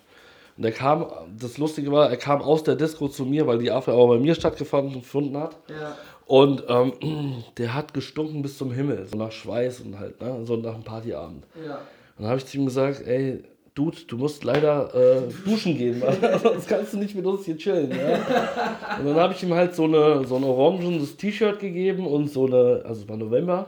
Und 0.56 0.64
er 0.64 0.72
kam, 0.72 1.06
das 1.38 1.58
Lustige 1.58 1.92
war, 1.92 2.08
er 2.08 2.16
kam 2.16 2.40
aus 2.40 2.62
der 2.62 2.76
Disco 2.76 3.08
zu 3.08 3.24
mir, 3.24 3.46
weil 3.46 3.58
die 3.58 3.70
After 3.70 3.94
Hour 3.94 4.16
bei 4.16 4.18
mir 4.18 4.34
stattgefunden 4.34 5.00
gefunden 5.00 5.36
hat. 5.36 5.56
Ja. 5.68 5.96
Und 6.26 6.64
ähm, 6.68 7.44
der 7.58 7.74
hat 7.74 7.92
gestunken 7.94 8.42
bis 8.42 8.56
zum 8.58 8.72
Himmel, 8.72 9.06
so 9.06 9.16
nach 9.16 9.32
Schweiß 9.32 9.80
und 9.80 9.98
halt, 9.98 10.20
ne, 10.20 10.40
so 10.44 10.56
nach 10.56 10.74
einem 10.74 10.82
Partyabend. 10.82 11.44
Ja. 11.64 11.74
Und 11.74 12.22
dann 12.22 12.28
habe 12.28 12.38
ich 12.38 12.46
zu 12.46 12.56
ihm 12.56 12.64
gesagt, 12.64 13.06
ey, 13.06 13.44
Dude, 13.76 13.98
du 14.08 14.16
musst 14.16 14.42
leider 14.42 14.88
äh, 14.94 15.20
duschen 15.44 15.76
gehen, 15.76 16.00
weil 16.00 16.38
sonst 16.42 16.66
kannst 16.66 16.94
du 16.94 16.96
nicht 16.96 17.14
mit 17.14 17.26
uns 17.26 17.44
hier 17.44 17.58
chillen. 17.58 17.90
Ja? 17.90 18.98
Und 18.98 19.06
dann 19.06 19.16
habe 19.16 19.34
ich 19.34 19.42
ihm 19.42 19.52
halt 19.52 19.74
so, 19.74 19.84
eine, 19.84 20.24
so 20.24 20.36
ein 20.36 20.44
orangenes 20.44 21.18
T-Shirt 21.18 21.60
gegeben 21.60 22.06
und 22.06 22.30
so 22.30 22.46
eine, 22.46 22.80
also 22.84 23.02
es 23.02 23.08
war 23.08 23.18
November, 23.18 23.66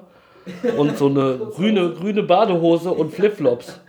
und 0.79 0.97
so 0.97 1.09
eine 1.09 1.37
grüne, 1.55 1.91
grüne 1.91 2.23
Badehose 2.23 2.91
und 2.91 3.13
Flipflops. 3.13 3.81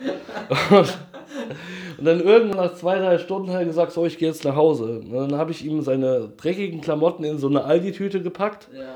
Und 1.97 2.05
dann 2.05 2.19
irgendwann 2.19 2.65
nach 2.65 2.73
zwei, 2.75 2.99
drei 2.99 3.17
Stunden 3.17 3.51
hat 3.51 3.59
er 3.59 3.65
gesagt, 3.65 3.93
so, 3.93 4.05
ich 4.05 4.17
gehe 4.17 4.27
jetzt 4.27 4.43
nach 4.43 4.57
Hause. 4.57 4.99
Und 4.99 5.13
dann 5.13 5.35
habe 5.35 5.51
ich 5.51 5.63
ihm 5.63 5.81
seine 5.81 6.29
dreckigen 6.35 6.81
Klamotten 6.81 7.23
in 7.23 7.37
so 7.37 7.47
eine 7.47 7.63
Aldi-Tüte 7.63 8.21
gepackt. 8.21 8.67
Ja. 8.73 8.87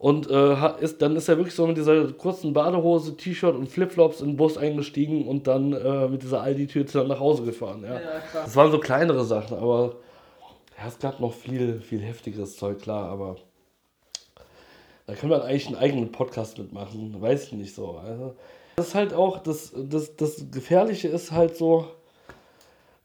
Und 0.00 0.30
äh, 0.30 0.82
ist, 0.82 1.02
dann 1.02 1.14
ist 1.14 1.28
er 1.28 1.36
wirklich 1.36 1.54
so 1.54 1.66
mit 1.66 1.76
dieser 1.76 2.10
kurzen 2.14 2.54
Badehose, 2.54 3.18
T-Shirt 3.18 3.54
und 3.54 3.68
Flipflops 3.68 4.22
in 4.22 4.28
den 4.28 4.36
Bus 4.38 4.56
eingestiegen 4.56 5.28
und 5.28 5.46
dann 5.46 5.74
äh, 5.74 6.08
mit 6.08 6.22
dieser 6.22 6.40
Aldi-Tüte 6.40 7.00
dann 7.00 7.08
nach 7.08 7.20
Hause 7.20 7.42
gefahren. 7.42 7.82
Ja. 7.84 7.96
Ja. 7.96 8.00
Das 8.32 8.56
waren 8.56 8.72
so 8.72 8.78
kleinere 8.80 9.26
Sachen, 9.26 9.58
aber 9.58 9.96
ja, 10.78 10.88
es 10.88 10.98
gab 10.98 11.20
noch 11.20 11.34
viel, 11.34 11.82
viel 11.82 12.00
heftigeres 12.00 12.56
Zeug, 12.56 12.80
klar, 12.80 13.10
aber 13.10 13.36
da 15.06 15.12
kann 15.16 15.28
man 15.28 15.42
eigentlich 15.42 15.66
einen 15.66 15.76
eigenen 15.76 16.12
Podcast 16.12 16.56
mitmachen, 16.56 17.20
weiß 17.20 17.48
ich 17.48 17.52
nicht 17.52 17.74
so. 17.74 17.98
Also, 18.02 18.36
das 18.76 18.88
ist 18.88 18.94
halt 18.94 19.12
auch, 19.12 19.40
das, 19.42 19.74
das, 19.76 20.16
das 20.16 20.46
Gefährliche 20.50 21.08
ist 21.08 21.30
halt 21.30 21.58
so, 21.58 21.84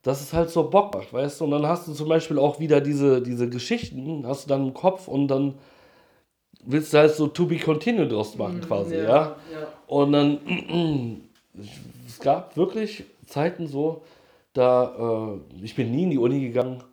dass 0.01 0.21
es 0.21 0.31
halt 0.31 0.49
so 0.49 0.69
Bock 0.69 0.93
macht, 0.93 1.11
weißt 1.11 1.41
du? 1.41 1.43
Und 1.43 1.51
dann 1.51 1.67
hast 1.67 1.89
du 1.89 1.93
zum 1.93 2.07
Beispiel 2.07 2.39
auch 2.39 2.61
wieder 2.61 2.79
diese, 2.79 3.21
diese 3.21 3.49
Geschichten, 3.49 4.25
hast 4.25 4.45
du 4.45 4.49
dann 4.49 4.67
im 4.67 4.73
Kopf 4.73 5.09
und 5.09 5.27
dann 5.27 5.55
willst 6.65 6.93
du 6.93 6.97
halt 6.97 7.15
so 7.15 7.27
to 7.27 7.45
be 7.45 7.57
continued 7.57 8.11
draus 8.11 8.35
machen 8.37 8.61
quasi, 8.61 8.95
ja. 8.95 9.03
ja. 9.03 9.35
Und 9.87 10.11
dann, 10.11 10.39
es 12.07 12.19
gab 12.19 12.57
wirklich 12.57 13.05
Zeiten 13.25 13.67
so, 13.67 14.03
da, 14.53 15.35
äh, 15.35 15.63
ich 15.63 15.75
bin 15.75 15.91
nie 15.91 16.03
in 16.03 16.09
die 16.11 16.17
Uni 16.17 16.39
gegangen. 16.39 16.83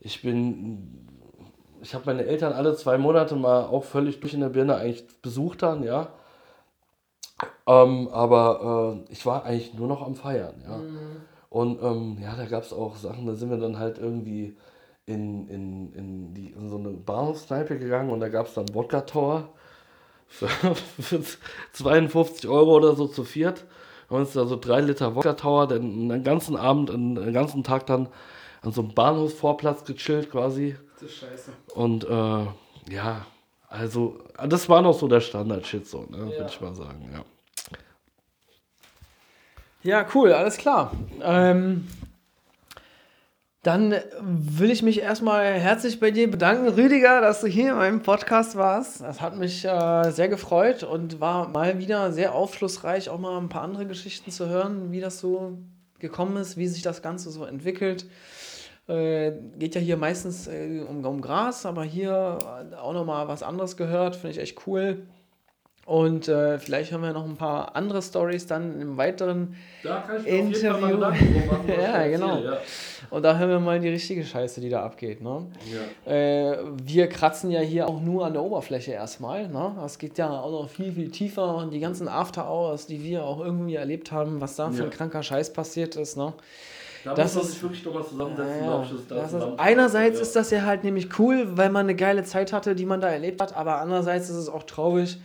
Ich 0.00 0.22
bin, 0.22 1.06
ich 1.80 1.94
habe 1.94 2.04
meine 2.06 2.24
Eltern 2.24 2.52
alle 2.52 2.74
zwei 2.76 2.98
Monate 2.98 3.36
mal 3.36 3.64
auch 3.64 3.84
völlig 3.84 4.20
durch 4.20 4.34
in 4.34 4.40
der 4.40 4.48
Birne 4.48 4.76
eigentlich 4.76 5.06
besucht 5.22 5.62
dann, 5.62 5.82
ja. 5.82 6.08
Ähm, 7.66 8.08
aber 8.08 9.04
äh, 9.08 9.12
ich 9.12 9.24
war 9.26 9.44
eigentlich 9.44 9.74
nur 9.74 9.88
noch 9.88 10.02
am 10.02 10.14
Feiern, 10.14 10.54
ja. 10.66 10.80
Und 11.50 11.82
ähm, 11.82 12.18
ja, 12.20 12.34
da 12.36 12.44
gab 12.44 12.62
es 12.62 12.72
auch 12.72 12.96
Sachen, 12.96 13.26
da 13.26 13.34
sind 13.34 13.50
wir 13.50 13.56
dann 13.56 13.78
halt 13.78 13.98
irgendwie 13.98 14.56
in, 15.08 15.48
in, 15.48 15.92
in, 15.94 16.34
die, 16.34 16.50
in 16.50 16.68
so 16.68 16.76
eine 16.76 16.90
Bahnhofskneipe 16.90 17.78
gegangen 17.78 18.10
und 18.10 18.20
da 18.20 18.28
gab 18.28 18.46
es 18.46 18.54
dann 18.54 18.72
Wodka 18.74 19.00
Tower 19.02 19.48
für, 20.26 20.48
für 21.00 21.22
52 21.72 22.48
Euro 22.48 22.76
oder 22.76 22.94
so 22.94 23.06
zu 23.08 23.24
viert. 23.24 23.64
Haben 24.10 24.20
uns 24.20 24.32
da 24.32 24.46
so 24.46 24.56
drei 24.56 24.80
Liter 24.80 25.14
Wodka 25.14 25.34
Tower, 25.34 25.66
dann 25.66 26.08
den 26.08 26.22
ganzen 26.24 26.56
Abend, 26.56 26.90
den 26.90 27.32
ganzen 27.32 27.64
Tag 27.64 27.86
dann 27.86 28.08
an 28.62 28.72
so 28.72 28.82
einem 28.82 28.94
Bahnhofsvorplatz 28.94 29.84
gechillt 29.84 30.30
quasi. 30.30 30.76
Das 30.94 31.10
ist 31.10 31.16
scheiße. 31.18 31.52
Und 31.74 32.04
äh, 32.04 32.46
ja, 32.92 33.26
also 33.68 34.18
das 34.46 34.68
war 34.68 34.82
noch 34.82 34.94
so 34.94 35.08
der 35.08 35.20
Standard-Shit 35.20 35.86
so, 35.86 36.06
ne, 36.08 36.18
Ja. 36.18 36.26
würde 36.26 36.46
ich 36.48 36.60
mal 36.60 36.74
sagen, 36.74 37.10
ja. 37.12 37.22
Ja, 39.84 40.06
cool, 40.14 40.32
alles 40.32 40.56
klar. 40.56 40.92
Ähm, 41.22 41.86
dann 43.62 43.94
will 44.20 44.70
ich 44.70 44.82
mich 44.82 45.00
erstmal 45.00 45.54
herzlich 45.54 45.98
bei 45.98 46.12
dir 46.12 46.30
bedanken, 46.30 46.68
Rüdiger, 46.68 47.20
dass 47.20 47.40
du 47.40 47.48
hier 47.48 47.70
in 47.70 47.76
meinem 47.76 48.02
Podcast 48.02 48.56
warst. 48.56 49.00
Das 49.00 49.20
hat 49.20 49.36
mich 49.36 49.64
äh, 49.64 50.10
sehr 50.10 50.28
gefreut 50.28 50.84
und 50.84 51.20
war 51.20 51.48
mal 51.48 51.78
wieder 51.78 52.12
sehr 52.12 52.34
aufschlussreich, 52.34 53.08
auch 53.08 53.18
mal 53.18 53.36
ein 53.36 53.48
paar 53.48 53.62
andere 53.62 53.86
Geschichten 53.86 54.30
zu 54.30 54.48
hören, 54.48 54.92
wie 54.92 55.00
das 55.00 55.18
so 55.18 55.58
gekommen 55.98 56.36
ist, 56.36 56.56
wie 56.56 56.68
sich 56.68 56.82
das 56.82 57.02
Ganze 57.02 57.30
so 57.30 57.44
entwickelt. 57.44 58.06
Äh, 58.86 59.32
geht 59.58 59.74
ja 59.74 59.80
hier 59.80 59.96
meistens 59.96 60.46
äh, 60.46 60.84
um, 60.88 61.04
um 61.04 61.20
Gras, 61.20 61.66
aber 61.66 61.82
hier 61.82 62.38
auch 62.80 62.92
nochmal 62.92 63.26
was 63.26 63.42
anderes 63.42 63.76
gehört, 63.76 64.14
finde 64.14 64.30
ich 64.30 64.38
echt 64.38 64.66
cool. 64.68 65.02
Und 65.88 66.28
äh, 66.28 66.58
vielleicht 66.58 66.90
hören 66.92 67.00
wir 67.00 67.14
noch 67.14 67.24
ein 67.24 67.36
paar 67.36 67.74
andere 67.74 68.02
Stories 68.02 68.46
dann 68.46 68.78
im 68.78 68.98
weiteren 68.98 69.56
Da 69.82 70.02
kann 70.06 70.16
mir 70.16 70.20
auf 70.20 70.26
jeden 70.26 70.54
Fall 70.54 70.70
Interview. 70.70 70.98
Machen, 70.98 71.64
ich 71.66 71.74
Ja, 71.74 71.80
erzähle, 71.82 72.10
genau. 72.12 72.38
Ja. 72.40 72.58
Und 73.08 73.22
da 73.22 73.38
hören 73.38 73.48
wir 73.48 73.58
mal 73.60 73.80
die 73.80 73.88
richtige 73.88 74.22
Scheiße, 74.22 74.60
die 74.60 74.68
da 74.68 74.82
abgeht. 74.82 75.22
Ne? 75.22 75.46
Ja. 76.06 76.12
Äh, 76.12 76.58
wir 76.84 77.08
kratzen 77.08 77.50
ja 77.50 77.60
hier 77.60 77.88
auch 77.88 78.02
nur 78.02 78.26
an 78.26 78.34
der 78.34 78.42
Oberfläche 78.42 78.92
erstmal. 78.92 79.48
Ne? 79.48 79.72
Das 79.80 79.98
geht 79.98 80.18
ja 80.18 80.28
auch 80.28 80.50
noch 80.50 80.68
viel, 80.68 80.92
viel 80.92 81.10
tiefer. 81.10 81.54
Und 81.56 81.70
die 81.70 81.80
ganzen 81.80 82.06
After-Hours, 82.06 82.86
die 82.86 83.02
wir 83.02 83.24
auch 83.24 83.40
irgendwie 83.42 83.76
erlebt 83.76 84.12
haben, 84.12 84.42
was 84.42 84.56
da 84.56 84.70
für 84.70 84.82
ein 84.82 84.90
Ja. 84.90 84.94
kranker 84.94 85.22
Scheiß 85.22 85.54
passiert 85.54 85.96
ist. 85.96 86.18
Ne? 86.18 86.34
Da 87.04 87.14
Das 87.14 87.34
muss 87.34 87.44
man 87.44 87.52
sich 87.52 87.62
wirklich 87.62 87.84
nochmal 87.86 88.04
zusammensetzen, 88.04 88.64
Ja, 88.64 88.82
ich, 88.82 88.90
da 89.08 89.14
das 89.14 89.32
ist, 89.32 89.42
einerseits 89.56 90.16
ja. 90.16 90.22
ist 90.22 90.36
das 90.36 90.50
ja 90.50 90.62
halt 90.66 90.84
nämlich 90.84 91.18
cool, 91.18 91.46
weil 91.56 91.70
man 91.70 91.86
eine 91.86 91.94
geile 91.94 92.24
Zeit 92.24 92.52
hatte, 92.52 92.74
die 92.74 92.84
man 92.84 93.00
da 93.00 93.08
erlebt 93.08 93.40
hat, 93.40 93.56
aber 93.56 93.78
andererseits 93.80 94.28
ist 94.28 94.36
es 94.36 94.48
auch 94.50 94.64
traurig, 94.64 95.16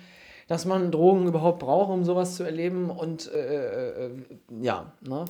dass 0.48 0.66
man 0.66 0.92
Drogen 0.92 1.28
überhaupt 1.28 1.60
braucht, 1.60 1.90
um 1.92 2.04
sowas 2.04 2.36
zu 2.36 2.44
erleben 2.44 2.90
und 2.90 3.32
äh, 3.34 4.06
äh, 4.06 4.10
ja, 4.62 4.92
ne? 5.02 5.26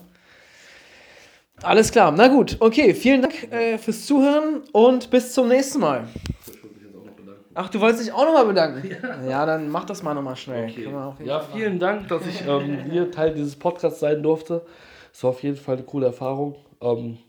Alles 1.61 1.91
klar, 1.91 2.11
na 2.11 2.27
gut, 2.27 2.57
okay, 2.59 2.93
vielen 2.93 3.21
Dank 3.21 3.51
äh, 3.51 3.77
fürs 3.77 4.05
Zuhören 4.05 4.61
und 4.71 5.09
bis 5.11 5.33
zum 5.33 5.47
nächsten 5.47 5.79
Mal. 5.79 6.07
Ich 6.41 6.47
würde 6.61 6.67
mich 6.73 6.83
jetzt 6.83 6.95
auch 6.95 7.05
noch 7.05 7.13
bedanken. 7.13 7.41
Ach, 7.53 7.69
du 7.69 7.79
wolltest 7.79 8.03
dich 8.05 8.11
auch 8.13 8.25
nochmal 8.25 8.45
bedanken? 8.45 8.89
Ja. 9.29 9.45
dann 9.45 9.69
mach 9.69 9.85
das 9.85 10.01
mal 10.03 10.13
nochmal 10.13 10.35
schnell. 10.35 10.69
Okay. 10.69 10.89
Ja, 11.25 11.39
vielen 11.39 11.79
Dank, 11.79 12.07
dass 12.09 12.25
ich 12.25 12.45
ähm, 12.45 12.79
hier 12.91 13.11
Teil 13.11 13.33
dieses 13.33 13.55
Podcasts 13.55 13.99
sein 13.99 14.21
durfte. 14.23 14.65
Es 15.13 15.23
war 15.23 15.29
auf 15.29 15.43
jeden 15.43 15.55
Fall 15.57 15.75
eine 15.75 15.83
coole 15.85 16.07
Erfahrung. 16.07 16.55
Ähm, 16.81 17.19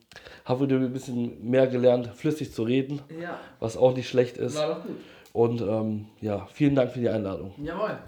habe 0.47 0.65
wieder 0.67 0.77
ein 0.77 0.93
bisschen 0.93 1.49
mehr 1.49 1.67
gelernt, 1.67 2.09
flüssig 2.15 2.53
zu 2.53 2.63
reden, 2.65 3.03
Ja, 3.21 3.39
was 3.61 3.77
auch 3.77 3.95
nicht 3.95 4.09
schlecht 4.09 4.37
ist. 4.39 4.57
war 4.57 4.69
doch 4.69 4.83
gut. 4.83 4.97
Und 5.35 5.61
ähm, 5.63 6.07
ja, 6.21 6.47
vielen 6.53 6.77
Dank 6.77 6.93
für 6.93 7.01
die 7.01 7.09
Einladung. 7.09 7.53
Jawohl. 7.59 7.99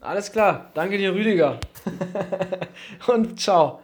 Alles 0.00 0.32
klar, 0.32 0.72
danke 0.74 0.98
dir, 0.98 1.14
Rüdiger. 1.14 1.60
und 3.06 3.40
ciao. 3.40 3.81